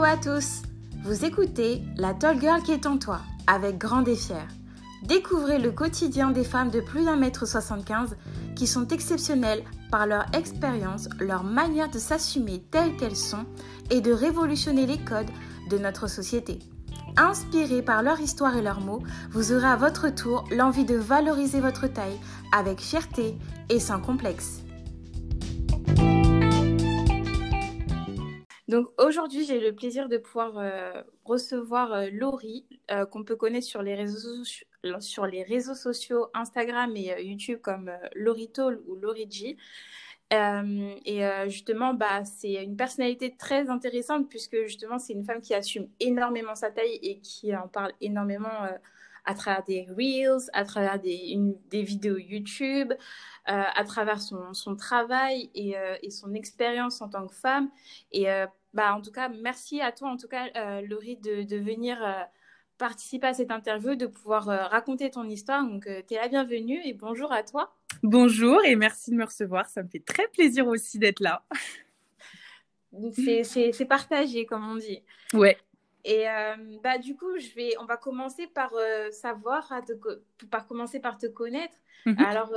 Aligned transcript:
Hello 0.00 0.12
à 0.12 0.16
tous 0.16 0.62
Vous 1.04 1.26
écoutez 1.26 1.82
La 1.98 2.14
Tall 2.14 2.40
Girl 2.40 2.62
qui 2.62 2.72
est 2.72 2.86
en 2.86 2.96
toi, 2.96 3.20
avec 3.46 3.76
Grand 3.76 4.02
et 4.08 4.16
Fier. 4.16 4.48
Découvrez 5.02 5.58
le 5.58 5.72
quotidien 5.72 6.30
des 6.30 6.42
femmes 6.42 6.70
de 6.70 6.80
plus 6.80 7.04
d'un 7.04 7.16
mètre 7.16 7.46
75 7.46 8.16
qui 8.56 8.66
sont 8.66 8.88
exceptionnelles 8.88 9.62
par 9.90 10.06
leur 10.06 10.24
expérience, 10.34 11.10
leur 11.18 11.44
manière 11.44 11.90
de 11.90 11.98
s'assumer 11.98 12.62
telles 12.70 12.96
qu'elles 12.96 13.14
sont 13.14 13.44
et 13.90 14.00
de 14.00 14.10
révolutionner 14.10 14.86
les 14.86 14.98
codes 14.98 15.30
de 15.68 15.76
notre 15.76 16.08
société. 16.08 16.60
Inspirées 17.18 17.82
par 17.82 18.02
leur 18.02 18.20
histoire 18.20 18.56
et 18.56 18.62
leurs 18.62 18.80
mots, 18.80 19.02
vous 19.32 19.52
aurez 19.52 19.68
à 19.68 19.76
votre 19.76 20.08
tour 20.08 20.44
l'envie 20.50 20.86
de 20.86 20.96
valoriser 20.96 21.60
votre 21.60 21.88
taille 21.88 22.18
avec 22.56 22.80
fierté 22.80 23.36
et 23.68 23.80
sans 23.80 24.00
complexe. 24.00 24.62
Donc 28.70 28.88
aujourd'hui, 28.98 29.44
j'ai 29.44 29.58
le 29.58 29.74
plaisir 29.74 30.08
de 30.08 30.16
pouvoir 30.16 30.56
euh, 30.56 31.02
recevoir 31.24 31.92
euh, 31.92 32.06
Laurie, 32.12 32.64
euh, 32.92 33.04
qu'on 33.04 33.24
peut 33.24 33.34
connaître 33.34 33.66
sur 33.66 33.82
les, 33.82 33.96
réseaux, 33.96 34.44
sur 35.00 35.26
les 35.26 35.42
réseaux 35.42 35.74
sociaux 35.74 36.28
Instagram 36.34 36.96
et 36.96 37.20
YouTube 37.20 37.58
comme 37.60 37.90
Laurie 38.14 38.48
Toll 38.52 38.80
ou 38.86 38.94
Laurie 38.94 39.26
G. 39.28 39.56
et 40.30 41.22
justement, 41.48 41.94
bah, 41.94 42.24
c'est 42.24 42.62
une 42.62 42.76
personnalité 42.76 43.34
très 43.36 43.68
intéressante 43.70 44.28
puisque 44.28 44.62
justement, 44.62 45.00
c'est 45.00 45.14
une 45.14 45.24
femme 45.24 45.40
qui 45.40 45.52
assume 45.52 45.88
énormément 45.98 46.54
sa 46.54 46.70
taille 46.70 47.00
et 47.02 47.18
qui 47.18 47.56
en 47.56 47.66
parle 47.66 47.92
énormément 48.00 48.68
à 49.24 49.34
travers 49.34 49.64
des 49.64 49.86
reels, 49.96 50.48
à 50.52 50.64
travers 50.64 50.98
des, 50.98 51.36
des 51.70 51.82
vidéos 51.82 52.18
YouTube, 52.18 52.92
à 53.46 53.84
travers 53.84 54.20
son, 54.20 54.54
son 54.54 54.76
travail 54.76 55.50
et, 55.54 55.74
et 56.02 56.10
son 56.10 56.34
expérience 56.34 57.00
en 57.00 57.08
tant 57.08 57.26
que 57.26 57.34
femme. 57.34 57.70
Et 58.12 58.26
bah, 58.72 58.94
en 58.94 59.00
tout 59.02 59.10
cas, 59.10 59.28
merci 59.28 59.80
à 59.80 59.90
toi, 59.90 60.10
en 60.10 60.16
tout 60.16 60.28
cas, 60.28 60.46
euh, 60.56 60.80
Laurie, 60.82 61.16
de, 61.16 61.42
de 61.42 61.56
venir 61.56 61.98
euh, 62.04 62.22
participer 62.78 63.26
à 63.26 63.34
cette 63.34 63.50
interview, 63.50 63.96
de 63.96 64.06
pouvoir 64.06 64.48
euh, 64.48 64.64
raconter 64.66 65.10
ton 65.10 65.28
histoire. 65.28 65.64
Donc, 65.64 65.88
tu 66.06 66.14
es 66.14 66.16
la 66.16 66.28
bienvenue 66.28 66.80
et 66.84 66.92
bonjour 66.92 67.32
à 67.32 67.42
toi. 67.42 67.74
Bonjour 68.04 68.64
et 68.64 68.76
merci 68.76 69.10
de 69.10 69.16
me 69.16 69.24
recevoir. 69.24 69.68
Ça 69.68 69.82
me 69.82 69.88
fait 69.88 70.04
très 70.04 70.28
plaisir 70.28 70.68
aussi 70.68 71.00
d'être 71.00 71.20
là. 71.20 71.44
C'est 73.12 73.86
partagé, 73.88 74.46
comme 74.46 74.68
on 74.68 74.76
dit. 74.76 75.02
Ouais. 75.32 75.58
Et 76.04 76.24
bah, 76.82 76.98
du 76.98 77.16
coup, 77.16 77.38
je 77.38 77.54
vais, 77.54 77.74
on 77.78 77.84
va 77.84 77.96
commencer 77.96 78.46
par 78.46 78.72
savoir, 79.10 79.70
par 80.50 80.66
commencer 80.66 81.00
par 81.00 81.18
te 81.18 81.26
connaître. 81.26 81.76
Mhm. 82.06 82.18
Alors, 82.18 82.52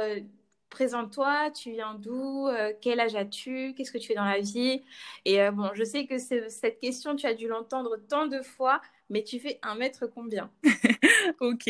présente-toi, 0.73 1.51
tu 1.51 1.71
viens 1.71 1.93
d'où, 1.93 2.47
euh, 2.47 2.73
quel 2.81 2.99
âge 2.99 3.15
as-tu, 3.15 3.73
qu'est-ce 3.75 3.91
que 3.91 3.99
tu 3.99 4.07
fais 4.07 4.15
dans 4.15 4.25
la 4.25 4.39
vie? 4.39 4.81
Et 5.23 5.39
euh, 5.39 5.51
bon, 5.51 5.69
je 5.73 5.83
sais 5.83 6.07
que 6.07 6.17
cette 6.17 6.79
question, 6.79 7.15
tu 7.15 7.27
as 7.27 7.35
dû 7.35 7.47
l'entendre 7.47 7.97
tant 8.09 8.25
de 8.25 8.41
fois, 8.41 8.81
mais 9.09 9.23
tu 9.23 9.39
fais 9.39 9.59
un 9.61 9.75
mètre 9.75 10.07
combien? 10.07 10.51
Ok. 11.39 11.69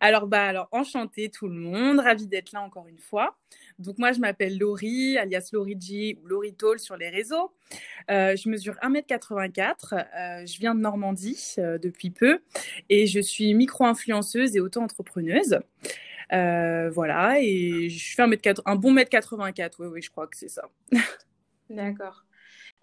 Alors, 0.00 0.26
bah, 0.28 0.44
alors, 0.44 0.68
enchantée 0.70 1.28
tout 1.28 1.48
le 1.48 1.54
monde, 1.54 1.98
ravie 1.98 2.28
d'être 2.28 2.52
là 2.52 2.62
encore 2.62 2.86
une 2.86 2.98
fois. 2.98 3.36
Donc, 3.78 3.98
moi, 3.98 4.12
je 4.12 4.20
m'appelle 4.20 4.58
Laurie, 4.58 5.18
alias 5.18 5.50
Laurie 5.52 5.76
G 5.78 6.18
ou 6.22 6.26
Laurie 6.28 6.54
Toll 6.54 6.78
sur 6.78 6.96
les 6.96 7.08
réseaux. 7.08 7.52
Euh, 8.10 8.36
je 8.36 8.48
mesure 8.48 8.74
1m84. 8.82 10.46
je 10.46 10.58
viens 10.58 10.74
de 10.74 10.80
Normandie 10.80 11.56
depuis 11.58 12.10
peu 12.10 12.40
et 12.88 13.06
je 13.06 13.20
suis 13.20 13.54
micro-influenceuse 13.54 14.56
et 14.56 14.60
auto-entrepreneuse. 14.60 15.58
Euh, 16.32 16.90
voilà, 16.90 17.40
et 17.40 17.88
je 17.88 18.14
fais 18.14 18.22
un, 18.22 18.26
mètre 18.26 18.62
un 18.64 18.76
bon 18.76 18.92
mètre 18.92 19.10
84, 19.10 19.80
oui, 19.80 19.86
oui, 19.86 20.02
je 20.02 20.10
crois 20.10 20.26
que 20.26 20.36
c'est 20.36 20.48
ça. 20.48 20.68
D'accord. 21.70 22.24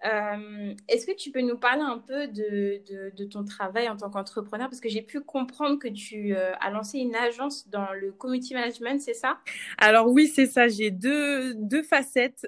Euh, 0.04 0.74
est-ce 0.88 1.06
que 1.06 1.16
tu 1.16 1.30
peux 1.30 1.40
nous 1.40 1.56
parler 1.56 1.82
un 1.82 1.98
peu 1.98 2.28
de, 2.28 3.24
ton 3.24 3.44
travail 3.44 3.88
en 3.88 3.96
tant 3.96 4.10
qu'entrepreneur? 4.10 4.68
Parce 4.68 4.80
que 4.80 4.88
j'ai 4.88 5.02
pu 5.02 5.20
comprendre 5.20 5.78
que 5.78 5.88
tu 5.88 6.34
euh, 6.34 6.52
as 6.60 6.70
lancé 6.70 6.98
une 6.98 7.14
agence 7.14 7.68
dans 7.68 7.92
le 7.92 8.12
community 8.12 8.54
management, 8.54 9.00
c'est 9.00 9.14
ça? 9.14 9.38
Alors 9.78 10.08
oui, 10.08 10.26
c'est 10.26 10.46
ça. 10.46 10.68
J'ai 10.68 10.90
deux 10.90 11.82
facettes, 11.82 12.46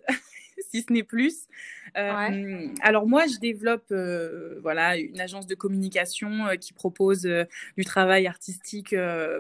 si 0.71 0.83
ce 0.83 0.93
n'est 0.93 1.03
plus. 1.03 1.47
Euh, 1.97 2.69
alors 2.83 3.07
moi, 3.07 3.27
je 3.27 3.39
développe 3.39 3.87
euh, 3.91 4.59
voilà 4.63 4.97
une 4.97 5.21
agence 5.21 5.47
de 5.47 5.55
communication 5.55 6.47
euh, 6.47 6.57
qui 6.57 6.73
propose 6.73 7.23
du 7.77 7.85
travail 7.85 8.27
artistique 8.27 8.95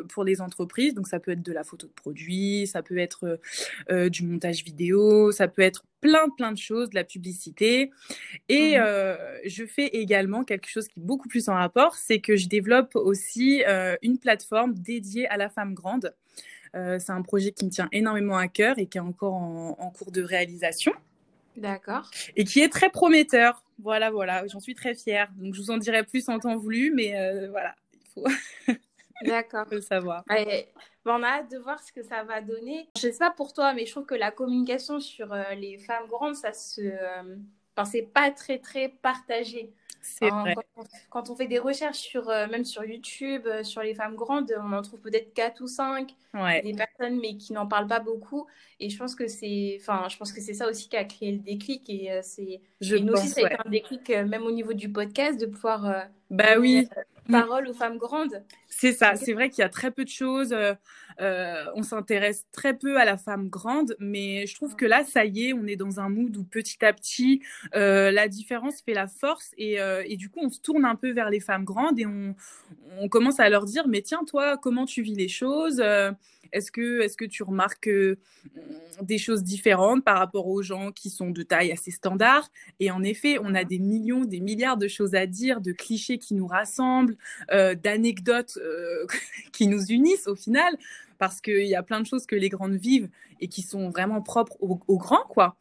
pour 0.09 0.25
les 0.25 0.41
entreprises. 0.41 0.94
Donc 0.94 1.09
ça 1.09 1.21
peut 1.21 1.32
être 1.32 1.43
de 1.43 1.53
la 1.53 1.65
photo 1.65 1.87
de 1.87 1.93
produit, 1.93 2.66
ça 2.66 2.82
peut 2.82 2.99
être 2.99 3.38
du 4.09 4.22
montage 4.25 4.65
vidéo, 4.65 5.32
ça 5.32 5.49
peut 5.49 5.62
être 5.62 5.84
plein 6.00 6.28
plein 6.37 6.53
de 6.53 6.59
choses, 6.59 6.91
de 6.91 6.94
la 6.94 7.04
publicité. 7.04 7.91
Et 8.48 8.78
mmh 8.78 8.87
je 9.47 9.65
fais 9.65 9.87
également 9.87 10.44
quelque 10.44 10.69
chose 10.69 10.88
qui 10.88 10.98
est 10.98 11.03
beaucoup 11.03 11.28
plus 11.28 11.48
en 11.48 11.54
rapport, 11.54 11.97
c'est 11.97 12.21
que 12.21 12.37
je 12.37 12.48
développe 12.48 12.94
aussi 12.94 13.62
une 14.03 14.19
plateforme 14.19 14.75
dédiée 14.75 15.27
à 15.28 15.37
la 15.37 15.48
femme 15.48 15.75
grande. 15.75 16.15
C'est 16.75 17.10
un 17.10 17.22
projet 17.22 17.53
qui 17.53 17.65
me 17.65 17.71
tient 17.71 17.88
énormément 17.93 18.37
à 18.37 18.49
cœur 18.49 18.78
et 18.78 18.87
qui 18.87 18.99
est 18.99 19.00
encore 19.03 19.34
en 19.34 19.93
cours 19.97 20.12
de 20.12 20.22
réalisation. 20.22 20.93
D'accord. 21.56 22.10
Et 22.37 22.44
qui 22.44 22.60
est 22.60 22.69
très 22.69 22.91
prometteur. 22.91 23.62
Voilà, 23.78 24.10
voilà, 24.10 24.47
j'en 24.47 24.60
suis 24.60 24.75
très 24.75 24.94
fière. 24.94 25.31
Donc, 25.37 25.54
je 25.54 25.60
vous 25.60 25.71
en 25.71 25.78
dirai 25.78 26.03
plus 26.03 26.28
en 26.28 26.38
temps 26.38 26.56
voulu, 26.56 26.93
mais 26.94 27.19
euh, 27.19 27.49
voilà, 27.50 27.75
il 27.94 28.09
faut. 28.15 28.27
D'accord. 29.25 29.66
le 29.71 29.81
savoir. 29.81 30.25
on 31.06 31.22
a 31.22 31.27
hâte 31.27 31.50
de 31.50 31.59
voir 31.59 31.82
ce 31.82 31.91
que 31.91 32.03
ça 32.03 32.22
va 32.25 32.43
donner. 32.43 32.88
Je 32.97 33.10
sais 33.10 33.19
pas 33.19 33.31
pour 33.31 33.54
toi, 33.54 33.72
mais 33.72 33.87
je 33.87 33.93
trouve 33.93 34.04
que 34.04 34.15
la 34.15 34.31
communication 34.31 35.00
sur 35.00 35.33
euh, 35.33 35.54
les 35.54 35.78
femmes 35.78 36.06
grandes, 36.09 36.34
ça 36.34 36.53
se. 36.53 36.83
Euh, 36.83 37.37
enfin, 37.75 37.91
c'est 37.91 38.03
pas 38.03 38.31
très, 38.31 38.59
très 38.59 38.88
partagé. 38.88 39.72
Quand, 41.11 41.31
on 41.31 41.37
fait 41.37 41.47
des 41.47 41.59
recherches 41.59 41.99
sur, 41.99 42.28
euh, 42.28 42.47
même 42.49 42.65
sur 42.65 42.84
YouTube, 42.84 43.43
euh, 43.47 43.62
sur 43.62 43.83
les 43.83 43.94
femmes 43.94 44.15
grandes, 44.15 44.53
on 44.62 44.72
en 44.72 44.83
trouve 44.83 45.00
peut-être 45.00 45.33
4 45.34 45.61
ou 45.62 45.67
5, 45.67 46.15
des 46.62 46.75
personnes 46.75 47.19
mais 47.21 47.37
qui 47.37 47.53
n'en 47.53 47.67
parlent 47.67 47.87
pas 47.87 48.00
beaucoup. 48.00 48.47
Et 48.81 48.91
je 48.91 48.99
pense 48.99 49.15
que 49.15 49.27
c'est, 49.27 49.78
enfin, 49.81 50.09
je 50.09 50.16
pense 50.16 50.33
que 50.33 50.41
c'est 50.41 50.55
ça 50.55 50.69
aussi 50.69 50.89
qui 50.89 50.97
a 50.97 51.05
créé 51.05 51.33
le 51.33 51.39
déclic. 51.39 51.89
Et 51.89 52.12
euh, 52.12 52.21
c'est, 52.22 52.61
je 52.81 52.97
nous 52.97 53.12
aussi, 53.12 53.28
ça 53.28 53.41
a 53.43 53.47
été 53.47 53.56
un 53.65 53.71
déclic 53.71 54.09
même 54.11 54.43
au 54.43 54.53
niveau 54.53 54.72
du 54.72 54.91
podcast 54.91 55.41
de 55.41 55.47
pouvoir. 55.47 56.06
bah 56.31 56.59
oui. 56.59 56.89
Parole 57.31 57.69
aux 57.69 57.75
femmes 57.75 57.99
grandes. 57.99 58.43
C'est 58.69 58.93
ça. 58.93 59.17
C'est 59.17 59.33
vrai 59.33 59.51
qu'il 59.51 59.63
y 59.63 59.65
a 59.65 59.69
très 59.69 59.91
peu 59.91 60.05
de 60.05 60.11
choses. 60.11 60.55
Euh, 61.21 61.65
on 61.75 61.83
s'intéresse 61.83 62.47
très 62.53 62.75
peu 62.77 62.99
à 62.99 63.05
la 63.05 63.17
femme 63.17 63.49
grande, 63.49 63.97
mais 63.99 64.47
je 64.47 64.55
trouve 64.55 64.77
que 64.77 64.85
là, 64.85 65.05
ça 65.05 65.25
y 65.25 65.47
est, 65.47 65.53
on 65.53 65.67
est 65.67 65.77
dans 65.77 66.01
un 66.01 66.09
mood 66.09 66.37
où 66.37 66.45
petit 66.45 66.85
à 66.85 66.93
petit, 66.93 67.43
euh, 67.75 68.11
la 68.11 68.29
différence 68.29 68.83
fait 68.83 68.93
la 68.93 69.07
force 69.07 69.53
euh, 69.59 70.03
et, 70.07 70.17
du 70.17 70.29
coup, 70.29 70.41
on 70.43 70.51
se 70.51 70.61
tourne 70.61 70.85
un 70.85 70.95
peu 70.95 71.11
vers 71.13 71.31
les 71.31 71.41
femmes 71.41 71.65
grandes 71.65 71.99
et 71.99 72.07
on, 72.07 72.35
on 72.99 73.09
commence 73.09 73.41
à 73.41 73.49
leur 73.49 73.65
dire, 73.65 73.89
mais 73.89 74.03
tiens, 74.03 74.25
toi, 74.27 74.57
comment 74.59 74.85
tu 74.85 75.03
vis 75.03 75.15
les 75.15 75.29
choses 75.29 75.83
est-ce 76.53 76.71
que, 76.71 77.25
tu 77.25 77.43
remarques 77.43 77.91
des 79.03 79.19
choses 79.19 79.43
différentes 79.43 80.05
par 80.05 80.19
rapport 80.19 80.47
aux 80.49 80.62
gens 80.62 80.93
qui 80.93 81.11
sont 81.11 81.31
de 81.31 81.43
taille 81.43 81.73
assez 81.73 81.91
standard? 81.91 82.51
Et 82.81 82.91
en 82.91 83.03
effet, 83.03 83.39
on 83.43 83.55
a 83.55 83.65
des 83.65 83.79
millions, 83.79 84.25
des 84.25 84.41
milliards 84.41 84.77
de 84.77 84.89
choses 84.89 85.15
à 85.15 85.27
dire, 85.27 85.61
de 85.61 85.73
clichés 85.73 86.19
qui 86.19 86.34
nous 86.34 86.47
rassemblent, 86.47 87.17
d'anecdotes 87.51 88.59
qui 89.53 89.67
nous 89.67 89.84
unissent 89.87 90.29
au 90.29 90.37
final 90.37 90.77
parce 91.19 91.41
qu'il 91.41 91.66
y 91.66 91.75
a 91.75 91.82
plein 91.82 92.00
de 92.00 92.06
choses 92.06 92.27
que 92.27 92.37
les 92.37 92.49
grandes 92.49 92.77
vivent 92.77 93.09
et 93.41 93.49
qui 93.49 93.62
sont 93.62 93.91
vraiment 93.91 94.22
propres 94.22 94.56
aux, 94.60 94.99
grands, 94.99 95.27
quoi. 95.28 95.56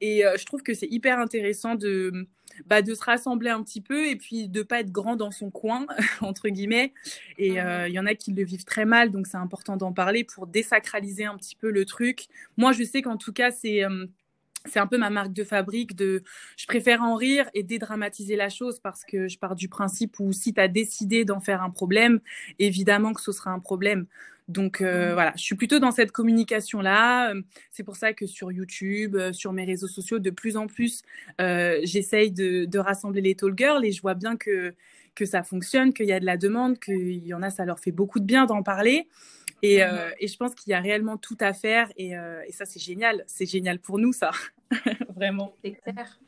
Et 0.00 0.24
euh, 0.24 0.36
je 0.38 0.44
trouve 0.44 0.62
que 0.62 0.74
c'est 0.74 0.88
hyper 0.88 1.18
intéressant 1.18 1.74
de, 1.74 2.26
bah, 2.66 2.82
de 2.82 2.94
se 2.94 3.02
rassembler 3.02 3.50
un 3.50 3.62
petit 3.62 3.80
peu 3.80 4.08
et 4.08 4.16
puis 4.16 4.48
de 4.48 4.62
pas 4.62 4.80
être 4.80 4.90
grand 4.90 5.16
dans 5.16 5.30
son 5.30 5.50
coin, 5.50 5.86
entre 6.20 6.48
guillemets. 6.48 6.92
Et 7.38 7.60
euh, 7.60 7.88
il 7.88 7.94
y 7.94 7.98
en 7.98 8.06
a 8.06 8.14
qui 8.14 8.32
le 8.32 8.44
vivent 8.44 8.64
très 8.64 8.84
mal, 8.84 9.10
donc 9.10 9.26
c'est 9.26 9.36
important 9.36 9.76
d'en 9.76 9.92
parler 9.92 10.24
pour 10.24 10.46
désacraliser 10.46 11.24
un 11.24 11.36
petit 11.36 11.56
peu 11.56 11.70
le 11.70 11.84
truc. 11.84 12.26
Moi, 12.56 12.72
je 12.72 12.84
sais 12.84 13.02
qu'en 13.02 13.16
tout 13.16 13.32
cas, 13.32 13.50
c'est... 13.50 13.84
Euh, 13.84 14.06
c'est 14.66 14.78
un 14.78 14.86
peu 14.86 14.98
ma 14.98 15.10
marque 15.10 15.32
de 15.32 15.44
fabrique 15.44 15.96
de 15.96 16.22
je 16.56 16.66
préfère 16.66 17.02
en 17.02 17.14
rire 17.14 17.48
et 17.54 17.62
dédramatiser 17.62 18.36
la 18.36 18.50
chose 18.50 18.78
parce 18.78 19.04
que 19.04 19.26
je 19.26 19.38
pars 19.38 19.54
du 19.54 19.68
principe 19.68 20.20
où 20.20 20.32
si 20.32 20.52
tu 20.52 20.60
as 20.60 20.68
décidé 20.68 21.24
d'en 21.24 21.40
faire 21.40 21.62
un 21.62 21.70
problème, 21.70 22.20
évidemment 22.58 23.14
que 23.14 23.22
ce 23.22 23.32
sera 23.32 23.52
un 23.52 23.58
problème. 23.58 24.06
Donc 24.50 24.80
euh, 24.80 25.10
mmh. 25.10 25.14
voilà, 25.14 25.32
je 25.36 25.42
suis 25.42 25.54
plutôt 25.54 25.78
dans 25.78 25.92
cette 25.92 26.10
communication-là. 26.10 27.32
C'est 27.70 27.84
pour 27.84 27.96
ça 27.96 28.12
que 28.12 28.26
sur 28.26 28.50
YouTube, 28.50 29.14
euh, 29.14 29.32
sur 29.32 29.52
mes 29.52 29.64
réseaux 29.64 29.86
sociaux, 29.86 30.18
de 30.18 30.30
plus 30.30 30.56
en 30.56 30.66
plus, 30.66 31.02
euh, 31.40 31.78
j'essaye 31.84 32.32
de, 32.32 32.64
de, 32.64 32.78
rassembler 32.78 33.20
les 33.20 33.34
tall 33.36 33.54
girls 33.56 33.84
et 33.84 33.92
je 33.92 34.02
vois 34.02 34.14
bien 34.14 34.36
que, 34.36 34.74
que 35.14 35.24
ça 35.24 35.44
fonctionne, 35.44 35.92
qu'il 35.92 36.06
y 36.06 36.12
a 36.12 36.18
de 36.18 36.26
la 36.26 36.36
demande, 36.36 36.80
qu'il 36.80 37.24
y 37.24 37.32
en 37.32 37.42
a, 37.42 37.50
ça 37.50 37.64
leur 37.64 37.78
fait 37.78 37.92
beaucoup 37.92 38.18
de 38.18 38.24
bien 38.24 38.46
d'en 38.46 38.62
parler. 38.62 39.06
Et, 39.62 39.84
mmh. 39.84 39.88
et, 40.18 40.26
je 40.26 40.36
pense 40.36 40.54
qu'il 40.54 40.70
y 40.70 40.74
a 40.74 40.80
réellement 40.80 41.16
tout 41.16 41.36
à 41.38 41.52
faire 41.52 41.92
et, 41.96 42.12
et 42.12 42.52
ça, 42.52 42.64
c'est 42.64 42.80
génial. 42.80 43.22
C'est 43.26 43.46
génial 43.46 43.78
pour 43.78 43.98
nous, 43.98 44.12
ça. 44.12 44.30
Vraiment. 45.16 45.52
C'est 45.62 45.72
clair. 45.72 46.18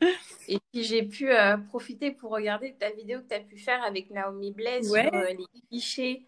Et 0.47 0.59
puis 0.71 0.83
j'ai 0.83 1.03
pu 1.03 1.29
profiter 1.69 2.11
pour 2.11 2.31
regarder 2.31 2.75
ta 2.77 2.91
vidéo 2.91 3.21
que 3.21 3.27
tu 3.29 3.35
as 3.35 3.39
pu 3.39 3.57
faire 3.57 3.81
avec 3.83 4.09
Naomi 4.11 4.51
Blaise 4.51 4.91
sur 4.91 4.95
les 4.95 5.37
clichés 5.69 6.25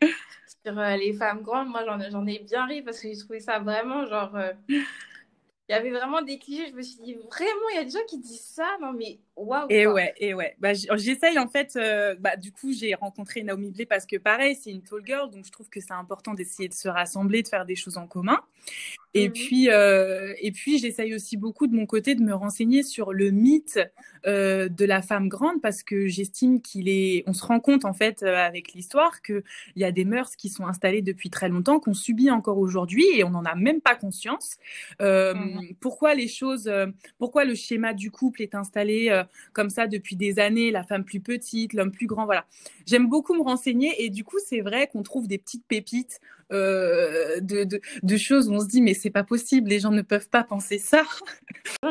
sur 0.65 0.79
euh, 0.79 0.95
les 0.97 1.13
femmes 1.13 1.41
grandes, 1.41 1.69
moi 1.69 1.83
j'en 1.85 2.25
ai 2.25 2.39
bien 2.39 2.65
ri 2.65 2.81
parce 2.81 2.99
que 2.99 3.07
j'ai 3.07 3.17
trouvé 3.17 3.39
ça 3.39 3.59
vraiment 3.59 4.05
genre. 4.07 4.35
Euh, 4.35 4.51
il 4.67 5.71
y 5.71 5.73
avait 5.73 5.91
vraiment 5.91 6.21
des 6.21 6.37
clichés. 6.37 6.67
Je 6.69 6.75
me 6.75 6.81
suis 6.81 7.01
dit, 7.01 7.13
vraiment, 7.15 7.69
il 7.71 7.77
y 7.77 7.79
a 7.79 7.83
des 7.83 7.89
gens 7.89 8.05
qui 8.07 8.19
disent 8.19 8.45
ça? 8.45 8.77
Non, 8.81 8.93
mais 8.93 9.19
waouh. 9.35 9.67
Et 9.69 9.87
ouais, 9.87 10.13
et 10.17 10.33
ouais. 10.33 10.55
Bah, 10.59 10.73
j'essaye 10.73 11.37
en 11.37 11.47
fait. 11.47 11.75
Euh, 11.75 12.15
bah, 12.19 12.35
du 12.35 12.51
coup, 12.51 12.71
j'ai 12.71 12.93
rencontré 12.95 13.43
Naomi 13.43 13.71
Blé 13.71 13.85
parce 13.85 14.05
que 14.05 14.17
pareil, 14.17 14.55
c'est 14.55 14.71
une 14.71 14.81
tall 14.81 15.01
girl. 15.05 15.29
Donc, 15.29 15.45
je 15.45 15.51
trouve 15.51 15.69
que 15.69 15.79
c'est 15.79 15.93
important 15.93 16.33
d'essayer 16.33 16.69
de 16.69 16.73
se 16.73 16.87
rassembler, 16.87 17.43
de 17.43 17.47
faire 17.47 17.65
des 17.65 17.75
choses 17.75 17.97
en 17.97 18.07
commun. 18.07 18.39
Et 19.15 19.29
mhm. 19.29 19.33
puis, 19.33 19.69
euh, 19.69 20.33
et 20.41 20.51
puis 20.51 20.77
j'essaye 20.77 21.15
aussi 21.15 21.37
beaucoup 21.37 21.67
de 21.67 21.75
mon 21.75 21.85
côté 21.85 22.15
de 22.15 22.21
me 22.21 22.33
renseigner 22.33 22.83
sur 22.83 23.13
le 23.13 23.31
mythe 23.31 23.79
euh, 24.27 24.67
de 24.67 24.83
la 24.83 25.01
femme 25.01 25.29
grande 25.29 25.61
parce 25.61 25.83
que 25.83 26.07
j'estime 26.07 26.61
qu'il 26.61 26.89
est. 26.89 27.23
On 27.25 27.31
se 27.31 27.45
rend 27.45 27.61
compte 27.61 27.85
en 27.85 27.93
fait 27.93 28.23
euh, 28.23 28.35
avec 28.35 28.73
l'histoire 28.73 29.21
qu'il 29.21 29.43
y 29.77 29.85
a 29.85 29.93
des 29.93 30.03
mœurs 30.03 30.35
qui 30.35 30.49
sont 30.49 30.67
installées 30.67 31.01
depuis 31.01 31.29
très 31.29 31.47
longtemps, 31.47 31.79
qu'on 31.79 31.93
subit 31.93 32.29
encore 32.29 32.57
aujourd'hui 32.57 33.05
et 33.15 33.23
on 33.23 33.29
n'en 33.29 33.45
a 33.45 33.55
même 33.55 33.79
pas 33.79 33.95
conscience. 33.95 34.57
Euh, 35.01 35.33
mhm. 35.33 35.75
Pourquoi 35.79 36.13
les 36.13 36.27
choses, 36.27 36.67
euh, 36.67 36.87
pourquoi 37.17 37.45
le 37.45 37.55
schéma 37.55 37.93
du 37.93 38.11
couple 38.11 38.41
est 38.41 38.53
installé 38.53 39.07
euh, 39.09 39.23
comme 39.53 39.69
ça 39.69 39.87
depuis 39.87 40.15
des 40.15 40.39
années, 40.39 40.71
la 40.71 40.83
femme 40.83 41.03
plus 41.03 41.19
petite, 41.19 41.73
l'homme 41.73 41.91
plus 41.91 42.07
grand, 42.07 42.25
voilà. 42.25 42.45
J'aime 42.85 43.07
beaucoup 43.07 43.33
me 43.33 43.41
renseigner 43.41 44.03
et 44.03 44.09
du 44.09 44.23
coup 44.23 44.37
c'est 44.45 44.61
vrai 44.61 44.87
qu'on 44.87 45.03
trouve 45.03 45.27
des 45.27 45.37
petites 45.37 45.65
pépites 45.65 46.19
euh, 46.51 47.39
de, 47.39 47.63
de, 47.63 47.81
de, 48.03 48.17
choses 48.17 48.49
où 48.49 48.53
on 48.53 48.59
se 48.59 48.67
dit 48.67 48.79
mais 48.79 48.93
c'est 48.93 49.09
pas 49.09 49.23
possible, 49.23 49.67
les 49.67 49.79
gens 49.79 49.89
ne 49.89 50.03
peuvent 50.03 50.29
pas 50.29 50.43
penser 50.43 50.77
ça. 50.77 51.01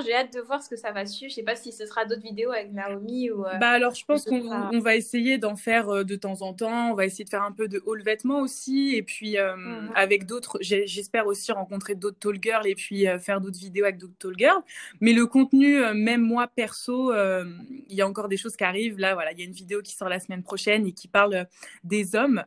J'ai 0.05 0.15
hâte 0.15 0.33
de 0.33 0.41
voir 0.41 0.63
ce 0.63 0.69
que 0.69 0.77
ça 0.77 0.93
va 0.93 1.07
suivre. 1.07 1.31
Je 1.31 1.35
sais 1.35 1.43
pas 1.43 1.57
si 1.57 1.73
ce 1.73 1.87
sera 1.87 2.05
d'autres 2.05 2.23
vidéos 2.23 2.53
avec 2.53 2.73
Naomi 2.73 3.33
ou. 3.33 3.45
Euh, 3.45 3.59
bah 3.59 3.71
alors 3.71 3.97
je 3.97 4.05
pense 4.05 4.25
qu'on 4.25 4.49
on 4.73 4.79
va 4.79 4.95
essayer 4.95 5.39
d'en 5.39 5.57
faire 5.57 5.89
euh, 5.89 6.05
de 6.05 6.15
temps 6.15 6.43
en 6.43 6.55
temps. 6.55 6.93
On 6.93 6.95
va 6.95 7.05
essayer 7.05 7.25
de 7.25 7.31
faire 7.31 7.43
un 7.43 7.51
peu 7.51 7.67
de 7.67 7.83
haul 7.85 8.03
vêtements 8.03 8.39
aussi 8.41 8.95
et 8.95 9.03
puis 9.03 9.37
mhm. 9.39 9.91
avec 9.97 10.25
d'autres. 10.25 10.59
J'espère 10.61 11.27
aussi 11.27 11.51
rencontrer 11.51 11.97
d'autres 11.97 12.19
tall 12.21 12.39
girls 12.41 12.69
et 12.69 12.77
puis 12.77 13.07
faire 13.19 13.41
d'autres 13.41 13.59
vidéos 13.59 13.85
avec 13.85 13.99
d'autres 13.99 14.17
tall 14.21 14.35
girls. 14.39 14.63
Mais 15.01 15.13
le 15.13 15.27
contenu, 15.27 15.81
même 15.95 16.21
moi 16.21 16.47
perso, 16.47 17.13
il 17.13 17.95
y 17.95 18.03
a 18.03 18.07
encore 18.07 18.29
des 18.29 18.37
choses 18.37 18.57
qui 18.57 18.65
arrivent. 18.65 19.01
Là 19.01 19.15
voilà, 19.15 19.33
il 19.33 19.39
y 19.41 19.43
a 19.43 19.45
une 19.45 19.53
vidéo 19.53 19.83
qui 19.83 19.95
sort 19.95 20.09
la 20.09 20.21
semaine 20.21 20.45
prochaine 20.45 20.87
et 20.87 20.93
qui 20.93 21.09
parle 21.09 21.47
des 21.83 22.15
hommes. 22.15 22.45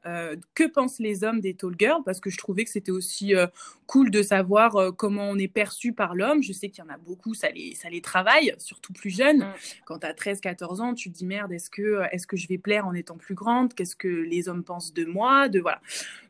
que 0.56 0.68
pensent 0.68 1.00
les 1.00 1.26
hommes 1.26 1.42
des 1.42 1.54
tall 1.54 1.76
girls? 1.78 1.97
Parce 2.04 2.20
que 2.20 2.30
je 2.30 2.38
trouvais 2.38 2.64
que 2.64 2.70
c'était 2.70 2.92
aussi 2.92 3.36
euh, 3.36 3.48
cool 3.86 4.12
de 4.12 4.22
savoir 4.22 4.76
euh, 4.76 4.92
comment 4.92 5.30
on 5.30 5.38
est 5.38 5.48
perçu 5.48 5.94
par 5.94 6.16
l'homme. 6.16 6.44
Je 6.44 6.54
sais 6.54 6.70
qu'il 6.70 6.84
y 6.84 6.88
en 6.88 6.94
a 6.94 6.98
beaucoup, 6.98 7.34
ça 7.34 7.50
les, 7.50 7.76
ça 7.76 7.90
les 7.90 8.02
travaille, 8.02 8.54
surtout 8.58 8.94
plus 8.94 9.10
jeunes. 9.10 9.40
Mm. 9.40 9.54
Quand 9.86 10.00
tu 10.00 10.08
as 10.08 10.14
13, 10.14 10.42
14 10.42 10.82
ans, 10.82 10.94
tu 10.94 11.12
te 11.12 11.18
dis 11.18 11.26
merde, 11.26 11.52
est-ce 11.52 11.70
que, 11.70 11.82
euh, 11.82 12.06
est-ce 12.12 12.28
que 12.28 12.38
je 12.38 12.48
vais 12.48 12.58
plaire 12.58 12.88
en 12.88 12.94
étant 12.94 13.18
plus 13.18 13.36
grande? 13.36 13.74
Qu'est-ce 13.74 13.96
que 13.96 14.08
les 14.08 14.50
hommes 14.50 14.64
pensent 14.64 14.94
de 14.94 15.06
moi? 15.06 15.50
De, 15.50 15.60
voilà. 15.60 15.82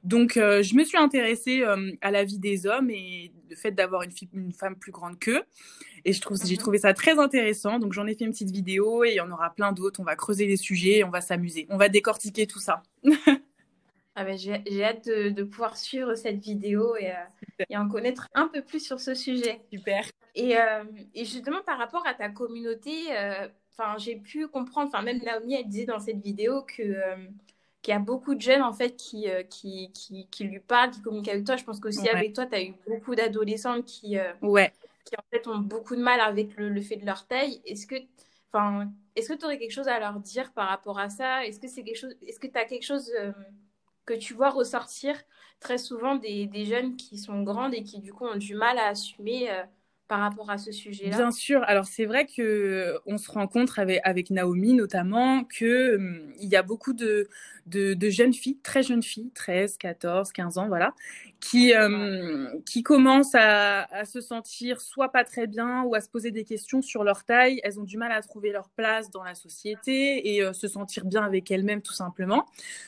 Donc, 0.04 0.34
je 0.36 0.76
me 0.76 0.86
suis 0.86 0.98
intéressée 0.98 1.66
à 2.02 2.12
la 2.12 2.24
vie 2.24 2.40
des 2.40 2.66
hommes 2.66 2.90
et 2.90 3.32
le 3.50 3.56
fait 3.58 3.72
d'avoir 3.72 4.04
une, 4.04 4.12
une 4.34 4.54
femme 4.54 4.76
plus 4.76 4.92
grande 4.92 5.20
qu'eux. 5.20 5.44
Et 6.06 6.14
je 6.14 6.22
trouve, 6.22 6.38
j'ai 6.38 6.56
mm-hmm. 6.56 6.60
trouvé 6.60 6.78
ça 6.78 6.94
très 6.94 7.20
intéressant. 7.20 7.80
Donc, 7.80 7.92
j'en 7.92 8.08
ai 8.08 8.16
fait 8.16 8.24
une 8.24 8.32
petite 8.32 8.52
vidéo 8.52 9.04
et 9.04 9.10
il 9.10 9.16
y 9.16 9.20
en 9.20 9.30
aura 9.32 9.50
plein 9.50 9.74
d'autres. 9.74 10.00
On 10.00 10.04
va 10.04 10.16
creuser 10.16 10.46
les 10.48 10.56
sujets, 10.56 11.04
on 11.04 11.10
va 11.10 11.20
s'amuser. 11.20 11.68
On 11.70 11.78
va 11.78 11.90
décortiquer 11.90 12.48
tout 12.48 12.60
ça. 12.60 12.84
Ah 14.20 14.24
ben, 14.24 14.36
j'ai 14.36 14.84
hâte 14.84 15.08
de, 15.08 15.44
pouvoir 15.44 15.78
suivre 15.78 16.16
cette 16.16 16.40
vidéo 16.40 16.96
et, 16.96 17.12
euh, 17.12 17.66
et, 17.70 17.78
en 17.78 17.88
connaître 17.88 18.28
un 18.34 18.48
peu 18.48 18.64
plus 18.64 18.80
sur 18.80 19.00
ce 19.00 19.14
sujet. 19.14 19.62
Super. 19.72 20.10
Et, 20.34 20.58
euh, 20.58 20.84
et 21.14 21.24
justement, 21.24 21.62
par 21.64 21.78
rapport 21.78 22.06
à 22.08 22.16
ta 22.16 22.28
communauté, 22.30 23.16
euh, 23.16 23.48
j'ai 24.00 24.16
pu 24.16 24.48
comprendre, 24.48 24.88
enfin 24.88 25.04
même 25.04 25.20
Naomi, 25.20 25.54
elle 25.54 25.68
disait 25.68 25.86
dans 25.86 26.00
cette 26.00 26.20
vidéo 26.20 26.64
que 26.64 26.98
qu'il 27.84 27.94
y 27.94 27.96
a 27.96 28.00
beaucoup 28.00 28.34
de 28.34 28.42
jeunes 28.42 28.64
en 28.64 28.74
fait 28.74 28.96
qui, 28.96 29.28
qui, 29.52 29.92
qui, 29.94 30.28
qui, 30.32 30.44
lui 30.46 30.62
parlent, 30.62 30.90
qui 30.90 31.02
communiquent 31.04 31.30
avec 31.30 31.46
toi. 31.46 31.56
Je 31.56 31.64
pense 31.64 31.80
qu'aussi 31.80 32.10
avec 32.10 32.34
toi, 32.34 32.48
tu 32.48 32.56
as 32.56 32.64
eu 32.64 32.74
beaucoup 32.88 33.14
d'adolescentes 33.14 33.86
qui, 33.86 34.18
ouais. 34.42 34.74
qui 35.06 35.16
en 35.16 35.24
fait 35.32 35.46
ont 35.46 35.60
beaucoup 35.60 35.96
de 35.96 36.02
mal 36.02 36.20
avec 36.22 36.58
le, 36.58 36.70
le 36.70 36.82
fait 36.82 36.96
de 36.96 37.06
leur 37.06 37.28
taille. 37.28 37.62
Est-ce 37.66 37.86
que 37.86 37.96
enfin 38.52 38.92
est-ce 39.16 39.30
que 39.30 39.38
tu 39.38 39.46
aurais 39.46 39.60
quelque 39.60 39.74
chose 39.74 39.88
à 39.88 40.00
leur 40.00 40.20
dire 40.20 40.52
par 40.54 40.70
rapport 40.70 40.98
à 40.98 41.10
ça? 41.10 41.46
Est-ce 41.46 41.60
que 41.60 41.68
c'est 41.68 41.84
quelque 41.84 42.00
chose 42.00 42.16
est-ce 42.26 42.40
que 42.40 42.48
tu 42.48 42.58
as 42.58 42.66
quelque 42.66 42.86
chose 42.86 43.12
que 44.08 44.16
tu 44.16 44.34
vois 44.34 44.50
ressortir 44.50 45.16
très 45.60 45.78
souvent 45.78 46.16
des, 46.16 46.66
jeunes 46.66 46.96
qui 46.96 47.20
sont 47.20 47.44
grandes 47.44 47.76
et 47.76 47.84
qui 47.84 48.00
du 48.00 48.14
coup 48.14 48.26
ont 48.26 48.38
du 48.38 48.56
mal 48.56 48.80
à 48.80 48.88
assumer 48.88 49.52
euh, 49.52 49.64
par 50.08 50.20
rapport 50.20 50.50
à 50.50 50.58
ce 50.58 50.72
sujet-là? 50.72 51.16
Bien 51.16 51.32
sûr. 51.32 51.64
Alors 51.64 51.86
c'est 51.86 52.06
vrai 52.06 52.26
que 52.26 52.98
on 53.06 53.18
se 53.18 53.30
rencontre 53.32 53.80
avec, 53.80 54.00
avec 54.04 54.30
Naomi 54.30 54.74
notamment 54.74 55.44
que 55.44 55.96
hum, 55.96 56.34
il 56.40 56.50
y 56.50 56.56
a 56.56 56.64
beaucoup 56.64 56.94
de, 56.94 57.28
de, 57.66 57.94
de, 57.94 58.10
jeunes 58.10 58.34
filles, 58.34 58.58
très 58.64 58.84
jeunes 58.84 59.04
filles, 59.04 59.32
13, 59.34 59.78
14, 59.78 60.32
15 60.32 60.58
ans, 60.58 60.68
voilà, 60.68 60.94
qui 61.40 61.74
hum, 61.76 62.62
qui 62.66 62.84
commencent 62.84 63.36
à, 63.36 63.84
à, 63.84 64.06
se 64.06 64.22
sentir 64.22 64.80
soit 64.82 65.12
pas 65.12 65.24
très 65.24 65.48
bien 65.48 65.84
ou 65.84 65.96
à 65.96 66.02
se 66.02 66.10
poser 66.10 66.32
des 66.32 66.46
questions 66.46 66.82
sur 66.82 67.04
leur 67.04 67.24
taille. 67.26 67.60
Elles 67.64 67.80
ont 67.80 67.84
du 67.84 67.98
mal 67.98 68.12
à 68.12 68.22
trouver 68.22 68.52
leur 68.52 68.70
place 68.70 69.12
dans 69.12 69.24
la 69.24 69.36
société 69.36 70.36
et 70.36 70.42
euh, 70.42 70.54
se 70.54 70.68
sentir 70.68 71.06
bien 71.06 71.24
avec 71.24 71.52
elles-mêmes 71.52 71.82
tout 71.82 71.94
simplement. 71.94 72.46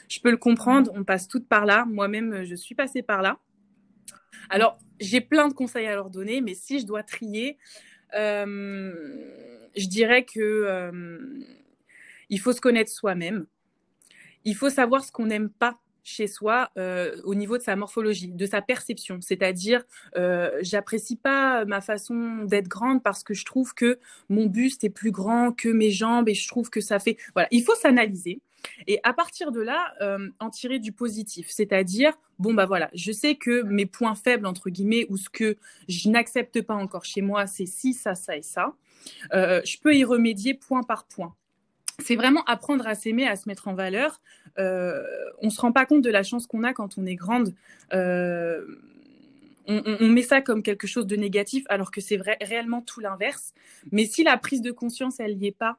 Je 0.07 0.19
peux 0.19 0.31
le 0.31 0.37
comprendre. 0.37 0.91
On 0.95 1.03
passe 1.03 1.27
toutes 1.27 1.47
par 1.47 1.65
là. 1.65 1.85
Moi-même, 1.85 2.43
je 2.43 2.55
suis 2.55 2.75
passée 2.75 3.01
par 3.01 3.21
là. 3.21 3.37
Alors, 4.49 4.79
j'ai 4.99 5.21
plein 5.21 5.47
de 5.47 5.53
conseils 5.53 5.87
à 5.87 5.95
leur 5.95 6.09
donner, 6.09 6.41
mais 6.41 6.53
si 6.53 6.79
je 6.79 6.85
dois 6.85 7.03
trier, 7.03 7.57
euh, 8.15 8.93
je 9.75 9.87
dirais 9.87 10.25
que 10.25 10.39
euh, 10.39 11.19
il 12.29 12.39
faut 12.39 12.53
se 12.53 12.61
connaître 12.61 12.91
soi-même. 12.91 13.45
Il 14.45 14.55
faut 14.55 14.69
savoir 14.69 15.03
ce 15.03 15.11
qu'on 15.11 15.25
n'aime 15.25 15.49
pas 15.49 15.79
chez 16.03 16.27
soi 16.27 16.69
euh, 16.77 17.15
au 17.23 17.35
niveau 17.35 17.57
de 17.57 17.63
sa 17.63 17.75
morphologie, 17.75 18.29
de 18.29 18.45
sa 18.45 18.61
perception. 18.61 19.19
C'est-à-dire, 19.21 19.83
euh, 20.15 20.51
j'apprécie 20.61 21.15
pas 21.15 21.65
ma 21.65 21.81
façon 21.81 22.43
d'être 22.43 22.67
grande 22.67 23.03
parce 23.03 23.23
que 23.23 23.33
je 23.33 23.45
trouve 23.45 23.73
que 23.73 23.99
mon 24.29 24.45
buste 24.45 24.83
est 24.83 24.89
plus 24.89 25.11
grand 25.11 25.51
que 25.51 25.69
mes 25.69 25.91
jambes 25.91 26.29
et 26.29 26.33
je 26.33 26.47
trouve 26.47 26.69
que 26.69 26.81
ça 26.81 26.99
fait. 26.99 27.17
Voilà, 27.33 27.47
il 27.51 27.63
faut 27.63 27.75
s'analyser. 27.75 28.41
Et 28.87 28.99
à 29.03 29.13
partir 29.13 29.51
de 29.51 29.61
là, 29.61 29.93
euh, 30.01 30.29
en 30.39 30.49
tirer 30.49 30.79
du 30.79 30.91
positif, 30.91 31.47
c'est-à-dire, 31.49 32.13
bon, 32.39 32.53
bah 32.53 32.65
voilà, 32.65 32.89
je 32.93 33.11
sais 33.11 33.35
que 33.35 33.63
mes 33.63 33.85
points 33.85 34.15
faibles, 34.15 34.45
entre 34.45 34.69
guillemets, 34.69 35.05
ou 35.09 35.17
ce 35.17 35.29
que 35.29 35.57
je 35.87 36.09
n'accepte 36.09 36.61
pas 36.61 36.75
encore 36.75 37.05
chez 37.05 37.21
moi, 37.21 37.47
c'est 37.47 37.65
ci, 37.65 37.93
ça, 37.93 38.15
ça 38.15 38.35
et 38.37 38.41
ça. 38.41 38.75
Euh, 39.33 39.61
je 39.65 39.77
peux 39.79 39.95
y 39.95 40.03
remédier 40.03 40.53
point 40.53 40.83
par 40.83 41.05
point. 41.05 41.35
C'est 41.99 42.15
vraiment 42.15 42.43
apprendre 42.45 42.87
à 42.87 42.95
s'aimer, 42.95 43.27
à 43.27 43.35
se 43.35 43.47
mettre 43.47 43.67
en 43.67 43.73
valeur. 43.73 44.21
Euh, 44.57 45.03
on 45.41 45.47
ne 45.47 45.51
se 45.51 45.61
rend 45.61 45.71
pas 45.71 45.85
compte 45.85 46.01
de 46.01 46.09
la 46.09 46.23
chance 46.23 46.47
qu'on 46.47 46.63
a 46.63 46.73
quand 46.73 46.97
on 46.97 47.05
est 47.05 47.15
grande. 47.15 47.53
Euh, 47.93 48.65
on, 49.67 49.83
on, 49.99 50.07
met 50.07 50.23
ça 50.23 50.41
comme 50.41 50.63
quelque 50.63 50.87
chose 50.87 51.05
de 51.05 51.15
négatif, 51.15 51.63
alors 51.69 51.91
que 51.91 52.01
c'est 52.01 52.19
réellement 52.41 52.81
tout 52.81 52.99
l'inverse. 52.99 53.53
Mais 53.91 54.05
si 54.05 54.23
la 54.23 54.37
prise 54.37 54.61
de 54.61 54.71
conscience, 54.71 55.19
elle 55.19 55.37
n'y 55.37 55.47
est 55.47 55.51
pas, 55.51 55.77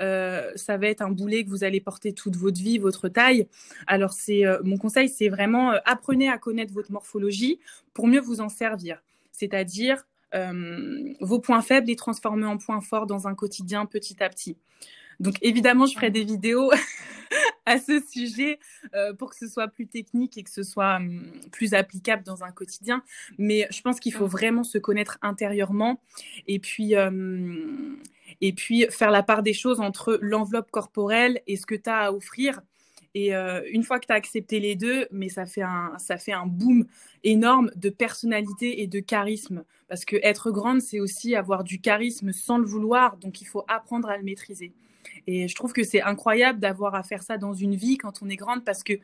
euh, 0.00 0.50
ça 0.56 0.76
va 0.76 0.88
être 0.88 1.02
un 1.02 1.10
boulet 1.10 1.44
que 1.44 1.50
vous 1.50 1.64
allez 1.64 1.80
porter 1.80 2.12
toute 2.12 2.36
votre 2.36 2.60
vie, 2.60 2.78
votre 2.78 3.08
taille. 3.08 3.46
Alors 3.86 4.12
c'est 4.12 4.46
euh, 4.46 4.58
mon 4.64 4.76
conseil, 4.76 5.08
c'est 5.08 5.28
vraiment 5.28 5.72
euh, 5.72 5.78
apprenez 5.84 6.28
à 6.28 6.38
connaître 6.38 6.72
votre 6.72 6.92
morphologie 6.92 7.60
pour 7.92 8.06
mieux 8.06 8.20
vous 8.20 8.40
en 8.40 8.48
servir. 8.48 9.02
C'est-à-dire 9.32 10.06
vos 11.20 11.38
points 11.38 11.62
faibles 11.62 11.86
les 11.86 11.94
transformer 11.94 12.44
en 12.44 12.58
points 12.58 12.80
forts 12.80 13.06
dans 13.06 13.28
un 13.28 13.36
quotidien 13.36 13.86
petit 13.86 14.20
à 14.20 14.28
petit. 14.28 14.56
Donc 15.20 15.36
évidemment, 15.42 15.86
je 15.86 15.94
ferai 15.94 16.10
des 16.10 16.24
vidéos 16.24 16.70
à 17.66 17.78
ce 17.78 18.00
sujet 18.00 18.58
pour 19.18 19.30
que 19.30 19.36
ce 19.36 19.48
soit 19.48 19.68
plus 19.68 19.86
technique 19.86 20.36
et 20.36 20.42
que 20.42 20.50
ce 20.50 20.62
soit 20.62 20.96
hum, 20.96 21.22
plus 21.50 21.74
applicable 21.74 22.22
dans 22.22 22.44
un 22.44 22.50
quotidien. 22.50 23.02
Mais 23.38 23.66
je 23.70 23.80
pense 23.80 24.00
qu'il 24.00 24.12
faut 24.12 24.26
vraiment 24.26 24.64
se 24.64 24.78
connaître 24.78 25.18
intérieurement 25.22 26.00
et 26.46 26.58
puis 26.58 26.94
et 28.40 28.52
puis 28.52 28.86
faire 28.90 29.10
la 29.10 29.22
part 29.22 29.42
des 29.42 29.52
choses 29.52 29.80
entre 29.80 30.18
l'enveloppe 30.20 30.70
corporelle 30.70 31.40
et 31.46 31.56
ce 31.56 31.66
que 31.66 31.74
tu 31.74 31.90
as 31.90 31.98
à 31.98 32.12
offrir. 32.12 32.60
Et 33.14 33.34
euh, 33.34 33.62
une 33.70 33.84
fois 33.84 34.00
que 34.00 34.06
tu 34.06 34.12
as 34.12 34.16
accepté 34.16 34.58
les 34.58 34.74
deux, 34.74 35.06
mais 35.12 35.28
ça 35.28 35.46
fait 35.46 35.62
un 35.62 35.92
ça 35.98 36.18
fait 36.18 36.32
un 36.32 36.46
boom 36.46 36.84
énorme 37.22 37.70
de 37.76 37.88
personnalité 37.88 38.82
et 38.82 38.88
de 38.88 38.98
charisme 38.98 39.64
parce 39.88 40.04
que 40.04 40.16
être 40.22 40.50
grande 40.50 40.80
c'est 40.80 40.98
aussi 40.98 41.36
avoir 41.36 41.62
du 41.62 41.80
charisme 41.80 42.32
sans 42.32 42.58
le 42.58 42.66
vouloir, 42.66 43.16
donc 43.18 43.40
il 43.40 43.44
faut 43.44 43.64
apprendre 43.68 44.08
à 44.08 44.16
le 44.16 44.24
maîtriser. 44.24 44.72
Et 45.26 45.48
je 45.48 45.54
trouve 45.54 45.72
que 45.72 45.84
c'est 45.84 46.02
incroyable 46.02 46.60
d'avoir 46.60 46.94
à 46.94 47.02
faire 47.02 47.22
ça 47.22 47.38
dans 47.38 47.54
une 47.54 47.74
vie 47.74 47.98
quand 47.98 48.22
on 48.22 48.28
est 48.28 48.36
grande 48.36 48.64
parce 48.64 48.82
que 48.82 48.94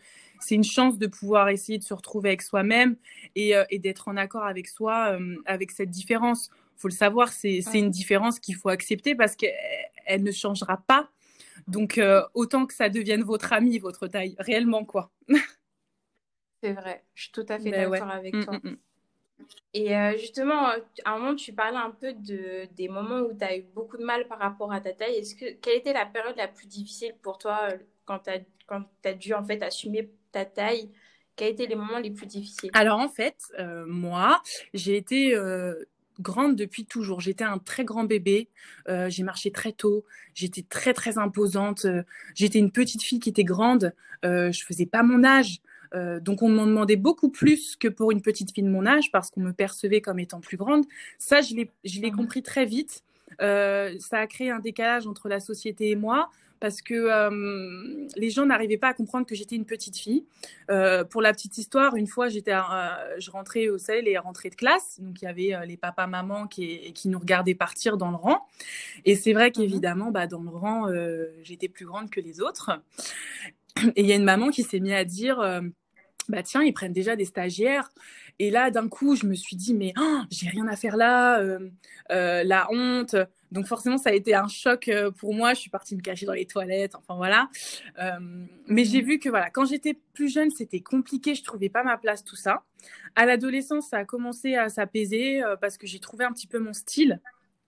c'est 0.40 0.54
une 0.54 0.64
chance 0.64 0.98
de 0.98 1.06
pouvoir 1.06 1.48
essayer 1.48 1.78
de 1.78 1.84
se 1.84 1.94
retrouver 1.94 2.30
avec 2.30 2.42
soi-même 2.42 2.96
et, 3.34 3.56
euh, 3.56 3.64
et 3.70 3.78
d'être 3.78 4.08
en 4.08 4.16
accord 4.16 4.44
avec 4.44 4.68
soi, 4.68 5.18
euh, 5.18 5.36
avec 5.46 5.70
cette 5.70 5.90
différence 5.90 6.50
faut 6.80 6.88
le 6.88 6.94
savoir, 6.94 7.28
c'est 7.28 7.60
une 7.74 7.90
différence 7.90 8.40
qu'il 8.40 8.56
faut 8.56 8.70
accepter 8.70 9.14
parce 9.14 9.36
qu'elle 9.36 10.22
ne 10.22 10.32
changera 10.32 10.78
pas. 10.78 11.10
Donc, 11.68 11.98
euh, 11.98 12.22
autant 12.32 12.64
que 12.66 12.72
ça 12.72 12.88
devienne 12.88 13.22
votre 13.22 13.52
ami, 13.52 13.78
votre 13.78 14.06
taille, 14.08 14.34
réellement, 14.38 14.84
quoi. 14.84 15.12
c'est 16.62 16.72
vrai, 16.72 17.04
je 17.14 17.24
suis 17.24 17.32
tout 17.32 17.44
à 17.48 17.58
fait 17.58 17.70
ben 17.70 17.90
d'accord 17.90 18.10
avec 18.10 18.34
mm, 18.34 18.44
toi. 18.44 18.54
Mm, 18.54 18.70
mm. 18.70 18.76
Et 19.72 19.96
euh, 19.96 20.16
justement, 20.16 20.66
à 21.04 21.12
un 21.12 21.18
moment, 21.18 21.34
tu 21.34 21.52
parlais 21.52 21.78
un 21.78 21.90
peu 21.90 22.12
de, 22.12 22.66
des 22.76 22.88
moments 22.88 23.20
où 23.20 23.32
tu 23.36 23.44
as 23.44 23.56
eu 23.56 23.64
beaucoup 23.74 23.96
de 23.96 24.04
mal 24.04 24.26
par 24.26 24.38
rapport 24.38 24.72
à 24.72 24.80
ta 24.80 24.92
taille. 24.92 25.14
Est-ce 25.14 25.34
que, 25.34 25.52
quelle 25.60 25.78
était 25.78 25.92
la 25.92 26.06
période 26.06 26.36
la 26.36 26.48
plus 26.48 26.66
difficile 26.66 27.14
pour 27.22 27.38
toi 27.38 27.68
euh, 27.70 27.76
quand 28.04 28.20
tu 28.24 29.08
as, 29.08 29.14
dû 29.14 29.34
en 29.34 29.44
fait 29.44 29.62
assumer 29.62 30.10
ta 30.32 30.44
taille? 30.44 30.90
Quels 31.36 31.52
étaient 31.52 31.66
les 31.66 31.76
moments 31.76 31.98
les 31.98 32.10
plus 32.10 32.26
difficiles? 32.26 32.70
Alors 32.74 32.98
en 32.98 33.08
fait, 33.08 33.36
moi, 33.86 34.42
j'ai 34.74 34.96
été 34.96 35.34
grande 36.20 36.56
depuis 36.56 36.84
toujours. 36.84 37.20
J'étais 37.20 37.44
un 37.44 37.58
très 37.58 37.84
grand 37.84 38.04
bébé. 38.04 38.48
Euh, 38.88 39.08
j'ai 39.08 39.22
marché 39.22 39.50
très 39.50 39.72
tôt. 39.72 40.04
J'étais 40.34 40.62
très 40.62 40.92
très 40.92 41.18
imposante. 41.18 41.86
J'étais 42.34 42.58
une 42.58 42.70
petite 42.70 43.02
fille 43.02 43.20
qui 43.20 43.30
était 43.30 43.44
grande. 43.44 43.94
Euh, 44.24 44.52
je 44.52 44.64
faisais 44.64 44.86
pas 44.86 45.02
mon 45.02 45.24
âge. 45.24 45.60
Euh, 45.94 46.20
donc 46.20 46.42
on 46.42 46.48
m'en 46.48 46.66
demandait 46.66 46.96
beaucoup 46.96 47.30
plus 47.30 47.76
que 47.76 47.88
pour 47.88 48.12
une 48.12 48.22
petite 48.22 48.52
fille 48.52 48.64
de 48.64 48.70
mon 48.70 48.86
âge 48.86 49.10
parce 49.10 49.30
qu'on 49.30 49.40
me 49.40 49.52
percevait 49.52 50.00
comme 50.00 50.18
étant 50.18 50.40
plus 50.40 50.56
grande. 50.56 50.84
Ça, 51.18 51.40
je 51.40 51.54
l'ai, 51.54 51.70
mmh. 52.10 52.16
compris 52.16 52.42
très 52.42 52.64
vite. 52.64 53.02
Euh, 53.40 53.96
ça 53.98 54.18
a 54.18 54.26
créé 54.26 54.50
un 54.50 54.58
décalage 54.58 55.06
entre 55.06 55.28
la 55.28 55.40
société 55.40 55.90
et 55.90 55.96
moi 55.96 56.30
parce 56.58 56.82
que 56.82 56.92
euh, 56.94 58.06
les 58.16 58.28
gens 58.28 58.44
n'arrivaient 58.44 58.76
pas 58.76 58.88
à 58.88 58.92
comprendre 58.92 59.26
que 59.26 59.34
j'étais 59.34 59.56
une 59.56 59.64
petite 59.64 59.96
fille. 59.96 60.26
Euh, 60.70 61.04
pour 61.04 61.22
la 61.22 61.32
petite 61.32 61.56
histoire, 61.56 61.96
une 61.96 62.06
fois, 62.06 62.28
j'étais, 62.28 62.52
je 63.18 63.30
rentrais 63.30 63.70
au 63.70 63.78
salon 63.78 64.02
les 64.04 64.18
rentrées 64.18 64.50
de 64.50 64.56
classe, 64.56 65.00
donc 65.00 65.22
il 65.22 65.24
y 65.24 65.28
avait 65.28 65.66
les 65.66 65.78
papas, 65.78 66.06
mamans 66.06 66.46
qui, 66.46 66.92
qui 66.92 67.08
nous 67.08 67.18
regardaient 67.18 67.54
partir 67.54 67.96
dans 67.96 68.10
le 68.10 68.16
rang. 68.16 68.46
Et 69.06 69.16
c'est 69.16 69.32
vrai 69.32 69.48
mmh 69.48 69.52
qu'évidemment, 69.52 70.10
bah, 70.10 70.26
dans 70.26 70.42
le 70.42 70.50
rang, 70.50 70.86
j'étais 71.42 71.68
plus 71.68 71.86
grande 71.86 72.10
que 72.10 72.20
les 72.20 72.42
autres. 72.42 72.72
Et 73.96 74.02
il 74.02 74.06
y 74.06 74.12
a 74.12 74.16
une 74.16 74.24
maman 74.24 74.50
qui 74.50 74.62
s'est 74.62 74.80
mise 74.80 74.92
à 74.92 75.04
dire 75.04 75.62
bah 76.30 76.42
tiens, 76.42 76.62
ils 76.62 76.72
prennent 76.72 76.92
déjà 76.92 77.16
des 77.16 77.24
stagiaires. 77.24 77.90
Et 78.38 78.50
là, 78.50 78.70
d'un 78.70 78.88
coup, 78.88 79.16
je 79.16 79.26
me 79.26 79.34
suis 79.34 79.56
dit, 79.56 79.74
mais 79.74 79.92
oh, 79.98 80.20
j'ai 80.30 80.48
rien 80.48 80.66
à 80.68 80.76
faire 80.76 80.96
là, 80.96 81.40
euh, 81.40 81.68
euh, 82.10 82.42
la 82.44 82.68
honte. 82.70 83.16
Donc 83.52 83.66
forcément, 83.66 83.98
ça 83.98 84.10
a 84.10 84.12
été 84.12 84.34
un 84.34 84.48
choc 84.48 84.88
euh, 84.88 85.10
pour 85.10 85.34
moi. 85.34 85.52
Je 85.52 85.60
suis 85.60 85.70
partie 85.70 85.96
me 85.96 86.00
cacher 86.00 86.24
dans 86.24 86.32
les 86.32 86.46
toilettes, 86.46 86.94
enfin 86.94 87.16
voilà. 87.16 87.50
mais 88.66 88.84
j'ai 88.84 89.02
mmh. 89.02 89.04
vu 89.04 89.18
que 89.18 89.28
voilà, 89.28 89.50
quand 89.50 89.66
j'étais 89.66 89.98
plus 90.14 90.32
jeune, 90.32 90.50
c'était 90.50 90.80
compliqué. 90.80 91.34
Je 91.34 91.42
trouvais 91.42 91.68
pas 91.68 91.82
ma 91.82 91.98
place, 91.98 92.24
tout 92.24 92.36
ça. 92.36 92.62
À 93.14 93.26
l'adolescence, 93.26 93.88
ça 93.88 93.98
a 93.98 94.04
commencé 94.04 94.54
à 94.54 94.68
s'apaiser 94.68 95.42
parce 95.60 95.76
que 95.76 95.86
j'ai 95.86 95.98
trouvé 95.98 96.24
un 96.24 96.32
petit 96.32 96.46
peu 96.46 96.58
mon 96.58 96.72
style. 96.72 97.20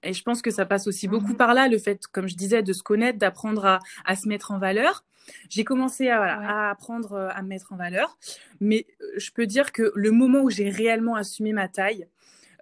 Et 0.05 0.13
je 0.13 0.23
pense 0.25 0.43
que 0.43 0.51
ça 0.51 0.67
passe 0.67 0.87
aussi 0.87 1.07
beaucoup 1.07 1.35
mmh. 1.35 1.37
par 1.37 1.55
là, 1.55 1.69
le 1.69 1.79
fait, 1.79 2.07
comme 2.07 2.27
je 2.27 2.35
disais, 2.35 2.63
de 2.63 2.73
se 2.73 2.83
connaître, 2.83 3.19
d'apprendre 3.19 3.65
à, 3.67 3.79
à, 4.05 4.17
se 4.17 4.27
mettre 4.27 4.51
en 4.51 4.59
valeur. 4.59 5.05
J'ai 5.49 5.65
commencé 5.65 6.09
à, 6.09 6.71
apprendre 6.71 7.13
euh, 7.13 7.29
à 7.31 7.43
me 7.43 7.49
mettre 7.49 7.73
en 7.73 7.77
valeur, 7.77 8.19
mais 8.61 8.87
euh, 9.01 9.05
je 9.17 9.31
peux 9.31 9.47
dire 9.47 9.73
que 9.73 9.93
le 9.95 10.11
moment 10.11 10.41
où 10.43 10.51
j'ai 10.51 10.69
réellement 10.69 11.15
assumé 11.15 11.53
ma 11.53 11.69
taille, 11.69 12.07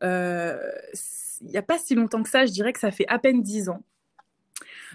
euh, 0.03 0.59
il 1.43 1.49
n'y 1.49 1.57
a 1.57 1.63
pas 1.63 1.79
si 1.79 1.95
longtemps 1.95 2.23
que 2.23 2.29
ça, 2.29 2.47
je 2.47 2.53
dirais 2.53 2.73
que 2.73 2.81
ça 2.81 2.91
fait 2.91 3.07
à 3.09 3.19
peine 3.19 3.43
dix 3.43 3.69
ans. 3.69 3.83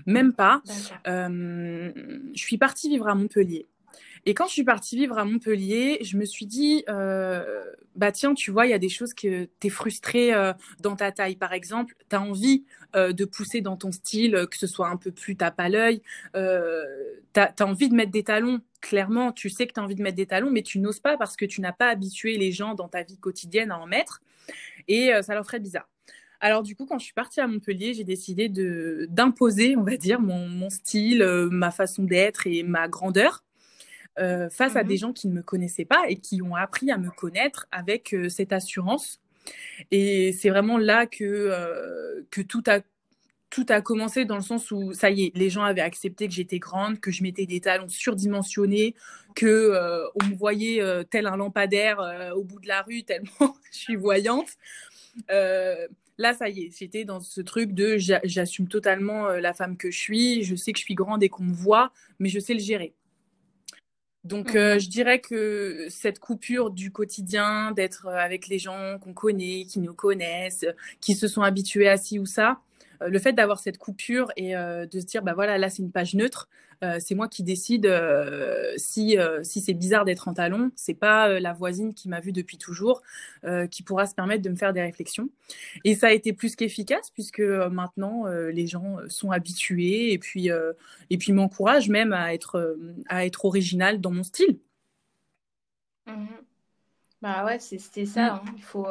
Même 0.06 0.34
pas. 0.34 0.62
je 1.06 2.02
suis 2.36 2.58
partie 2.58 2.90
vivre 2.90 3.08
à 3.08 3.16
Montpellier. 3.16 3.66
Et 4.28 4.34
quand 4.34 4.48
je 4.48 4.54
suis 4.54 4.64
partie 4.64 4.96
vivre 4.96 5.20
à 5.20 5.26
Montpellier, 5.26 6.00
je 6.02 6.18
me 6.18 6.26
suis 6.26 6.48
dit, 6.48 6.84
euh, 6.90 7.64
bah 7.96 8.12
tiens, 8.12 8.34
tu 8.34 8.50
vois, 8.50 8.66
il 8.66 8.72
y 8.72 8.74
a 8.74 8.80
des 8.80 8.90
choses 8.90 9.14
que 9.14 9.46
tu 9.60 9.68
es 9.68 9.70
frustrée 9.70 10.34
euh, 10.34 10.52
dans 10.80 10.96
ta 10.96 11.12
taille. 11.12 11.36
Par 11.36 11.54
exemple, 11.54 11.96
tu 12.10 12.16
as 12.16 12.22
envie 12.22 12.66
euh, 12.96 13.14
de 13.14 13.24
pousser 13.24 13.62
dans 13.62 13.78
ton 13.78 13.92
style, 13.92 14.48
que 14.50 14.58
ce 14.58 14.66
soit 14.66 14.90
un 14.90 14.98
peu 14.98 15.12
plus 15.12 15.36
tape 15.36 15.60
à 15.60 15.70
l'œil. 15.70 16.02
tu 16.34 16.40
as, 16.40 17.54
envie 17.62 17.88
de 17.88 17.94
mettre 17.94 18.12
des 18.12 18.24
talons. 18.24 18.62
Clairement, 18.82 19.32
tu 19.32 19.52
sais 19.52 19.68
que 19.68 19.74
tu 19.74 19.80
as 19.80 19.84
envie 19.84 19.96
de 19.96 20.02
mettre 20.02 20.18
des 20.18 20.26
talons, 20.26 20.50
mais 20.50 20.64
tu 20.64 20.80
n'oses 20.80 21.00
pas 21.00 21.18
parce 21.18 21.36
que 21.36 21.46
tu 21.46 21.62
n'as 21.62 21.74
pas 21.74 21.90
habitué 21.90 22.38
les 22.38 22.52
gens 22.52 22.74
dans 22.74 22.88
ta 22.88 23.04
vie 23.04 23.20
quotidienne 23.20 23.70
à 23.70 23.78
en 23.78 23.86
mettre. 23.86 24.22
Et 24.88 25.12
ça 25.22 25.34
leur 25.34 25.46
ferait 25.46 25.60
bizarre. 25.60 25.88
Alors 26.40 26.62
du 26.62 26.76
coup, 26.76 26.86
quand 26.86 27.00
je 27.00 27.06
suis 27.06 27.14
partie 27.14 27.42
à 27.42 27.48
Montpellier, 27.48 27.94
j'ai 27.94 28.04
décidé 28.04 28.50
de 28.50 29.08
d'imposer, 29.10 29.76
on 29.78 29.84
va 29.84 29.98
dire, 29.98 30.20
mon, 30.20 30.48
mon 30.48 30.70
style, 30.70 31.24
ma 31.52 31.72
façon 31.72 32.04
d'être 32.04 32.46
et 32.46 32.62
ma 32.62 32.88
grandeur. 32.88 33.45
Euh, 34.18 34.50
face 34.50 34.78
à 34.78 34.84
des 34.86 34.96
mmh 34.96 34.98
gens 34.98 35.14
qui 35.14 35.28
ne 35.28 35.34
me 35.34 35.42
connaissaient 35.42 35.84
pas 35.84 36.06
et 36.08 36.16
qui 36.16 36.42
ont 36.42 36.56
appris 36.56 36.90
à 36.90 36.98
me 36.98 37.10
connaître 37.10 37.68
avec 37.72 38.14
euh, 38.14 38.30
cette 38.30 38.54
assurance. 38.54 39.20
Et 39.92 40.32
c'est 40.32 40.50
vraiment 40.50 40.78
là 40.78 41.06
que, 41.06 41.24
euh, 41.24 42.22
que 42.32 42.42
tout, 42.42 42.64
a, 42.68 42.80
tout 43.50 43.66
a 43.68 43.82
commencé 43.82 44.24
dans 44.24 44.38
le 44.38 44.42
sens 44.42 44.72
où, 44.72 44.94
ça 44.94 45.10
y 45.12 45.26
est, 45.26 45.36
les 45.36 45.50
gens 45.50 45.64
avaient 45.64 45.82
accepté 45.82 46.28
que 46.28 46.34
j'étais 46.34 46.60
grande, 46.60 47.02
que 47.02 47.12
je 47.12 47.24
mettais 47.24 47.46
des 47.46 47.60
talons 47.60 47.90
surdimensionnés, 47.90 48.96
que 49.36 49.74
on 50.16 50.30
me 50.30 50.36
voyait 50.36 50.82
tel 51.12 51.28
un 51.28 51.36
lampadaire 51.36 52.00
au 52.36 52.44
bout 52.44 52.60
de 52.60 52.68
la 52.68 52.82
rue 52.82 53.04
tellement 53.06 53.56
je 53.72 53.78
suis 53.78 53.96
voyante. 53.98 54.48
là, 55.30 56.34
ça 56.34 56.50
y 56.50 56.64
est, 56.64 56.76
j'étais 56.76 57.04
dans 57.04 57.20
ce 57.20 57.42
truc 57.42 57.74
de 57.74 57.98
j'assume 57.98 58.68
totalement 58.70 59.28
la 59.28 59.54
femme 59.54 59.78
que 59.78 59.92
je 59.92 60.00
suis, 60.00 60.44
je 60.44 60.56
sais 60.56 60.72
que 60.72 60.80
je 60.80 60.86
suis 60.86 60.96
grande 60.96 61.22
et 61.22 61.30
qu'on 61.30 61.44
me 61.44 61.54
voit, 61.54 61.92
mais 62.18 62.30
je 62.30 62.40
sais 62.40 62.54
le 62.54 62.62
gérer. 62.62 62.96
Donc, 64.26 64.56
euh, 64.56 64.80
je 64.80 64.90
dirais 64.90 65.20
que 65.20 65.86
cette 65.90 66.18
coupure 66.18 66.72
du 66.72 66.92
quotidien, 66.92 67.72
d'être 67.72 68.08
euh, 68.08 68.18
avec 68.18 68.48
les 68.48 68.58
gens 68.58 68.98
qu'on 69.00 69.14
connaît, 69.14 69.66
qui 69.66 69.80
nous 69.80 69.94
connaissent, 69.94 70.66
qui 71.00 71.14
se 71.14 71.28
sont 71.28 71.44
habitués 71.44 71.88
à 71.88 71.98
ci 71.98 72.18
ou 72.18 72.26
ça, 72.26 72.60
euh, 73.02 73.10
le 73.10 73.20
fait 73.20 73.34
d'avoir 73.34 73.60
cette 73.60 73.78
coupure 73.78 74.32
et 74.36 74.56
euh, 74.56 74.86
de 74.86 75.00
se 75.00 75.06
dire, 75.06 75.22
bah 75.22 75.34
voilà, 75.34 75.58
là 75.58 75.70
c'est 75.70 75.84
une 75.84 75.92
page 75.92 76.14
neutre, 76.16 76.50
euh, 76.84 76.98
c'est 77.00 77.16
moi 77.16 77.28
qui 77.28 77.44
décide 77.44 77.92
si, 78.78 79.18
si 79.44 79.62
c'est 79.62 79.74
bizarre 79.74 80.06
d'être 80.06 80.28
en 80.28 80.34
talon, 80.34 80.72
c'est 80.76 80.94
pas 80.94 81.40
la 81.40 81.54
voisine 81.54 81.94
qui 81.94 82.10
m'a 82.10 82.20
vu 82.20 82.32
depuis 82.32 82.58
toujours 82.58 83.02
qui 83.72 83.84
pourra 83.84 84.06
se 84.06 84.16
permettre 84.16 84.42
de 84.42 84.50
me 84.50 84.56
faire 84.56 84.74
des 84.74 84.82
réflexions. 84.82 85.30
Et 85.84 85.96
ça 85.96 86.08
a 86.08 86.12
été 86.12 86.34
plus 86.34 86.56
qu'efficace 86.56 87.12
puisque 87.12 87.42
maintenant 87.42 88.26
les 88.28 88.68
gens 88.68 88.98
sont 89.08 89.32
habitués 89.32 90.12
et 90.14 90.18
puis, 90.18 90.50
et 91.10 91.18
puis 91.18 91.32
m'encouragent 91.32 91.90
même 91.90 92.14
à 92.14 92.34
être, 92.34 92.78
à 93.08 93.26
être 93.26 93.46
original 93.46 94.02
dans 94.02 94.12
mon 94.12 94.24
style. 94.24 94.60
Mmh 96.08 96.26
bah 97.22 97.44
ouais, 97.44 97.58
c'est 97.58 98.06
ça. 98.06 98.34
Mmh. 98.34 98.36
Hein. 98.36 98.54
Il 98.58 98.62
faut 98.62 98.88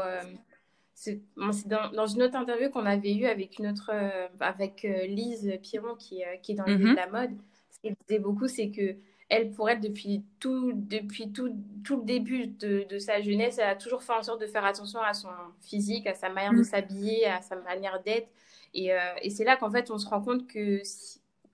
c'est 0.95 1.21
dans, 1.37 1.91
dans, 1.91 2.07
une 2.07 2.23
autre 2.23 2.37
interview 2.37 2.71
qu'on 2.71 2.87
avait 2.87 3.15
eue 3.15 3.27
avec 3.27 3.59
une 3.59 3.67
autre 3.67 3.91
euh, 3.93 4.29
avec 4.41 4.85
euh, 4.85 5.07
Lise 5.07 5.59
Piron 5.63 5.97
qui, 5.97 6.23
euh, 6.23 6.37
qui 6.43 6.53
est 6.53 6.55
dans 6.55 6.65
le 6.65 6.77
milieu 6.77 6.91
de 6.93 6.97
la 6.97 7.09
mode 7.09 7.33
qu'elle 7.85 7.97
disait 8.09 8.19
beaucoup 8.19 8.49
c'est 8.49 8.71
que 8.71 8.97
elle 9.29 9.51
pour 9.53 9.71
elle 9.71 9.81
depuis 9.81 10.23
tout 10.41 10.73
depuis 10.75 11.33
tout, 11.33 11.51
tout 11.85 11.97
le 11.97 12.05
début 12.05 12.47
de, 12.47 12.87
de, 12.89 12.99
sa 12.99 13.21
jeunesse 13.21 13.59
elle 13.59 13.71
a 13.71 13.77
toujours 13.77 14.03
fait 14.03 14.13
en 14.13 14.23
sorte 14.23 14.41
de 14.41 14.47
faire 14.47 14.65
attention 14.65 15.01
à 15.01 15.15
son 15.15 15.29
physique 15.61 16.07
à 16.07 16.15
sa 16.15 16.29
manière 16.29 16.53
de 16.53 16.59
mm. 16.59 16.65
s'habiller 16.65 17.27
à 17.27 17.41
sa 17.41 17.57
manière 17.57 18.03
d'être 18.03 18.29
et, 18.75 18.91
et 19.23 19.31
c'est 19.31 19.45
là 19.45 19.57
qu'en 19.57 19.71
fait 19.71 19.91
on 19.91 19.99
se 19.99 20.09
rend 20.09 20.21
compte 20.21 20.47
que 20.47 20.83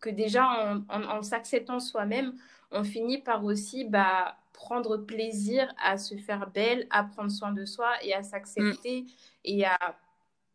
que 0.00 0.10
déjà 0.10 0.46
en, 0.46 0.82
en, 0.88 1.18
en 1.18 1.22
s'acceptant 1.22 1.80
soi-même 1.80 2.34
on 2.72 2.84
finit 2.84 3.18
par 3.18 3.44
aussi 3.44 3.84
bah 3.84 4.36
prendre 4.60 4.98
plaisir 4.98 5.72
à 5.82 5.96
se 5.96 6.14
faire 6.16 6.50
belle, 6.50 6.86
à 6.90 7.02
prendre 7.02 7.30
soin 7.30 7.52
de 7.52 7.64
soi 7.64 7.90
et 8.02 8.14
à 8.14 8.22
s'accepter 8.22 9.06
et 9.44 9.64
à 9.64 9.78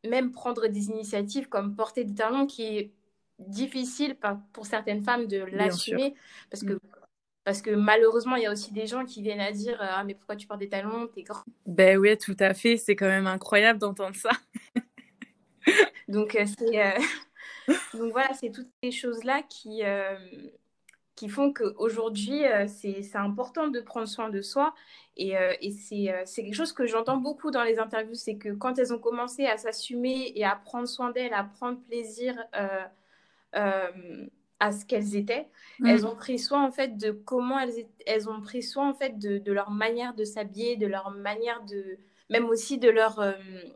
même 0.07 0.31
prendre 0.31 0.67
des 0.67 0.89
initiatives 0.89 1.49
comme 1.49 1.75
porter 1.75 2.03
des 2.03 2.13
talons 2.13 2.45
qui 2.45 2.77
est 2.77 2.91
difficile 3.39 4.17
pour 4.53 4.65
certaines 4.65 5.03
femmes 5.03 5.27
de 5.27 5.39
l'assumer 5.51 6.15
parce 6.49 6.63
que 6.63 6.73
mm. 6.73 6.79
parce 7.43 7.61
que 7.61 7.71
malheureusement 7.71 8.35
il 8.35 8.43
y 8.43 8.45
a 8.45 8.51
aussi 8.51 8.73
des 8.73 8.87
gens 8.87 9.05
qui 9.05 9.21
viennent 9.21 9.41
à 9.41 9.51
dire 9.51 9.77
ah 9.79 10.03
mais 10.03 10.13
pourquoi 10.13 10.35
tu 10.35 10.47
portes 10.47 10.59
des 10.59 10.69
talons? 10.69 11.07
T'es 11.07 11.23
grand 11.23 11.43
ben 11.65 11.97
oui 11.97 12.17
tout 12.17 12.37
à 12.39 12.53
fait. 12.53 12.77
C'est 12.77 12.95
quand 12.95 13.07
même 13.07 13.27
incroyable 13.27 13.79
d'entendre 13.79 14.15
ça. 14.15 14.31
Donc 16.07 16.35
euh, 16.35 16.45
c'est 16.57 16.85
euh, 16.85 16.99
donc 17.97 18.11
voilà 18.11 18.31
c'est 18.33 18.51
toutes 18.51 18.69
ces 18.83 18.91
choses 18.91 19.23
là 19.23 19.41
qui 19.41 19.83
euh, 19.83 20.15
qui 21.15 21.29
font 21.29 21.53
qu'aujourd'hui, 21.53 22.45
euh, 22.45 22.67
c'est 22.67 23.15
important 23.15 23.67
de 23.69 23.79
prendre 23.79 24.07
soin 24.07 24.29
de 24.29 24.41
soi. 24.41 24.73
Et, 25.17 25.37
euh, 25.37 25.53
et 25.61 25.71
euh, 26.11 26.21
c'est 26.25 26.43
quelque 26.43 26.53
chose 26.53 26.73
que 26.73 26.85
j'entends 26.85 27.17
beaucoup 27.17 27.51
dans 27.51 27.63
les 27.63 27.79
interviews, 27.79 28.15
c'est 28.15 28.35
que 28.35 28.49
quand 28.49 28.77
elles 28.77 28.93
ont 28.93 28.99
commencé 28.99 29.45
à 29.45 29.57
s'assumer 29.57 30.33
et 30.35 30.43
à 30.43 30.55
prendre 30.55 30.87
soin 30.87 31.11
d'elles, 31.11 31.33
à 31.33 31.45
prendre 31.45 31.79
plaisir 31.87 32.35
à 33.55 34.71
ce 34.71 34.85
qu'elles 34.85 35.15
étaient, 35.15 35.47
mmh. 35.79 35.87
elles 35.87 36.05
ont 36.05 36.15
pris 36.15 36.39
soin 36.39 36.65
en 36.65 36.71
fait 36.71 36.97
de 36.97 37.11
comment 37.11 37.59
elles, 37.59 37.87
elles 38.05 38.29
ont 38.29 38.41
pris 38.41 38.63
soin 38.63 38.89
en 38.89 38.93
fait 38.93 39.17
de, 39.17 39.37
de 39.37 39.51
leur 39.51 39.69
manière 39.71 40.13
de 40.13 40.23
s'habiller, 40.23 40.77
de 40.77 40.87
leur 40.87 41.11
manière 41.11 41.63
de, 41.65 41.97
même 42.29 42.45
aussi 42.45 42.77
de 42.77 42.89
leur, 42.89 43.19
euh, 43.19 43.33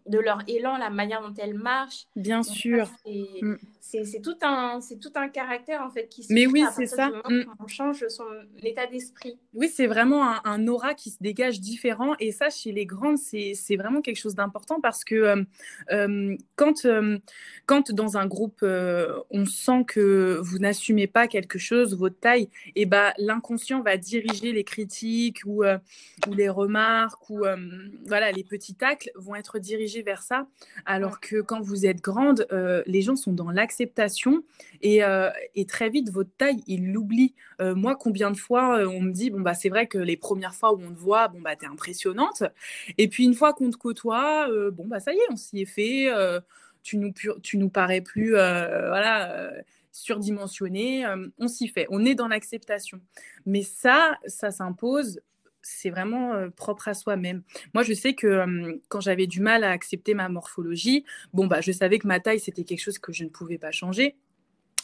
de 0.07 0.19
leur 0.19 0.41
élan, 0.47 0.77
la 0.77 0.89
manière 0.89 1.21
dont 1.21 1.33
elles 1.37 1.53
marchent. 1.53 2.07
Bien 2.15 2.43
sûr. 2.43 2.89
Mm. 3.05 3.55
C'est 3.81 4.21
tout, 4.21 4.37
un, 4.41 4.79
tout 5.01 5.11
un 5.15 5.29
caractère 5.29 5.81
en 5.81 5.89
fait 5.89 6.07
qui 6.07 6.23
se 6.23 6.33
Mais 6.33 6.45
oui, 6.45 6.63
c'est 6.75 6.85
ça. 6.85 7.09
Mm. 7.09 7.43
On 7.59 7.67
change 7.67 8.07
son 8.09 8.25
état 8.61 8.87
d'esprit. 8.87 9.39
Oui, 9.53 9.69
c'est 9.73 9.87
vraiment 9.87 10.23
un, 10.45 10.67
aura 10.67 10.93
qui 10.93 11.09
se 11.09 11.17
dégage 11.21 11.59
différent. 11.59 12.15
Et 12.19 12.31
ça, 12.31 12.49
chez 12.49 12.71
les 12.71 12.85
grandes, 12.85 13.17
c'est 13.17 13.75
vraiment 13.77 14.01
quelque 14.01 14.17
chose 14.19 14.35
d'important 14.35 14.81
parce 14.81 15.03
que 15.03 15.15
euh, 15.15 15.43
euh, 15.91 16.35
quand, 16.55 16.85
quand 17.65 17.91
dans 17.91 18.17
un 18.17 18.27
groupe, 18.27 18.63
on 18.63 19.45
sent 19.45 19.85
que 19.87 20.39
vous 20.41 20.59
n'assumez 20.59 21.07
pas 21.07 21.27
quelque 21.27 21.57
chose, 21.57 21.95
votre 21.95 22.19
taille, 22.19 22.49
et 22.75 22.81
eh 22.81 22.85
ben, 22.85 23.13
l'inconscient 23.17 23.81
va 23.81 23.97
diriger 23.97 24.51
les 24.51 24.63
critiques 24.63 25.41
ou, 25.45 25.63
ou 25.63 26.33
les 26.33 26.49
remarques 26.49 27.29
ou 27.29 27.45
voilà, 28.05 28.31
les 28.31 28.43
petits 28.43 28.75
tacles 28.75 29.11
vont 29.15 29.35
être 29.35 29.59
dirigés 29.59 30.01
vers 30.01 30.21
ça, 30.21 30.47
alors 30.85 31.19
que 31.19 31.41
quand 31.41 31.61
vous 31.61 31.85
êtes 31.85 32.01
grande, 32.01 32.47
euh, 32.51 32.83
les 32.85 33.01
gens 33.01 33.15
sont 33.15 33.33
dans 33.33 33.51
l'acceptation 33.69 34.43
et, 34.81 35.03
euh, 35.03 35.29
et, 35.55 35.65
très 35.65 35.89
vite, 35.89 36.09
votre 36.09 36.31
taille, 36.37 36.63
ils 36.67 36.91
l'oublient. 36.91 37.35
moi, 37.59 37.95
combien 37.95 38.31
de 38.31 38.37
fois 38.37 38.79
on 38.87 39.01
me 39.01 39.11
dit, 39.11 39.29
bon, 39.29 39.41
bah, 39.41 39.53
c'est 39.53 39.69
vrai 39.69 39.87
que 39.87 39.97
les 39.97 40.17
premières 40.17 40.55
fois 40.55 40.73
où 40.73 40.81
on 40.81 40.91
te 40.91 40.99
voit, 40.99 41.27
bon, 41.27 41.41
bah, 41.41 41.55
t'es 41.55 41.67
impressionnante. 41.67 42.43
Et 42.97 43.07
puis, 43.07 43.25
une 43.25 43.33
fois 43.33 43.53
qu'on 43.53 43.69
te 43.69 43.77
côtoie, 43.77 44.47
bon, 44.71 44.87
bah, 44.87 44.99
ça 44.99 45.13
y 45.13 45.17
est, 45.17 45.31
on 45.31 45.35
s'y 45.35 45.61
est 45.61 45.65
fait. 45.65 46.09
tu, 46.83 46.97
nous, 46.97 47.13
tu 47.43 47.57
nous 47.57 47.69
parais 47.69 48.01
plus, 48.01 48.31
voilà 48.31 49.51
surdimensionné, 49.91 51.05
on 51.37 51.47
s'y 51.47 51.67
fait, 51.67 51.87
on 51.89 52.05
est 52.05 52.15
dans 52.15 52.27
l'acceptation. 52.27 53.01
Mais 53.45 53.63
ça, 53.63 54.17
ça 54.25 54.51
s'impose 54.51 55.19
c'est 55.61 55.89
vraiment 55.89 56.33
euh, 56.33 56.49
propre 56.49 56.87
à 56.87 56.93
soi-même. 56.93 57.43
Moi, 57.73 57.83
je 57.83 57.93
sais 57.93 58.13
que 58.13 58.79
quand 58.87 59.01
j'avais 59.01 59.27
du 59.27 59.41
mal 59.41 59.63
à 59.63 59.71
accepter 59.71 60.13
ma 60.13 60.29
morphologie, 60.29 61.05
bon, 61.33 61.47
bah, 61.47 61.61
je 61.61 61.71
savais 61.71 61.99
que 61.99 62.07
ma 62.07 62.19
taille, 62.19 62.39
c'était 62.39 62.63
quelque 62.63 62.81
chose 62.81 62.99
que 62.99 63.11
je 63.11 63.23
ne 63.23 63.29
pouvais 63.29 63.57
pas 63.57 63.71
changer. 63.71 64.15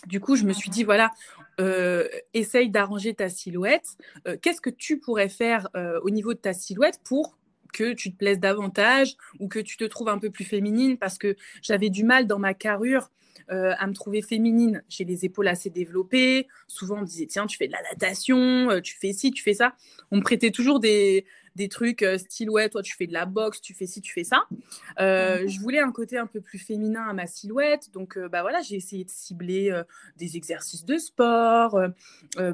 Du 0.08 0.20
coup, 0.20 0.36
je 0.36 0.44
me 0.44 0.53
suis 0.53 0.70
dit, 0.70 0.84
voilà, 0.84 1.12
euh, 1.60 2.08
essaye 2.34 2.70
d'arranger 2.70 3.13
ta 3.13 3.29
silhouette. 3.29 3.98
Euh, 4.27 4.38
qu'est-ce 4.41 4.62
que 4.62 4.70
tu 4.70 5.00
pourrais 5.00 5.29
faire 5.29 5.67
au 6.03 6.10
niveau 6.10 6.34
de 6.34 6.39
ta 6.39 6.53
silhouette 6.53 7.00
pour 7.03 7.38
que 7.74 7.94
tu 7.94 8.12
te 8.12 8.17
plaises 8.17 8.39
davantage 8.39 9.15
ou 9.39 9.48
que 9.48 9.60
tu 9.60 9.77
te 9.77 9.84
trouves 9.84 10.10
un 10.10 10.20
peu 10.20 10.29
plus 10.29 10.46
féminine? 10.46 10.98
Parce 10.98 11.17
que 11.17 11.36
j'avais 11.62 11.89
du 11.89 12.03
mal 12.03 12.27
dans 12.27 12.39
ma 12.39 12.53
carrure 12.53 13.10
euh, 13.51 13.73
à 13.77 13.87
me 13.87 13.93
trouver 13.93 14.21
féminine. 14.21 14.83
J'ai 14.89 15.03
les 15.03 15.25
épaules 15.25 15.47
assez 15.47 15.69
développées. 15.69 16.47
Souvent, 16.67 16.97
on 16.97 17.01
me 17.01 17.05
disait, 17.05 17.27
tiens, 17.27 17.45
tu 17.45 17.57
fais 17.57 17.67
de 17.67 17.71
la 17.71 17.81
natation, 17.83 18.71
euh, 18.71 18.81
tu 18.81 18.95
fais 18.97 19.13
ci, 19.13 19.31
tu 19.31 19.43
fais 19.43 19.53
ça. 19.53 19.75
On 20.11 20.17
me 20.17 20.21
prêtait 20.21 20.51
toujours 20.51 20.79
des, 20.79 21.25
des 21.55 21.69
trucs 21.69 22.03
euh, 22.03 22.17
style 22.17 22.50
ouais 22.50 22.69
toi 22.69 22.81
tu 22.81 22.95
fais 22.95 23.07
de 23.07 23.13
la 23.13 23.25
boxe 23.25 23.62
tu 23.62 23.74
fais 23.74 23.85
ci 23.85 24.01
tu 24.01 24.13
fais 24.13 24.24
ça. 24.24 24.43
Euh, 25.00 25.41
mhm. 25.41 25.50
je 25.50 25.59
voulais 25.59 25.79
un 25.79 25.91
côté 25.91 26.17
un 26.17 26.27
peu 26.27 26.41
plus 26.41 26.59
féminin 26.59 27.07
à 27.07 27.13
ma 27.13 27.27
silhouette. 27.27 27.91
Donc 27.93 28.17
euh, 28.17 28.27
bah 28.27 28.41
voilà 28.41 28.62
j'ai 28.62 28.75
essayé 28.75 29.03
de 29.03 29.09
cibler 29.09 29.81
des 30.17 30.38
exercices 30.38 30.85
de 30.85 30.97
sport 30.97 31.79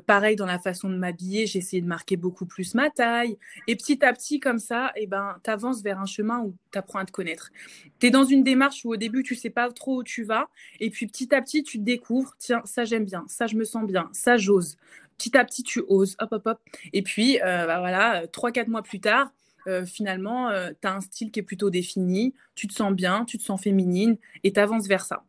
pareil 0.05 0.36
dans 0.36 0.46
la 0.46 0.60
façon 0.60 0.89
de 0.89 0.96
m'habiller 0.96 1.48
j'ai 1.48 1.60
essayé 1.60 1.81
de 1.81 1.88
marquer 1.88 2.17
beaucoup 2.17 2.46
plus 2.46 2.75
ma 2.75 2.89
taille. 2.89 3.38
Et 3.67 3.75
petit 3.75 4.03
à 4.05 4.13
petit 4.13 4.39
comme 4.39 4.60
ça 4.60 4.91
et 4.96 5.03
eh 5.03 5.08
ben 5.08 5.38
tu 5.43 5.50
avances 5.50 5.81
vers 5.81 6.00
un 6.00 6.05
chemin 6.05 6.39
où 6.41 6.55
tu 6.72 6.77
apprends 6.77 7.00
à 7.00 7.05
te 7.05 7.12
connaître. 7.12 7.51
Tu 8.00 8.08
es 8.08 8.10
dans 8.12 8.24
une 8.24 8.43
démarche 8.43 8.86
où 8.86 8.93
au 8.93 8.98
début 8.98 9.24
tu 9.24 9.36
sais 9.36 9.50
pas 9.50 9.72
trop 9.72 10.00
où 10.00 10.03
tu 10.03 10.24
vas. 10.24 10.50
Et 10.79 10.89
puis 10.89 11.08
petit 11.08 11.34
à 11.34 11.41
petit 11.41 11.63
tu 11.63 11.79
te 11.79 11.84
découvres 11.84 12.36
tiens 12.38 12.62
ça 12.65 12.86
j'aime 12.86 13.05
bien 13.05 13.25
ça 13.27 13.48
je 13.48 13.55
me 13.55 13.63
sens 13.63 13.86
bien 13.86 14.10
ça 14.13 14.38
j'ose 14.38 14.77
petit 15.22 15.38
à 15.38 15.46
petit, 15.46 15.63
tu 15.63 15.84
oses, 15.88 16.16
hop, 16.20 16.32
hop, 16.32 16.48
hop. 16.48 16.60
Et 16.94 17.01
puis, 17.01 17.40
euh, 17.42 17.66
bah 17.68 17.80
voilà, 17.80 18.28
trois, 18.28 18.51
quatre 18.51 18.68
mois 18.68 18.82
plus 18.82 19.00
tard, 19.00 19.32
euh, 19.68 19.86
finalement, 19.86 20.50
euh, 20.50 20.72
tu 20.82 20.88
as 20.88 20.94
un 20.94 21.01
style 21.01 21.32
qui 21.32 21.40
est 21.40 21.44
plutôt 21.44 21.70
défini, 21.70 22.34
tu 22.56 22.68
te 22.68 22.74
sens 22.74 22.94
bien, 22.94 23.25
tu 23.25 23.38
te 23.38 23.44
sens 23.44 23.62
féminine 23.62 24.18
et 24.44 24.51
tu 24.51 24.60
avances 24.60 24.88
vers 24.88 25.06
ça. 25.06 25.24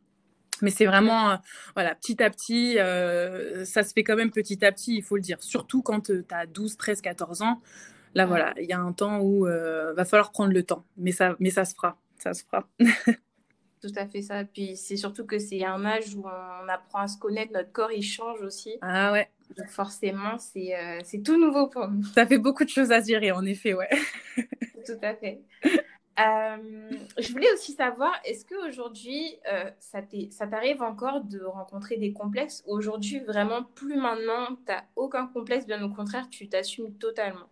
Mais 0.62 0.70
c'est 0.70 0.86
vraiment, 0.86 1.40
voilà, 1.74 1.96
petit 1.96 2.22
à 2.22 2.30
petit, 2.30 2.76
ça 3.66 3.82
se 3.82 3.92
fait 3.92 4.04
quand 4.04 4.14
même 4.14 4.30
petit 4.30 4.64
à 4.64 4.70
petit, 4.70 4.94
il 4.94 5.02
faut 5.02 5.16
le 5.16 5.22
dire. 5.22 5.42
Surtout 5.42 5.82
quand 5.82 6.02
tu 6.02 6.24
as 6.30 6.46
12, 6.46 6.76
13, 6.76 7.00
14 7.00 7.42
ans. 7.42 7.60
Là, 8.14 8.26
voilà, 8.26 8.54
il 8.58 8.66
y 8.66 8.72
a 8.72 8.78
un 8.78 8.92
temps 8.92 9.18
où 9.20 9.44
va 9.44 10.04
falloir 10.04 10.30
prendre 10.30 10.52
le 10.52 10.62
temps. 10.62 10.84
Mais 10.96 11.10
ça, 11.10 11.34
mais 11.40 11.50
ça 11.50 11.64
se 11.64 11.74
fera, 11.74 11.98
ça 12.18 12.32
se 12.32 12.44
fera. 12.44 12.68
tout 13.82 13.92
à 13.96 14.06
fait 14.06 14.22
ça. 14.22 14.44
Puis 14.44 14.76
c'est 14.76 14.96
surtout 14.96 15.26
que 15.26 15.38
c'est 15.38 15.64
un 15.64 15.84
âge 15.84 16.14
où 16.14 16.24
on 16.24 16.68
apprend 16.68 17.00
à 17.00 17.08
se 17.08 17.18
connaître, 17.18 17.52
notre 17.52 17.72
corps 17.72 17.92
il 17.92 18.02
change 18.02 18.40
aussi. 18.42 18.78
Ah 18.80 19.12
ouais. 19.12 19.28
Donc 19.56 19.68
forcément, 19.68 20.38
c'est 20.38 20.74
euh, 20.74 21.20
tout 21.24 21.38
nouveau 21.38 21.66
pour 21.66 21.88
nous. 21.88 22.04
Ça 22.04 22.26
fait 22.26 22.38
beaucoup 22.38 22.64
de 22.64 22.70
choses 22.70 22.92
à 22.92 23.02
gérer, 23.02 23.32
en 23.32 23.44
effet, 23.44 23.74
ouais. 23.74 23.90
tout 24.86 24.98
à 25.02 25.14
fait. 25.14 25.42
Euh, 26.20 26.90
je 27.18 27.32
voulais 27.32 27.52
aussi 27.52 27.72
savoir, 27.72 28.12
est-ce 28.24 28.44
qu'aujourd'hui, 28.44 29.36
euh, 29.50 29.70
ça 29.80 30.46
t'arrive 30.46 30.82
encore 30.82 31.22
de 31.24 31.42
rencontrer 31.42 31.96
des 31.96 32.12
complexes? 32.12 32.62
Aujourd'hui, 32.66 33.20
vraiment, 33.20 33.62
plus 33.62 33.96
maintenant, 33.96 34.56
tu 34.56 34.72
n'as 34.72 34.84
aucun 34.96 35.26
complexe, 35.26 35.66
bien 35.66 35.82
au 35.82 35.90
contraire, 35.90 36.28
tu 36.30 36.48
t'assumes 36.48 36.94
totalement. 36.94 37.48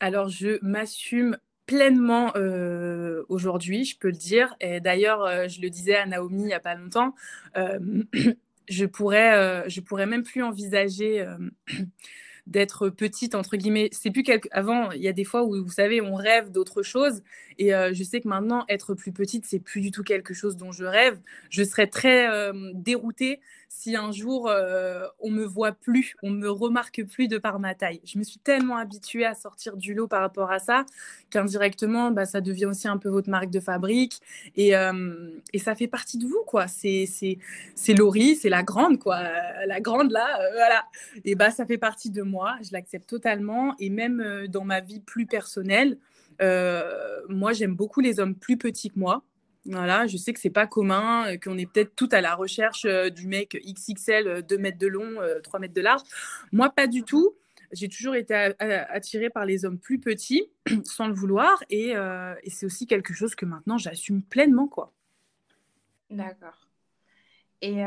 Alors, 0.00 0.28
je 0.28 0.58
m'assume 0.62 1.36
pleinement 1.70 2.32
euh, 2.34 3.22
aujourd'hui, 3.28 3.84
je 3.84 3.96
peux 3.96 4.08
le 4.08 4.16
dire. 4.16 4.56
Et 4.60 4.80
d'ailleurs, 4.80 5.22
euh, 5.22 5.46
je 5.46 5.60
le 5.60 5.70
disais 5.70 5.94
à 5.94 6.04
Naomi 6.04 6.42
il 6.42 6.46
n'y 6.46 6.52
a 6.52 6.58
pas 6.58 6.74
longtemps, 6.74 7.14
euh, 7.56 7.78
je 8.68 8.86
pourrais, 8.86 9.68
je 9.70 9.80
pourrais 9.80 10.06
même 10.06 10.24
plus 10.24 10.42
envisager 10.42 11.24
d'être 12.48 12.88
petite 12.88 13.36
entre 13.36 13.56
guillemets. 13.56 13.88
C'est 13.92 14.10
plus 14.10 14.24
avant. 14.50 14.90
Il 14.90 15.00
y 15.00 15.06
a 15.06 15.12
des 15.12 15.24
fois 15.24 15.44
où 15.44 15.62
vous 15.62 15.70
savez, 15.70 16.00
on 16.00 16.16
rêve 16.16 16.50
d'autre 16.50 16.82
chose. 16.82 17.22
Et 17.58 17.70
je 17.70 18.04
sais 18.04 18.20
que 18.20 18.28
maintenant, 18.28 18.64
être 18.68 18.94
plus 18.94 19.12
petite, 19.12 19.44
c'est 19.44 19.60
plus 19.60 19.80
du 19.80 19.90
tout 19.90 20.02
quelque 20.02 20.34
chose 20.34 20.56
dont 20.56 20.72
je 20.72 20.84
rêve. 20.84 21.18
Je 21.50 21.62
serais 21.64 21.88
très 21.88 22.28
déroutée 22.74 23.40
si 23.72 23.94
un 23.94 24.10
jour 24.10 24.48
euh, 24.48 25.06
on 25.20 25.30
me 25.30 25.44
voit 25.44 25.70
plus, 25.70 26.16
on 26.24 26.30
me 26.30 26.50
remarque 26.50 27.04
plus 27.04 27.28
de 27.28 27.38
par 27.38 27.60
ma 27.60 27.76
taille. 27.76 28.00
Je 28.04 28.18
me 28.18 28.24
suis 28.24 28.40
tellement 28.40 28.76
habituée 28.76 29.24
à 29.24 29.34
sortir 29.34 29.76
du 29.76 29.94
lot 29.94 30.08
par 30.08 30.22
rapport 30.22 30.50
à 30.50 30.58
ça 30.58 30.84
qu'indirectement, 31.30 32.10
bah, 32.10 32.26
ça 32.26 32.40
devient 32.40 32.66
aussi 32.66 32.88
un 32.88 32.98
peu 32.98 33.08
votre 33.08 33.30
marque 33.30 33.48
de 33.48 33.60
fabrique 33.60 34.20
et, 34.56 34.76
euh, 34.76 35.30
ça 35.56 35.76
fait 35.76 35.86
partie 35.86 36.18
de 36.18 36.26
vous, 36.26 36.42
quoi. 36.46 36.66
C'est 36.66 37.06
c'est 37.06 37.94
Laurie, 37.94 38.34
c'est 38.34 38.48
la 38.48 38.64
grande, 38.64 38.98
quoi. 38.98 39.20
La 39.66 39.80
grande 39.80 40.10
là, 40.10 40.40
euh, 40.40 40.50
voilà. 40.54 40.84
Et 41.24 41.36
bah 41.36 41.52
ça 41.52 41.64
fait 41.64 41.78
partie 41.78 42.10
de 42.10 42.22
moi. 42.22 42.56
Je 42.62 42.72
l'accepte 42.72 43.08
totalement 43.08 43.76
et 43.78 43.88
même 43.88 44.48
dans 44.48 44.64
ma 44.64 44.80
vie 44.80 45.00
plus 45.00 45.26
personnelle. 45.26 45.96
moi, 46.40 47.52
j'aime 47.52 47.76
beaucoup 47.76 48.00
les 48.00 48.18
hommes 48.18 48.34
plus 48.34 48.56
petits 48.56 48.90
que 48.90 48.98
moi. 48.98 49.22
Voilà, 49.66 50.06
je 50.06 50.16
sais 50.16 50.32
que 50.32 50.40
c'est 50.40 50.48
pas 50.50 50.66
commun, 50.66 51.26
euh, 51.26 51.36
qu'on 51.36 51.58
est 51.58 51.66
peut-être 51.66 51.94
tout 51.94 52.08
à 52.12 52.20
la 52.20 52.34
recherche 52.34 52.86
euh, 52.86 53.10
du 53.10 53.26
mec 53.26 53.60
XXL, 53.62 54.42
2 54.42 54.54
euh, 54.54 54.58
mètres 54.58 54.78
de 54.78 54.86
long, 54.86 55.18
3 55.42 55.60
mètres 55.60 55.74
de 55.74 55.80
large. 55.80 56.02
Moi, 56.52 56.70
pas 56.70 56.86
du 56.86 57.02
tout. 57.02 57.34
J'ai 57.72 57.88
toujours 57.88 58.16
été 58.16 58.34
attirée 58.34 59.30
par 59.30 59.44
les 59.44 59.64
hommes 59.64 59.78
plus 59.78 60.00
petits, 60.00 60.50
sans 60.84 61.06
le 61.06 61.14
vouloir, 61.14 61.62
et, 61.70 61.94
c'est 62.48 62.66
aussi 62.66 62.88
quelque 62.88 63.14
chose 63.14 63.36
que 63.36 63.46
maintenant 63.46 63.78
j'assume 63.78 64.22
pleinement, 64.22 64.66
quoi. 64.66 64.92
D'accord. 66.10 66.66
Et 67.62 67.84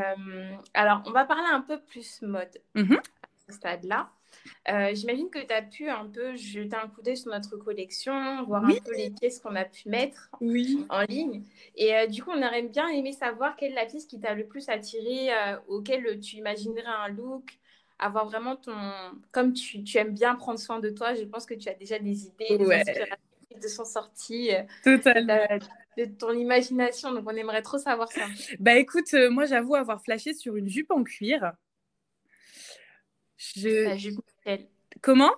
alors, 0.72 1.02
on 1.04 1.10
va 1.10 1.26
parler 1.26 1.48
un 1.52 1.60
peu 1.60 1.78
plus 1.82 2.22
mode 2.22 2.62
mmh 2.74 2.94
à 2.94 3.28
ce 3.46 3.52
stade-là. 3.52 4.10
Euh, 4.68 4.94
j'imagine 4.94 5.28
que 5.30 5.38
tu 5.38 5.52
as 5.52 5.62
pu 5.62 5.88
un 5.88 6.06
peu 6.06 6.34
jeter 6.36 6.76
un 6.76 6.88
coup 6.88 7.02
d'œil 7.02 7.16
sur 7.16 7.30
notre 7.30 7.56
collection, 7.56 8.44
voir 8.44 8.64
un 8.64 8.74
peu 8.84 8.94
les 8.96 9.10
pièces 9.10 9.40
qu'on 9.40 9.54
a 9.56 9.64
pu 9.64 9.88
mettre 9.88 10.30
en 10.88 11.02
ligne. 11.02 11.42
Et 11.76 11.94
euh, 11.94 12.06
du 12.06 12.22
coup, 12.22 12.30
on 12.30 12.42
aurait 12.42 12.62
bien 12.62 12.88
aimé 12.88 13.12
savoir 13.12 13.56
quelle 13.56 13.72
est 13.72 13.76
la 13.76 13.86
pièce 13.86 14.06
qui 14.06 14.18
t'a 14.18 14.34
le 14.34 14.46
plus 14.46 14.68
attiré, 14.68 15.32
euh, 15.32 15.56
auquel 15.68 16.20
tu 16.20 16.36
imaginerais 16.36 16.84
un 16.86 17.08
look, 17.08 17.58
avoir 17.98 18.26
vraiment 18.26 18.56
ton... 18.56 18.74
Comme 19.32 19.52
tu, 19.52 19.84
tu, 19.84 19.98
aimes 19.98 20.14
bien 20.14 20.34
prendre 20.34 20.58
soin 20.58 20.80
de 20.80 20.90
toi, 20.90 21.14
je 21.14 21.24
pense 21.24 21.46
que 21.46 21.54
tu 21.54 21.68
as 21.68 21.74
déjà 21.74 21.98
des 21.98 22.26
idées, 22.26 22.58
des 22.58 22.72
inspirations 22.72 23.16
te 23.60 23.68
sont 23.68 23.84
sorties. 23.84 24.50
De, 24.84 26.04
ton 26.18 26.32
imagination, 26.32 27.12
donc 27.12 27.22
on 27.24 27.36
aimerait 27.36 27.62
trop 27.62 27.78
savoir 27.78 28.10
ça. 28.10 28.26
Bah 28.58 28.74
écoute, 28.74 29.14
moi 29.30 29.44
j'avoue 29.44 29.76
avoir 29.76 30.02
flashé 30.02 30.34
sur 30.34 30.56
une 30.56 30.68
jupe 30.68 30.90
en 30.90 31.04
cuir. 31.04 31.52
La 33.64 33.96
jupe 33.96 34.20
Michel. 34.44 34.66
Comment? 35.00 35.32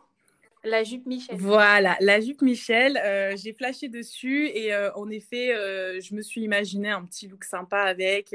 La 0.66 0.82
jupe 0.82 1.06
Michel. 1.06 1.36
Voilà, 1.38 1.96
la 2.00 2.20
jupe 2.20 2.42
Michel. 2.42 3.00
Euh, 3.04 3.36
j'ai 3.36 3.52
flashé 3.52 3.88
dessus 3.88 4.48
et 4.48 4.74
euh, 4.74 4.92
en 4.94 5.08
effet, 5.10 5.54
euh, 5.54 6.00
je 6.00 6.12
me 6.12 6.22
suis 6.22 6.40
imaginé 6.40 6.90
un 6.90 7.04
petit 7.04 7.28
look 7.28 7.44
sympa 7.44 7.78
avec 7.78 8.34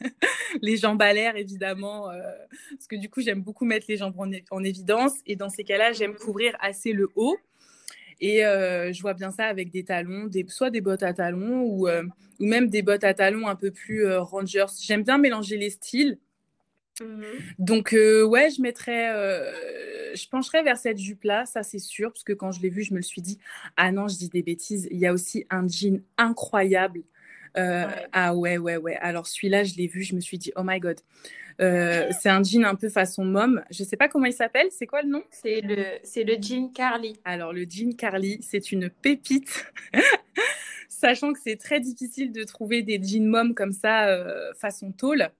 les 0.62 0.76
jambes 0.76 1.02
à 1.02 1.12
l'air, 1.12 1.34
évidemment, 1.36 2.10
parce 2.70 2.86
que 2.86 2.94
du 2.94 3.10
coup, 3.10 3.22
j'aime 3.22 3.42
beaucoup 3.42 3.64
mettre 3.64 3.86
les 3.88 3.96
jambes 3.96 4.14
en, 4.50 4.62
évidence 4.62 5.14
et 5.26 5.34
dans 5.34 5.48
ces 5.48 5.64
cas-là, 5.64 5.92
j'aime 5.92 6.14
couvrir 6.14 6.56
assez 6.60 6.92
le 6.92 7.10
haut. 7.16 7.36
Et 8.20 8.38
je 8.42 9.00
vois 9.02 9.14
bien 9.14 9.32
ça 9.32 9.46
avec 9.46 9.70
des 9.70 9.84
talons, 9.84 10.26
des, 10.26 10.46
soit 10.48 10.70
des 10.70 10.80
bottes 10.80 11.02
à 11.02 11.12
talons 11.12 11.62
ou, 11.62 11.88
ou 11.88 12.46
même 12.46 12.68
des 12.68 12.82
bottes 12.82 13.04
à 13.04 13.14
talons 13.14 13.48
un 13.48 13.56
peu 13.56 13.72
plus 13.72 14.06
rangers. 14.16 14.66
J'aime 14.80 15.02
bien 15.02 15.18
mélanger 15.18 15.56
les 15.56 15.70
styles. 15.70 16.18
Mmh 17.00 17.22
Donc, 17.58 17.92
euh, 17.92 18.22
ouais, 18.24 18.50
je 18.50 18.62
mettrais, 18.62 19.12
euh, 19.14 20.14
je 20.14 20.28
pencherais 20.28 20.62
vers 20.62 20.76
cette 20.76 20.98
jupe-là, 20.98 21.44
ça 21.46 21.62
c'est 21.62 21.78
sûr, 21.78 22.12
parce 22.12 22.24
que 22.24 22.32
quand 22.32 22.52
je 22.52 22.60
l'ai 22.60 22.70
vue, 22.70 22.82
je 22.82 22.92
me 22.92 22.98
le 22.98 23.02
suis 23.02 23.22
dit, 23.22 23.38
ah 23.76 23.90
non, 23.90 24.06
je 24.06 24.16
dis 24.16 24.28
des 24.28 24.42
bêtises, 24.42 24.86
il 24.90 24.98
y 24.98 25.06
a 25.06 25.12
aussi 25.12 25.44
un 25.50 25.66
jean 25.66 26.02
incroyable. 26.18 27.02
Euh, 27.56 27.86
ah 28.12 28.34
ouais, 28.34 28.58
ouais, 28.58 28.76
ouais. 28.76 28.96
Alors 28.96 29.26
celui-là, 29.26 29.64
je 29.64 29.74
l'ai 29.74 29.86
vu, 29.86 30.02
je 30.02 30.14
me 30.14 30.20
suis 30.20 30.38
dit, 30.38 30.52
oh 30.56 30.62
my 30.64 30.80
god. 30.80 31.00
c'est 31.58 32.28
un 32.28 32.42
jean 32.42 32.64
un 32.64 32.74
peu 32.74 32.88
façon 32.88 33.24
mom. 33.24 33.62
Je 33.70 33.84
sais 33.84 33.96
pas 33.96 34.08
comment 34.08 34.26
il 34.26 34.32
s'appelle. 34.32 34.68
C'est 34.70 34.86
quoi 34.86 35.02
le 35.02 35.08
nom? 35.08 35.22
C'est 35.30 35.60
le, 35.60 35.84
c'est 36.02 36.24
le 36.24 36.36
jean 36.40 36.72
Carly. 36.72 37.16
Alors 37.24 37.52
le 37.52 37.64
jean 37.68 37.94
Carly, 37.96 38.40
c'est 38.42 38.72
une 38.72 38.90
pépite. 38.90 39.72
Sachant 40.88 41.32
que 41.32 41.38
c'est 41.42 41.56
très 41.56 41.80
difficile 41.80 42.32
de 42.32 42.42
trouver 42.42 42.82
des 42.82 43.00
jeans 43.00 43.26
mom 43.26 43.54
comme 43.54 43.72
ça 43.72 44.16
façon 44.58 44.90
tôle. 44.90 45.30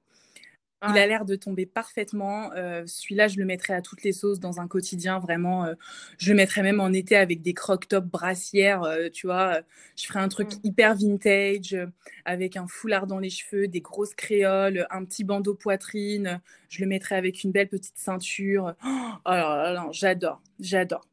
Il 0.90 0.98
a 0.98 1.06
l'air 1.06 1.24
de 1.24 1.36
tomber 1.36 1.66
parfaitement. 1.66 2.52
Euh, 2.52 2.82
celui-là, 2.86 3.28
je 3.28 3.38
le 3.38 3.44
mettrais 3.44 3.74
à 3.74 3.82
toutes 3.82 4.02
les 4.02 4.12
sauces 4.12 4.40
dans 4.40 4.60
un 4.60 4.68
quotidien, 4.68 5.18
vraiment. 5.18 5.64
Euh, 5.64 5.74
je 6.18 6.30
le 6.30 6.36
mettrais 6.36 6.62
même 6.62 6.80
en 6.80 6.92
été 6.92 7.16
avec 7.16 7.42
des 7.42 7.54
croc-top 7.54 8.04
brassières, 8.04 8.82
euh, 8.82 9.08
tu 9.12 9.26
vois. 9.26 9.60
je 9.96 10.06
ferais 10.06 10.20
un 10.20 10.28
truc 10.28 10.48
mm. 10.54 10.60
hyper 10.64 10.94
vintage, 10.94 11.76
avec 12.24 12.56
un 12.56 12.66
foulard 12.66 13.06
dans 13.06 13.18
les 13.18 13.30
cheveux, 13.30 13.68
des 13.68 13.80
grosses 13.80 14.14
créoles, 14.14 14.86
un 14.90 15.04
petit 15.04 15.24
bandeau 15.24 15.54
poitrine. 15.54 16.40
Je 16.68 16.82
le 16.82 16.88
mettrais 16.88 17.16
avec 17.16 17.44
une 17.44 17.52
belle 17.52 17.68
petite 17.68 17.96
ceinture. 17.96 18.74
Oh, 18.84 19.30
là 19.30 19.72
là, 19.72 19.88
j'adore, 19.92 20.42
j'adore. 20.60 21.06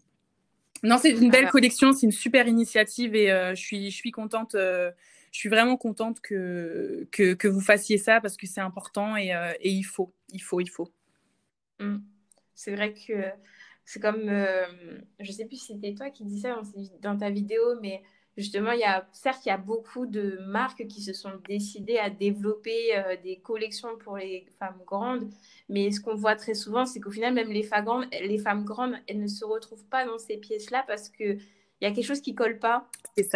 Non, 0.83 0.97
c'est 0.97 1.11
une 1.11 1.29
belle 1.29 1.49
collection, 1.49 1.93
c'est 1.93 2.07
une 2.07 2.11
super 2.11 2.47
initiative 2.47 3.15
et 3.15 3.27
je, 3.27 3.61
suis, 3.61 3.91
je 3.91 3.95
suis 3.95 4.11
contente 4.11 4.55
je 5.31 5.39
suis 5.39 5.49
vraiment 5.49 5.77
contente 5.77 6.19
que, 6.19 7.07
que, 7.11 7.47
vous 7.47 7.61
fassiez 7.61 7.97
ça 7.97 8.19
parce 8.19 8.35
que 8.35 8.45
c'est 8.45 8.61
important 8.61 9.15
et, 9.15 9.33
euh, 9.33 9.53
et, 9.61 9.71
il 9.71 9.83
faut, 9.83 10.13
il 10.29 10.41
faut, 10.41 10.59
il 10.59 10.69
faut. 10.69 10.89
Mm. 11.79 11.99
C'est 12.53 12.75
vrai 12.75 12.93
que 12.93 13.13
c'est 13.85 13.99
comme, 13.99 14.27
euh, 14.27 14.65
je 15.19 15.31
sais 15.31 15.45
plus 15.45 15.57
si 15.57 15.73
c'était 15.73 15.95
toi 15.95 16.09
qui 16.09 16.25
disais 16.25 16.49
dans, 16.49 17.11
dans 17.13 17.17
ta 17.17 17.29
vidéo, 17.29 17.79
mais 17.81 18.03
justement, 18.37 18.73
y 18.73 18.83
a, 18.83 19.07
certes, 19.13 19.45
il 19.45 19.49
y 19.49 19.51
a 19.51 19.57
beaucoup 19.57 20.05
de 20.05 20.37
marques 20.47 20.85
qui 20.87 21.01
se 21.01 21.13
sont 21.13 21.31
décidées 21.47 21.97
à 21.97 22.09
développer 22.09 22.97
euh, 22.97 23.15
des 23.23 23.37
collections 23.39 23.97
pour 23.97 24.17
les 24.17 24.45
femmes 24.59 24.81
grandes, 24.85 25.29
mais 25.69 25.91
ce 25.91 26.01
qu'on 26.01 26.15
voit 26.15 26.35
très 26.35 26.53
souvent, 26.53 26.85
c'est 26.85 26.99
qu'au 26.99 27.11
final, 27.11 27.33
même 27.33 27.49
les 27.49 27.63
femmes 27.63 28.65
grandes, 28.65 28.95
elles 29.07 29.19
ne 29.19 29.27
se 29.27 29.45
retrouvent 29.45 29.85
pas 29.85 30.05
dans 30.05 30.17
ces 30.17 30.37
pièces-là 30.37 30.83
parce 30.87 31.09
que 31.09 31.37
il 31.81 31.87
y 31.87 31.91
a 31.91 31.93
quelque 31.93 32.05
chose 32.05 32.21
qui 32.21 32.35
colle 32.35 32.59
pas. 32.59 32.87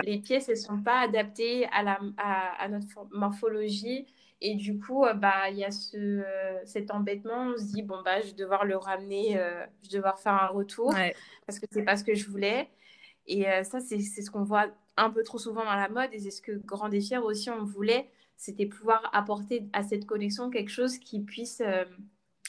Les 0.03 0.19
pièces, 0.19 0.49
elles 0.49 0.57
sont 0.57 0.81
pas 0.81 0.99
adaptées 0.99 1.65
à, 1.71 1.81
la, 1.81 1.99
à, 2.17 2.67
notre 2.69 3.07
morphologie. 3.11 4.05
Et 4.39 4.53
du 4.53 4.77
coup, 4.79 5.03
euh, 5.03 5.13
bah, 5.13 5.49
il 5.49 5.57
y 5.57 5.63
a 5.63 5.71
ce, 5.71 5.97
euh, 5.97 6.59
cet 6.65 6.91
embêtement. 6.91 7.53
On 7.53 7.57
se 7.57 7.73
dit, 7.73 7.81
bon, 7.81 8.01
bah, 8.03 8.21
je 8.21 8.27
vais 8.27 8.33
devoir 8.33 8.63
le 8.63 8.77
ramener, 8.77 9.39
euh, 9.39 9.65
je 9.81 9.89
vais 9.89 9.97
devoir 9.97 10.19
faire 10.19 10.33
un 10.33 10.47
retour 10.47 10.93
parce 11.47 11.59
que 11.59 11.65
c'est 11.71 11.83
pas 11.83 11.97
ce 11.97 12.03
que 12.03 12.13
je 12.13 12.29
voulais. 12.29 12.69
Et 13.27 13.45
ça, 13.63 13.79
c'est 13.79 13.99
ce 13.99 14.29
qu'on 14.29 14.43
voit 14.43 14.67
un 14.97 15.09
peu 15.09 15.23
trop 15.23 15.39
souvent 15.39 15.65
dans 15.65 15.75
la 15.75 15.89
mode. 15.89 16.13
Et 16.13 16.19
c'est 16.19 16.31
ce 16.31 16.43
que 16.43 16.51
Grand 16.51 16.89
Défier 16.89 17.17
aussi, 17.17 17.49
on 17.49 17.63
voulait. 17.63 18.07
C'était 18.37 18.67
pouvoir 18.67 19.09
apporter 19.13 19.67
à 19.73 19.81
cette 19.81 20.05
collection 20.05 20.51
quelque 20.51 20.69
chose 20.69 20.99
qui 20.99 21.21
puisse. 21.21 21.63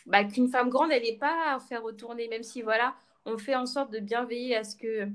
Bah, 0.05 0.25
qu'une 0.25 0.49
femme 0.49 0.69
grande, 0.69 0.93
elle 0.93 1.03
n'est 1.03 1.17
pas 1.17 1.55
à 1.55 1.59
faire 1.59 1.83
retourner, 1.83 2.29
même 2.29 2.43
si, 2.43 2.61
voilà, 2.61 2.95
on 3.25 3.39
fait 3.39 3.57
en 3.57 3.67
sorte 3.67 3.91
de 3.91 3.99
bien 3.99 4.25
veiller 4.25 4.55
à 4.55 4.63
ce 4.63 4.77
que 4.77 5.09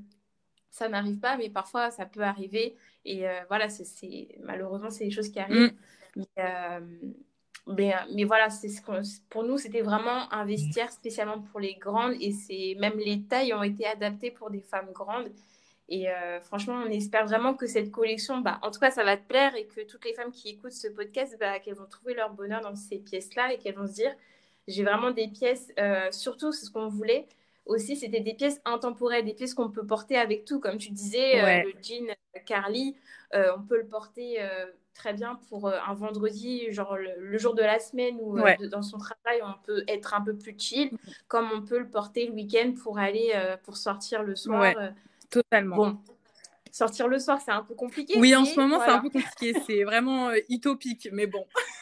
ça 0.71 0.87
n'arrive 0.87 1.19
pas, 1.19 1.37
mais 1.37 1.49
parfois 1.49 1.91
ça 1.91 2.05
peut 2.05 2.21
arriver. 2.21 2.75
Et 3.05 3.27
euh, 3.27 3.33
voilà, 3.49 3.69
c'est 3.69 4.29
malheureusement, 4.39 4.89
c'est 4.89 5.05
des 5.05 5.11
choses 5.11 5.29
qui 5.29 5.39
arrivent. 5.39 5.73
Mm. 6.15 6.23
Euh, 6.39 6.79
mais, 7.67 7.93
mais, 8.13 8.23
voilà, 8.23 8.49
c'est 8.49 8.69
ce 8.69 8.81
pour 9.29 9.43
nous, 9.43 9.57
c'était 9.57 9.81
vraiment 9.81 10.31
un 10.33 10.45
vestiaire 10.45 10.91
spécialement 10.91 11.39
pour 11.39 11.59
les 11.59 11.75
grandes. 11.75 12.15
Et 12.19 12.31
c'est 12.31 12.75
même 12.79 12.97
les 12.97 13.21
tailles 13.23 13.53
ont 13.53 13.63
été 13.63 13.85
adaptées 13.85 14.31
pour 14.31 14.49
des 14.49 14.61
femmes 14.61 14.91
grandes. 14.93 15.29
Et 15.89 16.09
euh, 16.09 16.39
franchement, 16.39 16.81
on 16.85 16.89
espère 16.89 17.25
vraiment 17.25 17.53
que 17.53 17.67
cette 17.67 17.91
collection, 17.91 18.39
bah, 18.39 18.59
en 18.61 18.71
tout 18.71 18.79
cas, 18.79 18.91
ça 18.91 19.03
va 19.03 19.17
te 19.17 19.27
plaire 19.27 19.55
et 19.55 19.65
que 19.65 19.81
toutes 19.81 20.05
les 20.05 20.13
femmes 20.13 20.31
qui 20.31 20.49
écoutent 20.49 20.71
ce 20.71 20.87
podcast, 20.87 21.35
bah, 21.39 21.59
qu'elles 21.59 21.75
vont 21.75 21.85
trouver 21.85 22.13
leur 22.13 22.33
bonheur 22.33 22.61
dans 22.61 22.75
ces 22.75 22.97
pièces-là 22.97 23.53
et 23.53 23.57
qu'elles 23.57 23.75
vont 23.75 23.87
se 23.87 23.93
dire, 23.93 24.15
j'ai 24.67 24.83
vraiment 24.83 25.11
des 25.11 25.27
pièces, 25.27 25.73
surtout 26.11 26.53
c'est 26.53 26.65
ce 26.65 26.71
qu'on 26.71 26.87
voulait, 26.87 27.27
aussi, 27.71 27.95
c'était 27.95 28.19
des 28.19 28.33
pièces 28.33 28.61
intemporelles, 28.65 29.25
des 29.25 29.33
pièces 29.33 29.53
qu'on 29.53 29.69
peut 29.69 29.85
porter 29.85 30.17
avec 30.17 30.45
tout. 30.45 30.59
Comme 30.59 30.77
tu 30.77 30.91
disais, 30.91 31.41
euh, 31.41 31.63
le 31.63 31.73
jean 31.81 32.09
euh, 32.09 32.39
Carly, 32.45 32.95
euh, 33.33 33.51
on 33.57 33.61
peut 33.61 33.77
le 33.77 33.87
porter 33.87 34.39
très 34.93 35.13
bien 35.13 35.39
pour 35.49 35.67
un 35.69 35.93
vendredi, 35.93 36.71
genre 36.71 36.97
le, 36.97 37.37
jour 37.37 37.55
de 37.55 37.61
la 37.61 37.79
semaine 37.79 38.17
ou 38.21 38.37
dans 38.69 38.81
son 38.81 38.97
travail, 38.97 39.41
on 39.41 39.53
peut 39.65 39.83
être 39.87 40.13
un 40.13 40.21
peu 40.21 40.35
plus 40.35 40.55
chill, 40.57 40.91
comme 41.27 41.49
on 41.53 41.61
peut 41.61 41.79
le 41.79 41.89
porter 41.89 42.27
le 42.27 42.33
week-end 42.33 42.73
pour 42.83 42.99
aller, 42.99 43.33
pour 43.63 43.77
sortir 43.77 44.21
le 44.21 44.35
soir. 44.35 44.73
totalement. 45.29 45.75
Bon, 45.75 45.97
sortir 46.71 47.07
le 47.07 47.19
soir, 47.19 47.39
c'est 47.43 47.51
un 47.51 47.63
peu 47.63 47.73
compliqué. 47.73 48.19
Oui, 48.19 48.35
en 48.35 48.45
ce 48.45 48.59
moment, 48.59 48.79
c'est 48.83 48.91
un 48.91 48.99
peu 48.99 49.09
compliqué. 49.09 49.55
C'est 49.65 49.83
vraiment 49.83 50.31
utopique, 50.49 51.09
mais 51.11 51.25
bon. 51.25 51.45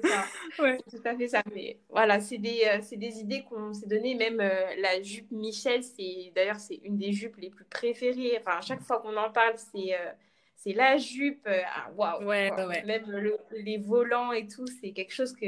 c'est 0.00 0.08
ça. 0.08 0.24
C'est 0.56 0.96
tout 0.98 1.08
à 1.08 1.16
fait 1.16 1.28
ça. 1.28 1.42
Mais 1.54 1.78
voilà, 1.88 2.20
c'est 2.20 2.38
des, 2.38 2.62
euh, 2.66 2.96
des, 2.96 3.20
idées 3.20 3.44
qu'on 3.44 3.72
s'est 3.72 3.86
données. 3.86 4.14
Même 4.14 4.40
euh, 4.40 4.74
la 4.78 5.02
jupe 5.02 5.30
Michel, 5.30 5.82
c'est 5.82 6.32
d'ailleurs, 6.34 6.60
c'est 6.60 6.80
une 6.84 6.96
des 6.96 7.12
jupes 7.12 7.36
les 7.36 7.50
plus 7.50 7.64
préférées. 7.64 8.38
Enfin, 8.40 8.58
à 8.58 8.60
chaque 8.60 8.82
fois 8.82 9.00
qu'on 9.00 9.16
en 9.16 9.30
parle, 9.30 9.54
c'est 9.56 9.94
euh, 9.94 10.12
c'est 10.56 10.72
la 10.72 10.96
jupe. 10.96 11.46
Ah, 11.48 11.90
waouh! 11.96 12.24
Ouais, 12.24 12.50
Même 12.84 13.04
les 13.52 13.78
volants 13.78 14.32
et 14.32 14.46
tout, 14.46 14.66
c'est 14.80 14.92
quelque 14.92 15.12
chose 15.12 15.34
que, 15.34 15.46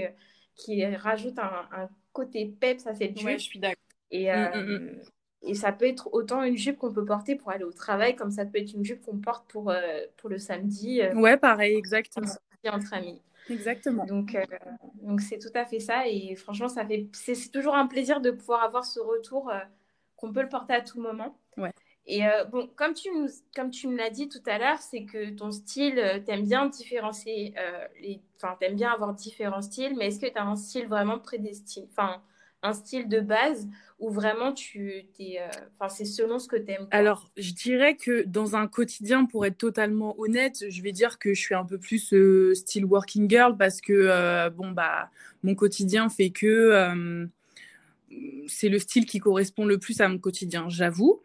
qui 0.56 0.84
rajoute 0.84 1.38
un, 1.38 1.68
un 1.72 1.88
côté 2.12 2.46
peps 2.46 2.86
à 2.86 2.94
cette 2.94 3.18
jupe. 3.18 3.28
je 3.30 3.36
suis 3.38 3.58
d'accord. 3.58 3.76
Et, 4.10 4.30
mm, 4.30 4.50
mm, 4.54 4.78
mm. 4.78 5.02
et 5.42 5.54
ça 5.54 5.72
peut 5.72 5.86
être 5.86 6.08
autant 6.12 6.42
une 6.42 6.56
jupe 6.56 6.78
qu'on 6.78 6.92
peut 6.92 7.04
porter 7.04 7.36
pour 7.36 7.50
aller 7.50 7.64
au 7.64 7.72
travail, 7.72 8.14
comme 8.16 8.30
ça 8.30 8.44
peut 8.44 8.58
être 8.58 8.72
une 8.72 8.84
jupe 8.84 9.02
qu'on 9.02 9.18
porte 9.18 9.48
pour, 9.50 9.72
pour 10.16 10.30
le 10.30 10.38
samedi. 10.38 11.00
ouais, 11.14 11.36
pareil, 11.36 11.76
exactement. 11.76 12.26
Entre 12.72 12.94
amis. 12.94 13.20
Exactement. 13.50 14.04
Donc, 14.06 14.34
euh, 14.34 14.44
donc 15.02 15.20
c'est 15.20 15.38
tout 15.38 15.52
à 15.54 15.64
fait 15.64 15.80
ça. 15.80 16.08
Et 16.08 16.34
franchement, 16.36 16.68
ça 16.68 16.86
fait, 16.86 17.08
c'est, 17.12 17.50
toujours 17.50 17.74
un 17.74 17.86
plaisir 17.86 18.20
de 18.20 18.30
pouvoir 18.30 18.62
avoir 18.62 18.84
ce 18.84 19.00
retour 19.00 19.50
euh, 19.50 19.58
qu'on 20.16 20.32
peut 20.32 20.42
le 20.42 20.48
porter 20.48 20.74
à 20.74 20.80
tout 20.80 21.00
moment. 21.00 21.38
Ouais. 21.56 21.72
Et 22.06 22.26
euh, 22.26 22.44
bon, 22.44 22.68
comme 22.76 22.94
tu, 22.94 23.10
nous, 23.10 23.28
comme 23.54 23.70
tu 23.70 23.88
me 23.88 23.96
l'as 23.96 24.10
dit 24.10 24.28
tout 24.28 24.42
à 24.46 24.58
l'heure, 24.58 24.78
c'est 24.78 25.04
que 25.04 25.30
ton 25.30 25.50
style, 25.50 26.22
t'aimes 26.26 26.46
bien 26.46 26.66
différencier, 26.66 27.54
enfin, 28.36 28.56
t'aimes 28.60 28.76
bien 28.76 28.92
avoir 28.92 29.14
différents 29.14 29.62
styles, 29.62 29.94
mais 29.96 30.08
est-ce 30.08 30.20
que 30.20 30.26
tu 30.26 30.36
as 30.36 30.44
un 30.44 30.56
style 30.56 30.86
vraiment 30.86 31.18
prédestiné, 31.18 31.88
enfin, 31.90 32.22
un 32.64 32.72
style 32.72 33.08
de 33.08 33.20
base 33.20 33.68
ou 34.00 34.10
vraiment 34.10 34.52
tu 34.52 35.04
es 35.20 35.38
euh, 35.38 35.46
enfin 35.78 35.94
c'est 35.94 36.06
selon 36.06 36.38
ce 36.38 36.48
que 36.48 36.56
tu 36.56 36.72
aimes 36.72 36.88
alors 36.90 37.30
je 37.36 37.52
dirais 37.52 37.94
que 37.94 38.24
dans 38.26 38.56
un 38.56 38.66
quotidien 38.66 39.26
pour 39.26 39.46
être 39.46 39.58
totalement 39.58 40.18
honnête 40.18 40.64
je 40.68 40.82
vais 40.82 40.92
dire 40.92 41.18
que 41.18 41.34
je 41.34 41.40
suis 41.40 41.54
un 41.54 41.64
peu 41.64 41.78
plus 41.78 42.12
euh, 42.12 42.54
style 42.54 42.86
working 42.86 43.28
girl 43.30 43.56
parce 43.56 43.80
que 43.80 43.92
euh, 43.92 44.50
bon 44.50 44.70
bah 44.72 45.10
mon 45.42 45.54
quotidien 45.54 46.08
fait 46.08 46.30
que 46.30 47.28
c'est 48.46 48.68
le 48.68 48.78
style 48.78 49.06
qui 49.06 49.18
correspond 49.18 49.66
le 49.66 49.78
plus 49.78 50.00
à 50.00 50.08
mon 50.08 50.18
quotidien, 50.18 50.68
j'avoue. 50.68 51.20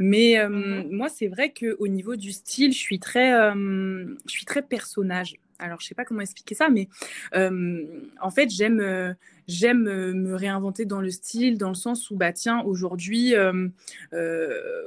Mais 0.00 0.34
mm-hmm. 0.34 0.90
moi, 0.90 1.08
c'est 1.08 1.28
vrai 1.28 1.52
qu'au 1.52 1.86
niveau 1.86 2.16
du 2.16 2.32
style, 2.32 2.72
je 2.72 2.78
suis 2.78 2.98
très, 2.98 3.30
je 3.30 4.16
suis 4.26 4.44
très 4.44 4.60
personnage 4.60 5.36
alors 5.62 5.80
je 5.80 5.86
sais 5.86 5.94
pas 5.94 6.04
comment 6.04 6.20
expliquer 6.20 6.54
ça, 6.54 6.68
mais 6.68 6.88
en 7.34 8.30
fait 8.30 8.50
j'aime 8.50 9.16
j'aime 9.48 9.82
me 9.82 10.34
réinventer 10.34 10.84
dans 10.84 11.00
le 11.00 11.10
style, 11.10 11.58
dans 11.58 11.68
le 11.68 11.74
sens 11.74 12.10
où 12.10 12.16
bah 12.16 12.32
tiens 12.32 12.60
aujourd'hui 12.62 13.34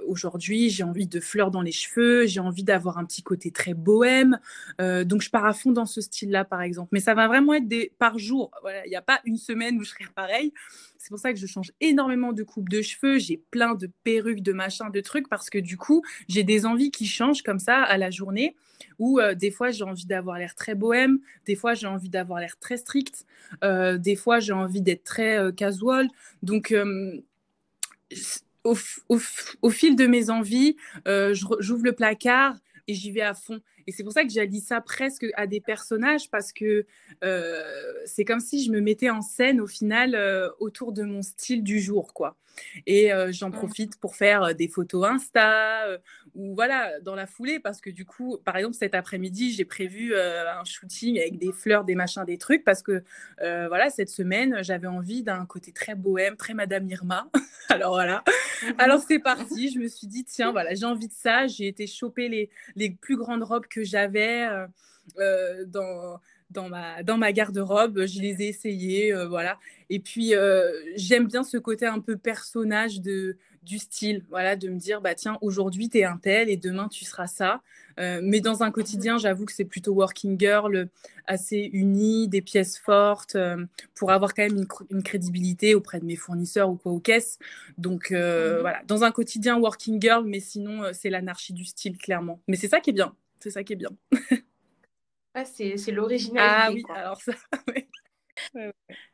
aujourd'hui 0.06 0.70
j'ai 0.70 0.84
envie 0.84 1.08
de 1.08 1.20
fleurs 1.20 1.52
dans 1.52 1.62
les 1.62 1.72
cheveux, 1.72 2.26
j'ai 2.26 2.40
envie 2.40 2.64
d'avoir 2.64 2.98
un 2.98 3.06
petit 3.06 3.24
côté 3.24 3.52
très 3.52 3.74
bohème, 3.74 4.40
donc 4.80 5.22
je 5.22 5.30
pars 5.30 5.46
à 5.46 5.54
fond 5.54 5.72
dans 5.72 5.86
ce 5.86 6.02
style-là 6.02 6.46
par 6.46 6.62
exemple. 6.62 6.90
Mais 6.92 7.00
ça 7.00 7.14
va 7.14 7.28
vraiment 7.28 7.54
être 7.54 7.68
des 7.68 7.92
par 7.98 8.20
jour. 8.20 8.52
Voilà, 8.62 8.86
il 8.86 8.90
n'y 8.90 8.96
a 8.96 9.02
pas 9.02 9.22
une 9.26 9.38
semaine 9.38 9.78
où 9.78 9.84
je 9.84 9.90
serai 9.90 10.06
pareil. 10.16 10.54
C'est 10.98 11.10
pour 11.10 11.20
ça 11.20 11.34
que 11.34 11.40
je 11.40 11.46
change 11.46 11.72
énormément 11.82 12.34
de 12.34 12.44
coupe 12.44 12.70
de 12.70 12.82
cheveux. 12.82 13.20
J'ai 13.20 13.38
plein 13.52 13.76
de 13.76 13.90
perruques, 14.04 14.42
de 14.42 14.54
machins, 14.54 14.90
de 14.92 15.02
trucs 15.02 15.30
parce 15.30 15.50
que 15.50 15.60
du 15.60 15.78
coup 15.78 16.04
j'ai 16.28 16.44
des 16.44 16.66
envies 16.66 16.92
qui 16.92 17.06
changent 17.06 17.44
comme 17.44 17.60
ça 17.60 17.82
à 17.82 17.98
la 17.98 18.10
journée. 18.10 18.56
Où 19.00 19.19
des 19.36 19.52
fois 19.52 19.71
j'ai 19.71 19.84
envie 19.84 20.06
d'avoir 20.06 20.38
l'air 20.38 20.56
très 20.56 20.76
bohème, 20.76 21.19
des 21.45 21.56
fois 21.56 21.74
j'ai 21.74 21.88
envie 21.88 22.10
d'avoir 22.10 22.39
l'air 22.39 22.58
très 22.60 22.78
strict, 22.78 23.26
des 23.62 24.15
fois 24.15 24.39
j'ai 24.39 24.54
envie 24.54 24.82
d'être 24.82 25.04
très 25.04 25.54
casual. 25.56 26.08
Donc 26.43 26.74
au, 28.63 29.69
fil 29.69 29.95
de 29.95 30.08
mes 30.08 30.30
envies, 30.30 30.76
j'ouvre 31.06 31.84
le 31.84 31.93
placard 31.93 32.56
et 32.88 32.93
j'y 32.93 33.12
vais 33.12 33.21
à 33.21 33.34
fond. 33.34 33.62
Et 33.88 33.91
c'est 33.91 34.04
pour 34.04 34.13
ça 34.13 34.24
que 34.24 34.30
j'allie 34.30 34.62
ça 34.62 34.82
presque 34.82 35.26
à 35.36 35.48
des 35.48 35.62
personnages 35.62 36.30
parce 36.30 36.52
que 36.52 36.86
c'est 38.06 38.26
comme 38.26 38.39
si 38.39 38.63
je 38.63 38.71
me 38.71 38.82
mettais 38.82 39.10
en 39.10 39.21
scène 39.21 39.62
au 39.62 39.67
final 39.67 40.15
autour 40.60 40.91
de 40.91 41.04
mon 41.04 41.21
style 41.21 41.63
du 41.63 41.80
jour, 41.80 42.13
quoi. 42.13 42.38
Et 42.88 43.12
j'en 43.30 43.52
profite 43.52 44.00
pour 44.00 44.15
faire 44.15 44.56
des 44.56 44.67
photos 44.67 45.06
Insta 45.06 46.00
ou 46.36 46.56
voilà, 46.56 47.00
dans 47.02 47.15
la 47.15 47.28
foulée, 47.28 47.60
parce 47.60 47.82
que 47.82 47.89
du 47.89 48.06
coup, 48.06 48.38
par 48.43 48.58
exemple, 48.58 48.76
cet 48.76 48.95
après-midi, 48.95 49.52
j'ai 49.52 49.65
prévu 49.65 50.15
un 50.15 50.63
shooting 50.63 51.19
avec 51.19 51.38
des 51.38 51.52
fleurs, 51.52 51.84
des 51.84 51.95
machins, 51.95 52.24
des 52.26 52.38
trucs, 52.38 52.63
parce 52.63 52.82
que 52.82 53.04
voilà, 53.39 53.89
cette 53.89 54.10
semaine, 54.10 54.60
j'avais 54.62 54.88
envie 54.88 55.24
d'un 55.24 55.45
côté 55.45 55.71
très 55.71 55.95
bohème, 55.95 56.36
très 56.38 56.54
Madame 56.54 56.88
Irma. 56.89 57.30
Alors 57.69 57.93
voilà. 57.93 58.24
Mmh 58.63 58.74
Alors 58.78 59.02
c'est 59.02 59.19
parti. 59.19 59.69
Je 59.69 59.80
me 59.80 59.88
suis 59.88 60.08
dit, 60.08 60.24
tiens, 60.24 60.52
voilà, 60.52 60.74
j'ai 60.76 60.86
envie 60.86 61.08
de 61.08 61.13
ça. 61.13 61.48
J'ai 61.48 61.67
été 61.67 61.88
choper 61.88 62.30
les, 62.30 62.50
les 62.76 62.89
plus 62.89 63.17
grandes 63.17 63.43
robes 63.43 63.65
que 63.76 63.84
j'avais 63.84 64.48
dans 65.68 66.20
dans 66.52 66.70
ma, 66.70 67.04
dans 67.04 67.18
ma 67.18 67.32
garde-robe. 67.32 68.06
Je 68.06 68.22
les 68.22 68.42
ai 68.42 68.48
essayées, 68.48 69.14
euh, 69.14 69.28
voilà. 69.28 69.60
Et 69.90 70.00
puis, 70.00 70.36
euh, 70.36 70.72
j'aime 70.96 71.28
bien 71.28 71.44
ce 71.44 71.58
côté 71.58 71.86
un 71.86 72.00
peu 72.00 72.18
personnage 72.18 73.02
de, 73.02 73.38
du 73.64 73.80
style, 73.80 74.24
voilà, 74.30 74.56
de 74.56 74.70
me 74.70 74.78
dire, 74.78 75.02
bah 75.02 75.16
tiens, 75.16 75.38
aujourd'hui, 75.42 75.90
tu 75.90 76.00
es 76.00 76.04
un 76.04 76.18
tel 76.18 76.50
et 76.50 76.58
demain, 76.58 76.88
tu 76.88 77.06
seras 77.06 77.28
ça. 77.28 77.62
Euh, 78.00 78.20
mais 78.24 78.42
dans 78.42 78.62
un 78.62 78.72
quotidien, 78.72 79.18
j'avoue 79.18 79.46
que 79.46 79.54
c'est 79.54 79.66
plutôt 79.66 79.94
working 79.94 80.40
girl, 80.40 80.90
assez 81.26 81.70
uni, 81.74 82.28
des 82.28 82.42
pièces 82.42 82.78
fortes, 82.78 83.36
euh, 83.36 83.66
pour 83.96 84.12
avoir 84.12 84.34
quand 84.34 84.44
même 84.44 84.66
une, 84.90 85.04
crédibilité 85.04 85.76
auprès 85.76 86.00
de 86.00 86.06
mes 86.06 86.16
fournisseurs 86.16 86.70
ou 86.70 86.76
quoi 86.76 86.92
aux 86.92 87.00
caisses. 87.00 87.40
Donc 87.78 88.12
euh, 88.12 88.56
mhm. 88.56 88.62
voilà, 88.62 88.82
dans 88.86 89.04
un 89.04 89.12
quotidien 89.12 89.58
working 89.58 90.02
girl, 90.02 90.26
mais 90.26 90.40
sinon, 90.40 90.84
c'est 90.94 91.10
l'anarchie 91.10 91.54
du 91.54 91.66
style, 91.66 91.98
clairement. 91.98 92.42
Mais 92.48 92.58
c'est 92.58 92.68
ça 92.68 92.80
qui 92.80 92.90
est 92.92 92.94
bien. 92.94 93.16
C'est 93.39 93.52
ça 93.52 93.63
qui 93.63 93.74
est 93.74 93.76
bien. 93.76 93.89
ouais, 95.36 95.45
c'est 95.45 95.91
l'originalité. 95.91 96.38
Ah 96.38 96.71
oui, 96.74 96.84
alors 96.93 97.21
ça, 97.21 97.34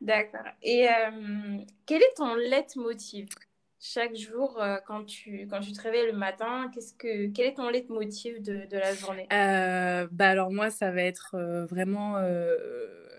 D'accord. 0.01 0.41
Et 0.63 0.87
quel 1.85 2.01
est 2.01 2.13
ton 2.15 2.35
leitmotiv? 2.35 3.29
Chaque 3.79 4.15
jour, 4.15 4.61
euh, 4.61 4.77
quand, 4.85 5.05
tu, 5.05 5.47
quand 5.49 5.59
tu 5.59 5.71
te 5.71 5.81
réveilles 5.81 6.11
le 6.11 6.17
matin, 6.17 6.69
qu'est-ce 6.73 6.93
que, 6.93 7.27
quel 7.31 7.47
est 7.47 7.55
ton 7.55 7.69
leitmotiv 7.69 8.41
de, 8.41 8.65
de 8.69 8.77
la 8.77 8.93
journée? 8.93 9.27
Euh, 9.33 10.07
bah 10.11 10.29
Alors 10.29 10.51
moi, 10.51 10.69
ça 10.69 10.91
va 10.91 11.01
être 11.01 11.35
euh, 11.35 11.65
vraiment 11.65 12.17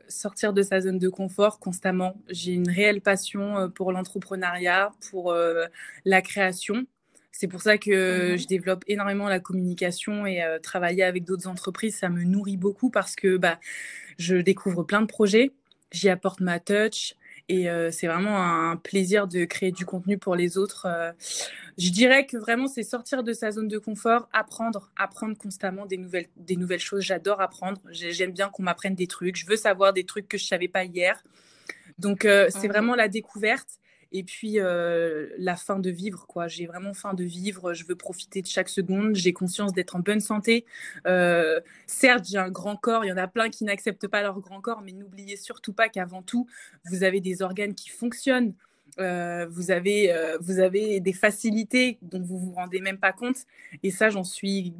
sortir 0.09 0.53
de 0.53 0.63
sa 0.63 0.81
zone 0.81 0.99
de 0.99 1.09
confort 1.09 1.59
constamment. 1.59 2.15
J'ai 2.29 2.53
une 2.53 2.69
réelle 2.69 3.01
passion 3.01 3.71
pour 3.71 3.93
l'entrepreneuriat, 3.93 4.93
pour 5.11 5.35
la 6.05 6.23
création. 6.23 6.87
C'est 7.33 7.49
pour 7.49 7.63
ça 7.63 7.79
que 7.79 8.37
je 8.39 8.47
développe 8.47 8.85
énormément 8.87 9.29
la 9.29 9.41
communication 9.41 10.27
et 10.27 10.43
travailler 10.63 11.03
avec 11.03 11.25
d'autres 11.25 11.49
entreprises, 11.49 11.97
ça 11.97 12.09
me 12.09 12.25
nourrit 12.25 12.59
beaucoup 12.59 12.91
parce 12.91 13.17
que 13.17 13.39
bah, 13.39 13.59
je 14.19 14.37
découvre 14.37 14.85
plein 14.85 15.01
de 15.01 15.07
projets, 15.07 15.51
j'y 15.91 16.11
apporte 16.11 16.41
ma 16.41 16.61
touch, 16.61 17.17
et 17.49 17.69
euh, 17.69 17.91
c'est 17.91 18.07
vraiment 18.07 18.37
un 18.39 18.77
plaisir 18.77 19.27
de 19.27 19.45
créer 19.45 19.73
du 19.73 19.85
contenu 19.85 20.19
pour 20.19 20.37
les 20.37 20.59
autres. 20.59 20.87
Euh. 20.87 21.13
je 21.77 21.91
dirais 21.91 22.27
que 22.27 22.37
vraiment, 22.37 22.67
c'est 22.67 22.83
sortir 22.83 23.23
de 23.23 23.33
sa 23.33 23.51
zone 23.51 23.69
de 23.69 23.79
confort, 23.79 24.29
apprendre, 24.33 24.91
apprendre 24.97 25.37
constamment 25.37 25.87
des 25.87 25.97
nouvelles, 25.97 26.29
des 26.37 26.57
nouvelles 26.57 26.81
choses. 26.81 27.03
J'adore 27.03 27.41
apprendre. 27.41 27.81
J'aime 27.91 28.33
bien 28.33 28.49
qu'on 28.49 28.63
m'apprenne 28.63 28.95
des 28.95 29.07
trucs. 29.07 29.37
Je 29.37 29.47
veux 29.47 29.57
savoir 29.57 29.93
des 29.93 30.05
trucs 30.05 30.29
que 30.29 30.39
je 30.39 30.45
ne 30.45 30.49
savais 30.49 30.69
pas 30.69 30.85
hier. 30.85 31.23
Donc, 31.99 32.25
euh, 32.25 32.49
c'est 32.51 32.69
vraiment 32.69 32.95
la 32.95 33.09
découverte 33.09 33.79
et 34.13 34.23
puis 34.23 34.61
euh, 34.61 35.29
la 35.39 35.57
fin 35.57 35.79
de 35.79 35.91
vivre 35.91 36.27
quoi. 36.27 36.49
J'ai 36.49 36.67
vraiment 36.67 36.95
faim 36.95 37.15
de 37.15 37.25
vivre 37.25 37.75
je 37.75 37.85
veux 37.85 37.97
profiter 37.97 38.43
de 38.43 38.47
chaque 38.47 38.69
seconde 38.69 39.15
j'ai 39.15 39.33
conscience 39.33 39.73
d'être 39.73 39.97
en 39.97 40.01
bonne 40.01 40.21
santé. 40.21 40.65
Euh, 41.07 41.61
certes 41.87 42.27
j'ai 42.31 42.39
un 42.39 42.51
grand 42.51 42.77
corps 42.77 43.05
il 43.05 43.09
y 43.09 43.13
en 43.13 43.17
a 43.17 43.29
plein 43.29 43.49
qui 43.49 43.65
n'acceptent 43.65 44.09
pas 44.09 44.23
leur 44.23 44.41
grand 44.41 44.61
corps 44.61 44.83
mais 44.83 44.93
n'oubliez 44.93 45.37
surtout 45.37 45.73
pas 45.73 45.89
qu'avant 45.89 46.23
tout 46.23 46.47
vous 46.87 47.03
avez 47.03 47.21
des 47.21 47.43
organes 47.43 47.75
qui 47.75 47.89
fonctionnent. 47.89 48.55
Euh, 48.99 49.47
vous, 49.49 49.71
avez, 49.71 50.15
vous 50.41 50.61
avez 50.61 51.01
des 51.01 51.15
facilités 51.15 51.99
dont 52.03 52.21
vous 52.21 52.39
vous 52.39 52.53
rendez 52.53 52.79
même 52.81 52.99
pas 52.99 53.13
compte. 53.13 53.47
Et 53.83 53.91
ça 53.91 54.11
j'en 54.11 54.25
suis 54.25 54.75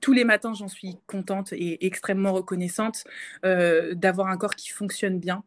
tous 0.00 0.12
les 0.12 0.24
matins, 0.24 0.52
j'en 0.52 0.66
suis 0.66 0.96
contente 1.06 1.52
et 1.52 1.86
extrêmement 1.86 2.32
reconnaissante 2.32 3.04
d'avoir 3.44 4.28
un 4.28 4.36
corps 4.36 4.56
qui 4.56 4.70
fonctionne 4.70 5.20
bien 5.20 5.44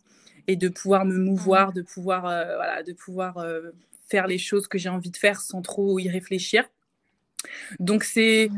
et 0.47 0.55
de 0.55 0.69
pouvoir 0.69 1.05
me 1.05 1.17
mouvoir, 1.17 1.73
de 1.73 1.81
pouvoir, 1.81 2.25
euh, 2.25 2.55
voilà, 2.55 2.83
de 2.83 2.93
pouvoir 2.93 3.37
euh, 3.37 3.71
faire 4.07 4.27
les 4.27 4.37
choses 4.37 4.67
que 4.67 4.77
j'ai 4.77 4.89
envie 4.89 5.11
de 5.11 5.17
faire 5.17 5.41
sans 5.41 5.61
trop 5.61 5.99
y 5.99 6.09
réfléchir. 6.09 6.69
Donc 7.79 8.03
c'est 8.03 8.49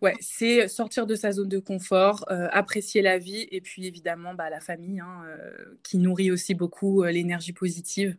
ouais, 0.00 0.14
c'est 0.20 0.68
sortir 0.68 1.06
de 1.06 1.14
sa 1.14 1.32
zone 1.32 1.48
de 1.48 1.58
confort, 1.58 2.24
euh, 2.30 2.48
apprécier 2.52 3.02
la 3.02 3.18
vie 3.18 3.46
et 3.50 3.60
puis 3.60 3.86
évidemment 3.86 4.34
bah, 4.34 4.50
la 4.50 4.60
famille 4.60 5.00
hein, 5.00 5.24
qui 5.82 5.98
nourrit 5.98 6.30
aussi 6.30 6.54
beaucoup 6.54 7.02
l'énergie 7.04 7.52
positive. 7.52 8.16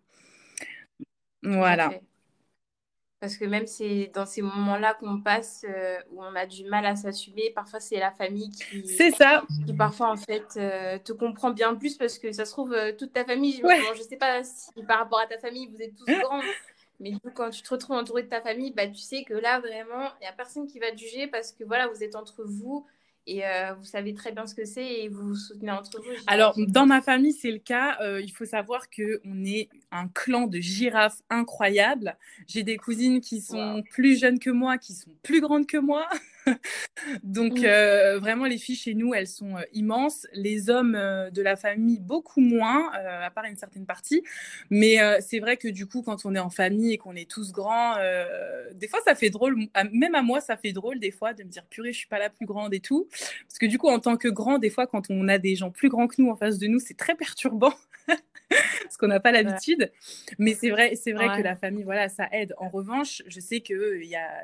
Voilà. 1.44 1.92
Parce 3.22 3.38
que 3.38 3.46
même 3.46 3.68
c'est 3.68 4.10
dans 4.16 4.26
ces 4.26 4.42
moments-là 4.42 4.96
qu'on 4.96 5.22
passe 5.22 5.64
euh, 5.70 6.00
où 6.12 6.24
on 6.24 6.36
a 6.36 6.48
du 6.48 6.66
mal 6.66 6.88
à 6.88 6.96
s'assumer, 6.96 7.52
parfois 7.52 7.80
c'est 7.80 8.00
la 8.00 8.10
famille 8.10 8.50
qui, 8.50 8.88
c'est 8.88 9.12
ça. 9.12 9.44
qui 9.68 9.74
parfois 9.74 10.10
en 10.10 10.18
fait 10.18 10.58
euh, 10.58 10.98
te 10.98 11.14
comprend 11.14 11.52
bien 11.52 11.76
plus 11.76 11.98
parce 11.98 12.18
que 12.18 12.32
ça 12.32 12.46
se 12.46 12.52
trouve 12.52 12.74
euh, 12.74 12.94
toute 12.98 13.14
ta 13.14 13.24
famille. 13.24 13.62
je 13.62 13.98
je 13.98 14.02
sais 14.02 14.18
pas 14.18 14.44
si 14.44 14.72
par 14.88 14.98
rapport 14.98 15.20
à 15.20 15.28
ta 15.28 15.38
famille 15.38 15.68
vous 15.68 15.80
êtes 15.84 15.96
tous 15.96 16.06
grands, 16.20 16.42
mais 17.00 17.12
du 17.12 17.20
coup 17.20 17.30
quand 17.32 17.52
tu 17.52 17.62
te 17.62 17.70
retrouves 17.70 17.96
entouré 17.96 18.24
de 18.24 18.28
ta 18.28 18.42
famille, 18.42 18.72
bah 18.72 18.88
tu 18.88 18.98
sais 18.98 19.24
que 19.24 19.36
là 19.36 19.60
vraiment 19.60 20.10
il 20.20 20.24
y 20.26 20.28
a 20.28 20.34
personne 20.34 20.66
qui 20.66 20.80
va 20.80 20.90
te 20.90 20.98
juger 20.98 21.28
parce 21.28 21.52
que 21.52 21.64
voilà 21.64 21.88
vous 21.90 22.04
êtes 22.04 22.16
entre 22.16 22.44
vous 22.44 22.88
et 23.28 23.46
euh, 23.46 23.74
vous 23.76 23.86
savez 23.86 24.14
très 24.14 24.32
bien 24.32 24.48
ce 24.48 24.56
que 24.56 24.66
c'est 24.66 25.04
et 25.04 25.08
vous 25.08 25.30
vous 25.30 25.36
soutenez 25.36 25.72
entre 25.72 26.00
vous. 26.00 26.10
Alors, 26.28 26.56
dans 26.58 26.86
ma 26.86 27.02
famille, 27.02 27.34
c'est 27.34 27.52
le 27.52 27.60
cas. 27.60 27.98
Euh, 28.02 28.20
il 28.22 28.32
faut 28.32 28.46
savoir 28.46 28.90
qu'on 28.90 29.46
est 29.46 29.70
un 29.92 30.08
clan 30.08 30.48
de 30.48 30.60
girafes 30.60 31.22
incroyable. 31.30 32.18
J'ai 32.48 32.64
des 32.64 32.78
cousines 32.78 33.22
qui 33.22 33.42
sont 33.42 33.84
plus 33.92 34.20
jeunes 34.20 34.40
que 34.40 34.50
moi, 34.50 34.78
qui 34.78 34.94
sont 34.94 35.12
plus 35.22 35.40
grandes 35.40 35.68
que 35.68 35.78
moi. 35.78 36.08
Donc 37.24 37.60
mmh. 37.60 37.66
euh, 37.66 38.20
vraiment 38.20 38.46
les 38.46 38.58
filles 38.58 38.76
chez 38.76 38.94
nous 38.94 39.14
elles 39.14 39.28
sont 39.28 39.58
euh, 39.58 39.62
immenses, 39.74 40.28
les 40.34 40.70
hommes 40.70 40.96
euh, 40.96 41.30
de 41.30 41.42
la 41.42 41.56
famille 41.56 42.00
beaucoup 42.00 42.42
moins, 42.42 42.92
à 42.94 43.30
part 43.32 43.46
une 43.46 43.56
certaine 43.56 43.86
partie. 43.86 44.24
Mais 44.70 44.98
c'est 45.22 45.40
vrai 45.40 45.58
que 45.58 45.68
du 45.68 45.86
coup 45.88 46.02
quand 46.02 46.26
on 46.26 46.36
est 46.36 46.40
en 46.40 46.50
famille 46.50 46.94
et 46.94 46.98
qu'on 46.98 47.16
est 47.16 47.30
tous 47.30 47.52
grands, 47.52 47.96
des 48.74 48.88
fois 48.88 49.00
ça 49.06 49.16
fait 49.16 49.30
drôle, 49.30 49.58
même 49.92 50.16
à 50.16 50.22
moi 50.22 50.42
ça 50.42 50.58
fait 50.58 50.74
drôle 50.74 51.00
des 51.00 51.12
fois 51.12 51.34
de 51.34 51.44
me 51.44 51.50
dire 51.50 51.66
purée 51.66 51.94
je 51.94 52.00
suis 52.00 52.08
pas 52.08 52.20
la 52.20 52.30
plus 52.30 52.46
grande 52.46 52.74
et 52.74 52.80
tout, 52.80 53.08
parce 53.48 53.60
que 53.60 53.66
du 53.66 53.78
coup 53.78 53.88
en 53.88 54.00
tant 54.00 54.18
que 54.18 54.28
grand 54.28 54.60
des 54.60 54.70
fois 54.70 54.88
quand 54.88 55.10
on 55.10 55.28
a 55.28 55.38
des 55.38 55.56
gens 55.56 55.72
plus 55.72 55.90
grands 55.90 56.08
que 56.08 56.22
nous 56.22 56.30
en 56.30 56.36
face 56.36 56.58
de 56.58 56.68
nous 56.68 56.80
c'est 56.80 56.98
très 56.98 57.16
perturbant. 57.16 57.74
parce 58.84 58.98
qu'on 58.98 59.08
n'a 59.08 59.20
pas 59.20 59.32
l'habitude. 59.32 59.92
Mais 60.38 60.54
c'est 60.54 60.70
vrai, 60.70 60.96
c'est 60.96 61.14
vrai 61.14 61.38
que 61.38 61.44
la 61.44 61.56
famille, 61.56 61.84
voilà, 61.84 62.10
ça 62.10 62.28
aide. 62.32 62.54
En 62.58 62.70
revanche, 62.70 63.22
je 63.28 63.40
sais 63.40 63.62
que 63.62 64.00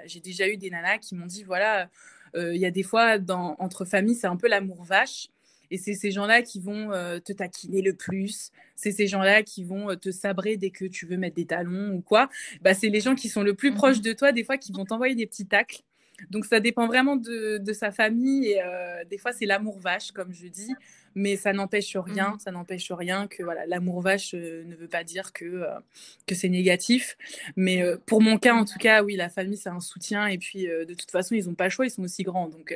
j'ai 0.06 0.20
déjà 0.20 0.48
eu 0.48 0.58
des 0.58 0.70
nanas 0.70 1.00
qui 1.00 1.16
m'ont 1.16 1.26
dit, 1.26 1.44
voilà, 1.44 1.90
euh, 2.36 2.56
il 2.56 2.62
y 2.62 2.66
a 2.66 2.72
des 2.72 2.84
fois, 2.84 3.18
dans, 3.18 3.56
entre 3.60 3.86
familles, 3.86 4.16
c'est 4.16 4.28
un 4.28 4.38
peu 4.38 4.48
l'amour 4.48 4.84
vache. 4.84 5.30
Et 5.70 5.78
c'est 5.78 5.96
ces 5.96 6.12
gens-là 6.12 6.44
qui 6.44 6.62
vont 6.62 6.94
euh, 6.94 7.20
te 7.20 7.34
taquiner 7.34 7.82
le 7.82 7.94
plus. 7.94 8.52
C'est 8.76 8.92
ces 8.92 9.08
gens-là 9.08 9.44
qui 9.44 9.66
vont 9.66 9.90
euh, 9.90 9.96
te 9.96 10.12
sabrer 10.12 10.56
dès 10.56 10.70
que 10.70 10.86
tu 10.86 11.06
veux 11.06 11.18
mettre 11.18 11.36
des 11.36 11.46
talons 11.46 11.92
ou 11.92 12.02
quoi. 12.02 12.30
Bah, 12.62 12.74
c'est 12.74 12.88
les 12.88 13.02
gens 13.02 13.16
qui 13.16 13.28
sont 13.28 13.44
le 13.44 13.54
plus 13.54 13.72
mmh 13.72 13.76
proches 13.76 14.02
de 14.02 14.14
toi, 14.14 14.32
des 14.32 14.46
fois, 14.46 14.58
qui 14.58 14.72
vont 14.72 14.86
t'envoyer 14.86 15.16
des 15.16 15.28
petits 15.28 15.46
tacles. 15.46 15.82
Donc 16.30 16.46
ça 16.46 16.60
dépend 16.60 16.88
vraiment 16.88 17.16
de, 17.16 17.58
de 17.58 17.74
sa 17.74 17.92
famille. 17.92 18.48
Et 18.48 18.62
des 19.10 19.18
fois, 19.18 19.34
c'est 19.34 19.46
l'amour 19.46 19.80
vache, 19.80 20.12
comme 20.12 20.34
je 20.34 20.48
dis 20.48 20.74
mais 21.18 21.36
ça 21.36 21.52
n'empêche 21.52 21.98
rien, 21.98 22.36
mmh 22.36 22.40
ça 22.40 22.52
n'empêche 22.52 22.92
rien 22.92 23.28
que 23.28 23.42
voilà, 23.42 23.66
l'amour 23.66 24.02
vache 24.02 24.36
euh, 24.36 24.64
ne 24.66 24.76
veut 24.76 24.88
pas 24.88 25.04
dire 25.04 25.34
que, 25.34 25.46
euh, 25.46 25.80
que 26.28 26.36
c'est 26.36 26.48
négatif. 26.48 27.18
Mais 27.56 27.82
euh, 27.82 27.98
pour 28.06 28.22
mon 28.22 28.38
cas, 28.38 28.54
en 28.54 28.66
tout 28.66 28.78
cas, 28.78 29.04
oui, 29.04 29.16
la 29.16 29.28
famille, 29.28 29.58
c'est 29.58 29.70
un 29.70 29.80
soutien. 29.80 30.28
Et 30.28 30.38
puis, 30.38 30.68
de 30.68 30.94
toute 30.94 31.10
façon, 31.10 31.34
ils 31.34 31.48
n'ont 31.48 31.56
pas 31.56 31.66
le 31.66 31.70
choix, 31.72 31.88
ils 31.88 31.92
sont 31.92 32.04
aussi 32.04 32.22
grands. 32.22 32.48
Donc, 32.48 32.74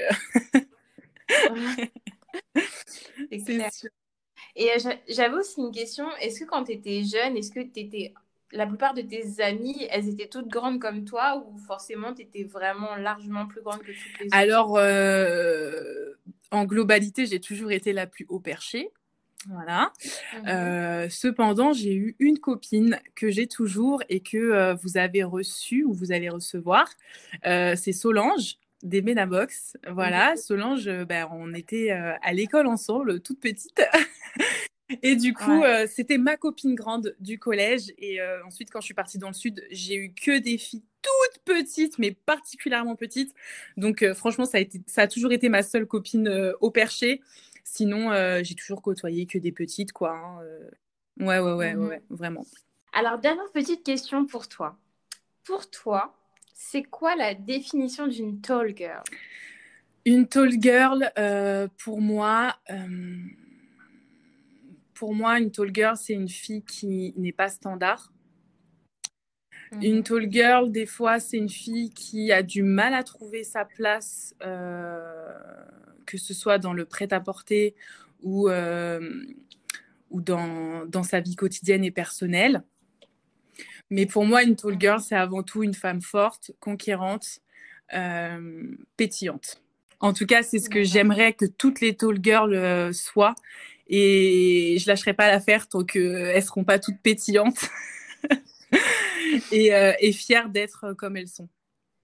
c'est 3.32 3.62
Et 4.56 4.70
j'avais 5.08 5.36
aussi 5.36 5.62
une 5.62 5.72
question. 5.72 6.08
Est-ce 6.18 6.40
que 6.40 6.46
quand 6.46 6.64
tu 6.64 6.72
étais 6.72 7.04
jeune, 7.04 7.38
est-ce 7.38 7.52
que 7.52 7.60
tu 7.60 7.80
étais 7.80 8.14
la 8.54 8.68
plupart 8.68 8.94
de 8.94 9.02
tes 9.02 9.42
amies, 9.42 9.88
elles 9.90 10.10
étaient 10.10 10.28
toutes 10.28 10.48
grandes 10.48 10.80
comme 10.80 11.06
toi 11.06 11.44
ou 11.46 11.58
forcément 11.58 12.14
tu 12.14 12.24
étais 12.24 12.44
vraiment 12.44 12.96
largement 12.96 13.48
plus 13.48 13.62
grande 13.62 13.80
que 13.80 13.92
toutes 13.92 14.20
les 14.20 14.26
autres? 14.28 14.36
Alors, 14.36 14.78
en 16.52 16.66
globalité, 16.66 17.26
j'ai 17.26 17.40
toujours 17.40 17.72
été 17.72 17.94
la 17.94 18.08
plus 18.08 18.26
haut 18.30 18.40
perchée. 18.40 18.92
Voilà. 19.48 19.92
Mhm. 20.34 20.48
Euh, 20.48 21.10
cependant, 21.10 21.74
j'ai 21.74 21.96
eu 21.96 22.16
une 22.20 22.38
copine 22.38 23.00
que 23.16 23.32
j'ai 23.32 23.48
toujours 23.48 24.04
et 24.10 24.20
que 24.20 24.38
euh, 24.38 24.76
vous 24.76 24.98
avez 24.98 25.24
reçue 25.24 25.84
ou 25.84 25.94
vous 25.94 26.12
allez 26.12 26.30
recevoir. 26.30 26.88
Euh, 27.46 27.76
c'est 27.76 27.94
Solange 27.94 28.58
des 28.84 29.02
Menabox. 29.02 29.78
Voilà, 29.90 30.32
mhm. 30.32 30.38
Solange, 30.38 31.06
ben, 31.06 31.28
on 31.32 31.54
était 31.54 31.92
à 31.92 32.34
l'école 32.34 32.68
ensemble, 32.68 33.22
toute 33.22 33.40
petite. 33.40 33.82
et 35.04 35.16
du 35.16 35.34
coup, 35.34 35.64
c'était 35.88 36.18
ma 36.18 36.38
copine 36.38 36.76
grande 36.76 37.16
du 37.20 37.40
collège. 37.40 37.94
Et 37.98 38.20
ensuite, 38.46 38.70
quand 38.72 38.82
je 38.82 38.86
suis 38.86 38.94
partie 38.94 39.18
dans 39.18 39.28
le 39.28 39.34
sud, 39.34 39.66
j'ai 39.72 39.96
eu 39.96 40.14
que 40.14 40.40
des 40.40 40.58
filles 40.58 40.84
toute 41.02 41.44
petite, 41.44 42.00
mais 42.00 42.12
particulièrement 42.12 42.96
petite. 42.96 43.34
Donc, 43.78 44.02
euh, 44.04 44.14
franchement, 44.14 44.46
ça 44.46 44.58
a, 44.58 44.62
été, 44.62 44.82
ça 44.88 45.04
a 45.04 45.08
toujours 45.08 45.32
été 45.32 45.50
ma 45.50 45.64
seule 45.64 45.86
copine 45.86 46.28
euh, 46.28 46.54
au 46.62 46.72
perché. 46.72 47.22
Sinon, 47.64 48.12
euh, 48.12 48.42
j'ai 48.44 48.56
toujours 48.56 48.82
côtoyé 48.82 49.26
que 49.26 49.38
des 49.38 49.52
petites, 49.52 49.92
quoi. 49.92 50.12
Hein, 50.12 50.40
ouais, 51.20 51.40
ouais, 51.40 51.54
ouais, 51.54 51.76
mhm. 51.76 51.88
ouais, 51.88 52.02
vraiment. 52.10 52.46
Alors, 52.94 53.20
dernière 53.20 53.52
petite 53.54 53.84
question 53.84 54.26
pour 54.26 54.48
toi. 54.48 54.78
Pour 55.44 55.70
toi, 55.70 56.16
c'est 56.54 56.84
quoi 56.84 57.16
la 57.16 57.34
définition 57.34 58.08
d'une 58.08 58.42
tall 58.42 58.76
girl? 58.76 59.04
Une 60.06 60.28
tall 60.28 60.52
girl, 60.60 61.12
pour 61.78 62.02
moi, 62.02 62.56
pour 65.02 65.16
moi, 65.16 65.40
une 65.40 65.50
tall 65.50 65.72
girl, 65.74 65.98
c'est 65.98 66.14
une 66.14 66.30
fille 66.30 66.62
qui 66.62 67.16
n'est 67.18 67.32
pas 67.32 67.50
standard 67.50 68.14
une 69.82 69.98
mhm. 69.98 70.04
tall 70.04 70.32
girl, 70.32 70.72
des 70.72 70.86
fois, 70.86 71.20
c'est 71.20 71.38
une 71.38 71.50
fille 71.50 71.90
qui 71.90 72.32
a 72.32 72.44
du 72.44 72.62
mal 72.62 72.94
à 72.94 73.04
trouver 73.04 73.44
sa 73.44 73.66
place, 73.66 74.36
euh, 74.44 75.34
que 76.06 76.20
ce 76.20 76.36
soit 76.36 76.60
dans 76.60 76.74
le 76.74 76.86
prêt-à-porter 76.86 77.74
ou, 78.22 78.50
euh, 78.50 79.26
ou 80.12 80.22
dans, 80.22 80.86
dans, 80.86 81.04
sa 81.04 81.20
vie 81.20 81.36
quotidienne 81.36 81.84
et 81.84 81.90
personnelle. 81.90 82.64
Mais 83.90 84.06
pour 84.06 84.26
moi, 84.26 84.44
une 84.44 84.56
tall 84.56 84.80
girl, 84.80 85.00
c'est 85.00 85.16
avant 85.16 85.42
tout 85.42 85.64
une 85.64 85.74
femme 85.74 86.02
forte, 86.02 86.52
conquérante, 86.60 87.40
euh, 87.94 88.76
pétillante. 88.98 89.61
En 90.02 90.14
tout 90.14 90.26
cas, 90.26 90.44
c'est 90.44 90.60
ce 90.60 90.70
que 90.70 90.84
j'aimerais 90.84 91.34
que 91.34 91.46
toutes 91.46 91.80
les 91.80 91.96
tall 91.96 92.20
girls 92.22 92.54
euh, 92.54 92.92
soient. 92.92 93.36
Et 93.88 94.78
je 94.80 94.88
lâcherai 94.88 95.14
pas 95.14 95.28
l'affaire 95.28 95.68
tant 95.68 95.84
qu'elles 95.84 96.36
ne 96.36 96.42
seront 96.42 96.64
pas 96.64 96.80
toutes 96.80 97.00
pétillantes 97.00 97.70
et, 99.52 99.74
euh, 99.74 99.94
et 100.00 100.12
fières 100.12 100.50
d'être 100.50 100.94
comme 100.94 101.18
elles 101.18 101.28
sont. 101.28 101.50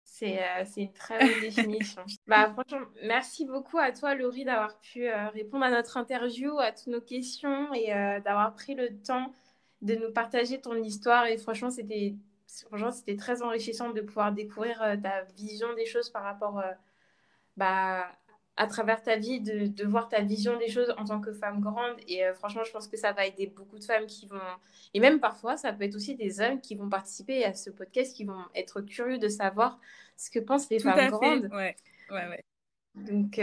C'est 0.03 0.39
une 0.77 0.91
très 0.93 1.19
bonne 1.19 1.41
définition. 1.41 2.03
bah, 2.27 2.51
franchement, 2.51 2.87
merci 3.03 3.45
beaucoup 3.45 3.77
à 3.77 3.91
toi, 3.91 4.15
Laurie, 4.15 4.45
d'avoir 4.45 4.79
pu 4.79 5.07
répondre 5.33 5.63
à 5.63 5.69
notre 5.69 5.97
interview, 5.97 6.57
à 6.57 6.71
toutes 6.71 6.87
nos 6.87 7.01
questions 7.01 7.71
et 7.73 7.87
d'avoir 8.25 8.55
pris 8.55 8.73
le 8.73 8.97
temps 9.01 9.31
de 9.83 9.93
nous 9.93 10.11
partager 10.11 10.59
ton 10.59 10.75
histoire. 10.75 11.27
Et 11.27 11.37
franchement, 11.37 11.69
c'était 11.69 12.15
franchement, 12.65 12.91
c'était 12.91 13.15
très 13.15 13.41
enrichissant 13.41 13.91
de 13.91 14.01
pouvoir 14.01 14.31
découvrir 14.31 14.81
euh, 14.81 14.95
ta 14.97 15.23
vision 15.37 15.73
des 15.75 15.85
choses 15.85 16.09
par 16.09 16.23
rapport 16.23 16.59
euh, 16.59 16.71
bah, 17.57 18.09
à 18.55 18.67
travers 18.67 19.03
ta 19.03 19.17
vie, 19.17 19.39
de, 19.39 19.67
de, 19.67 19.85
voir 19.85 20.09
ta 20.09 20.21
vision 20.21 20.57
des 20.57 20.69
choses 20.69 20.93
en 20.97 21.05
tant 21.05 21.21
que 21.21 21.31
femme 21.31 21.59
grande. 21.59 21.95
Et 22.07 22.25
euh, 22.25 22.33
franchement, 22.33 22.63
je 22.63 22.71
pense 22.71 22.87
que 22.87 22.97
ça 22.97 23.11
va 23.11 23.25
aider 23.25 23.47
beaucoup 23.47 23.77
de 23.77 23.83
femmes 23.83 24.07
qui 24.07 24.25
vont... 24.27 24.39
Et 24.93 24.99
même 24.99 25.19
parfois, 25.19 25.57
ça 25.57 25.73
peut 25.73 25.83
être 25.83 25.95
aussi 25.95 26.15
des 26.15 26.41
hommes 26.41 26.59
qui 26.61 26.75
vont 26.75 26.89
participer 26.89 27.43
à 27.45 27.53
ce 27.53 27.69
podcast, 27.69 28.15
qui 28.15 28.23
vont 28.23 28.43
être 28.55 28.81
curieux 28.81 29.19
de 29.19 29.27
savoir 29.27 29.79
ce 30.15 30.29
que 30.31 30.39
pensent 30.39 30.69
les 30.69 30.79
femmes 30.79 31.09
grandes. 31.11 31.49
Ouais, 31.51 31.75
ouais, 32.09 32.27
ouais. 32.29 32.43
Donc, 32.95 33.39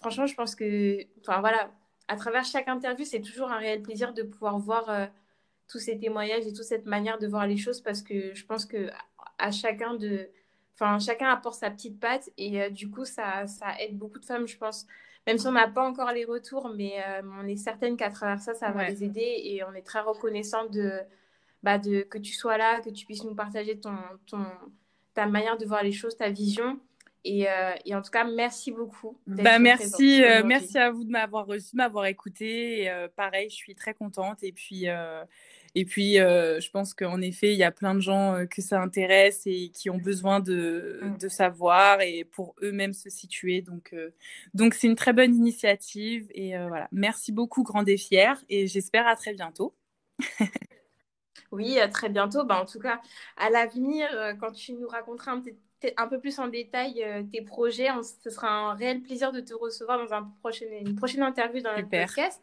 franchement, 0.00 0.26
je 0.26 0.34
pense 0.34 0.56
que... 0.56 0.98
Enfin, 1.20 1.40
voilà, 1.40 1.70
à 2.08 2.16
travers 2.16 2.44
chaque 2.44 2.66
interview, 2.66 3.04
c'est 3.04 3.20
toujours 3.20 3.50
un 3.50 3.58
réel 3.58 3.82
plaisir 3.82 4.12
de 4.12 4.22
pouvoir 4.24 4.58
voir 4.58 5.08
tous 5.68 5.78
ces 5.78 5.98
témoignages 5.98 6.46
et 6.46 6.52
toute 6.52 6.64
cette 6.64 6.86
manière 6.86 7.18
de 7.18 7.26
voir 7.26 7.46
les 7.46 7.56
choses 7.56 7.80
parce 7.80 8.02
que 8.02 8.34
je 8.34 8.44
pense 8.44 8.66
que 8.66 8.90
à 9.38 9.50
chacun 9.50 9.94
de 9.94 10.28
enfin 10.78 10.98
chacun 10.98 11.28
apporte 11.28 11.56
sa 11.56 11.70
petite 11.70 11.98
patte 11.98 12.30
et 12.36 12.62
euh, 12.62 12.70
du 12.70 12.90
coup 12.90 13.04
ça, 13.04 13.46
ça 13.46 13.80
aide 13.80 13.96
beaucoup 13.96 14.18
de 14.18 14.24
femmes 14.24 14.46
je 14.46 14.56
pense 14.56 14.86
même 15.26 15.38
si 15.38 15.46
on 15.46 15.52
n'a 15.52 15.68
pas 15.68 15.86
encore 15.86 16.12
les 16.12 16.24
retours 16.24 16.70
mais 16.74 17.02
euh, 17.06 17.22
on 17.40 17.46
est 17.48 17.56
certaine 17.56 17.96
qu'à 17.96 18.10
travers 18.10 18.40
ça 18.40 18.54
ça 18.54 18.70
va 18.70 18.88
les 18.88 19.02
aider 19.02 19.40
et 19.44 19.64
on 19.64 19.72
est 19.74 19.82
très 19.82 20.00
reconnaissant 20.00 20.66
de 20.66 21.00
bah 21.62 21.78
de 21.78 22.02
que 22.02 22.18
tu 22.18 22.34
sois 22.34 22.58
là 22.58 22.80
que 22.80 22.90
tu 22.90 23.06
puisses 23.06 23.24
nous 23.24 23.34
partager 23.34 23.78
ton, 23.78 23.96
ton 24.26 24.44
ta 25.14 25.26
manière 25.26 25.56
de 25.56 25.64
voir 25.64 25.82
les 25.82 25.92
choses 25.92 26.16
ta 26.16 26.30
vision 26.30 26.78
et, 27.28 27.50
euh, 27.50 27.72
et, 27.84 27.92
en 27.92 28.02
tout 28.02 28.12
cas, 28.12 28.22
merci 28.22 28.70
beaucoup. 28.70 29.18
Bah, 29.26 29.58
merci, 29.58 30.22
merci 30.44 30.78
à 30.78 30.92
vous 30.92 31.02
de 31.02 31.10
m'avoir 31.10 31.44
reçu, 31.44 31.72
de 31.72 31.78
m'avoir 31.78 32.06
écouté. 32.06 32.88
pareil, 33.16 33.50
je 33.50 33.56
suis 33.56 33.74
très 33.74 33.94
contente. 33.94 34.44
Et 34.44 34.52
puis, 34.52 34.86
et 35.78 35.84
puis, 35.84 36.18
euh, 36.18 36.58
je 36.58 36.70
pense 36.70 36.94
qu'en 36.94 37.20
effet, 37.20 37.52
il 37.52 37.58
y 37.58 37.62
a 37.62 37.70
plein 37.70 37.94
de 37.94 38.00
gens 38.00 38.32
euh, 38.32 38.46
que 38.46 38.62
ça 38.62 38.80
intéresse 38.80 39.42
et 39.44 39.68
qui 39.68 39.90
ont 39.90 39.98
besoin 39.98 40.40
de, 40.40 41.00
mm. 41.02 41.18
de 41.18 41.28
savoir 41.28 42.00
et 42.00 42.24
pour 42.24 42.54
eux-mêmes 42.62 42.94
se 42.94 43.10
situer. 43.10 43.60
Donc, 43.60 43.92
euh, 43.92 44.08
donc 44.54 44.72
c'est 44.72 44.86
une 44.86 44.96
très 44.96 45.12
bonne 45.12 45.34
initiative. 45.34 46.28
Et 46.30 46.56
voilà, 46.56 46.88
merci 46.92 47.30
beaucoup, 47.30 47.62
Grande 47.62 47.90
et 47.90 47.98
Fière. 47.98 48.42
Et 48.48 48.66
j'espère 48.66 49.06
à 49.06 49.16
très 49.16 49.34
bientôt. 49.34 49.74
oui, 51.52 51.78
à 51.78 51.88
très 51.88 52.08
bientôt. 52.08 52.46
Bah, 52.46 52.58
en 52.58 52.64
tout 52.64 52.80
cas, 52.80 53.02
à 53.36 53.50
l'avenir, 53.50 54.08
quand 54.40 54.52
tu 54.52 54.72
nous 54.72 54.88
raconteras 54.88 55.32
un, 55.32 55.42
un 55.98 56.06
peu 56.08 56.18
plus 56.18 56.38
en 56.38 56.48
détail 56.48 57.04
tes 57.30 57.42
projets, 57.42 57.88
ce 58.24 58.30
sera 58.30 58.48
un 58.48 58.74
réel 58.74 59.02
plaisir 59.02 59.30
de 59.30 59.40
te 59.40 59.52
recevoir 59.52 59.98
dans 60.02 60.14
un 60.14 60.22
prochain, 60.40 60.64
une 60.80 60.96
prochaine 60.96 61.22
interview 61.22 61.60
dans 61.60 61.76
le 61.76 61.82
podcast. 61.82 62.40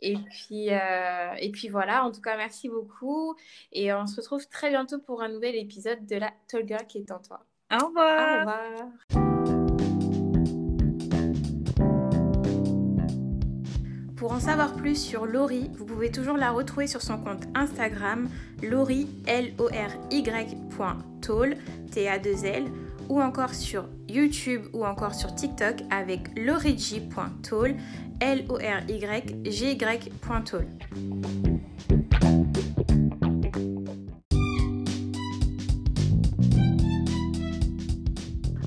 Et 0.00 0.16
puis, 0.16 0.68
euh, 0.70 1.34
et 1.38 1.50
puis 1.50 1.68
voilà, 1.68 2.04
en 2.04 2.12
tout 2.12 2.20
cas, 2.20 2.36
merci 2.36 2.68
beaucoup. 2.68 3.34
Et 3.72 3.92
on 3.92 4.06
se 4.06 4.20
retrouve 4.20 4.46
très 4.48 4.70
bientôt 4.70 4.98
pour 4.98 5.22
un 5.22 5.28
nouvel 5.28 5.56
épisode 5.56 6.06
de 6.06 6.16
la 6.16 6.32
Tolga 6.48 6.78
qui 6.78 6.98
est 6.98 7.10
en 7.10 7.18
toi. 7.18 7.44
Au 7.72 7.86
revoir. 7.86 8.36
Au 8.36 8.40
revoir. 8.40 9.38
Pour 14.16 14.32
en 14.32 14.40
savoir 14.40 14.74
plus 14.74 15.00
sur 15.00 15.26
Laurie, 15.26 15.70
vous 15.74 15.84
pouvez 15.84 16.10
toujours 16.10 16.36
la 16.36 16.50
retrouver 16.50 16.88
sur 16.88 17.02
son 17.02 17.18
compte 17.18 17.44
Instagram, 17.54 18.28
Laurie, 18.62 19.06
L-O-R-Y 19.26 20.56
T-A-2-L, 21.92 22.64
ou 23.08 23.20
encore 23.20 23.54
sur 23.54 23.88
YouTube 24.08 24.66
ou 24.72 24.84
encore 24.84 25.14
sur 25.14 25.34
TikTok 25.34 25.82
avec 25.90 26.38
lorigi.toll, 26.38 27.74
L-O-R-Y-G-Y.toll. 28.20 30.66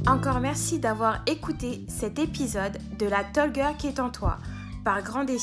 Encore 0.08 0.39
merci 0.39 0.80
d'avoir 0.80 1.21
écouté 1.25 1.86
cet 1.88 2.19
épisode 2.19 2.77
de 2.99 3.06
La 3.06 3.23
Tall 3.23 3.54
Girl 3.54 3.75
qui 3.77 3.88
est 3.88 3.99
en 3.99 4.10
toi 4.10 4.38
par 4.84 5.01
Grand 5.04 5.30
et 5.30 5.38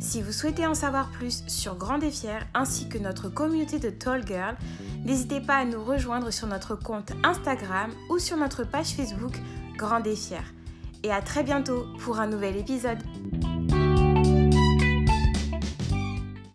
Si 0.00 0.22
vous 0.22 0.32
souhaitez 0.32 0.66
en 0.66 0.74
savoir 0.74 1.10
plus 1.10 1.44
sur 1.46 1.76
Grand 1.76 2.00
et 2.00 2.12
ainsi 2.54 2.88
que 2.88 2.98
notre 2.98 3.28
communauté 3.28 3.78
de 3.78 3.90
Tall 3.90 4.26
Girl, 4.26 4.56
n'hésitez 5.04 5.40
pas 5.40 5.56
à 5.56 5.64
nous 5.64 5.82
rejoindre 5.82 6.30
sur 6.30 6.46
notre 6.46 6.74
compte 6.74 7.12
Instagram 7.22 7.90
ou 8.10 8.18
sur 8.18 8.36
notre 8.36 8.64
page 8.64 8.94
Facebook 8.94 9.34
Grand 9.76 10.04
et 10.06 10.16
Et 11.02 11.12
à 11.12 11.20
très 11.20 11.42
bientôt 11.42 11.86
pour 12.00 12.18
un 12.18 12.26
nouvel 12.26 12.56
épisode. 12.56 12.98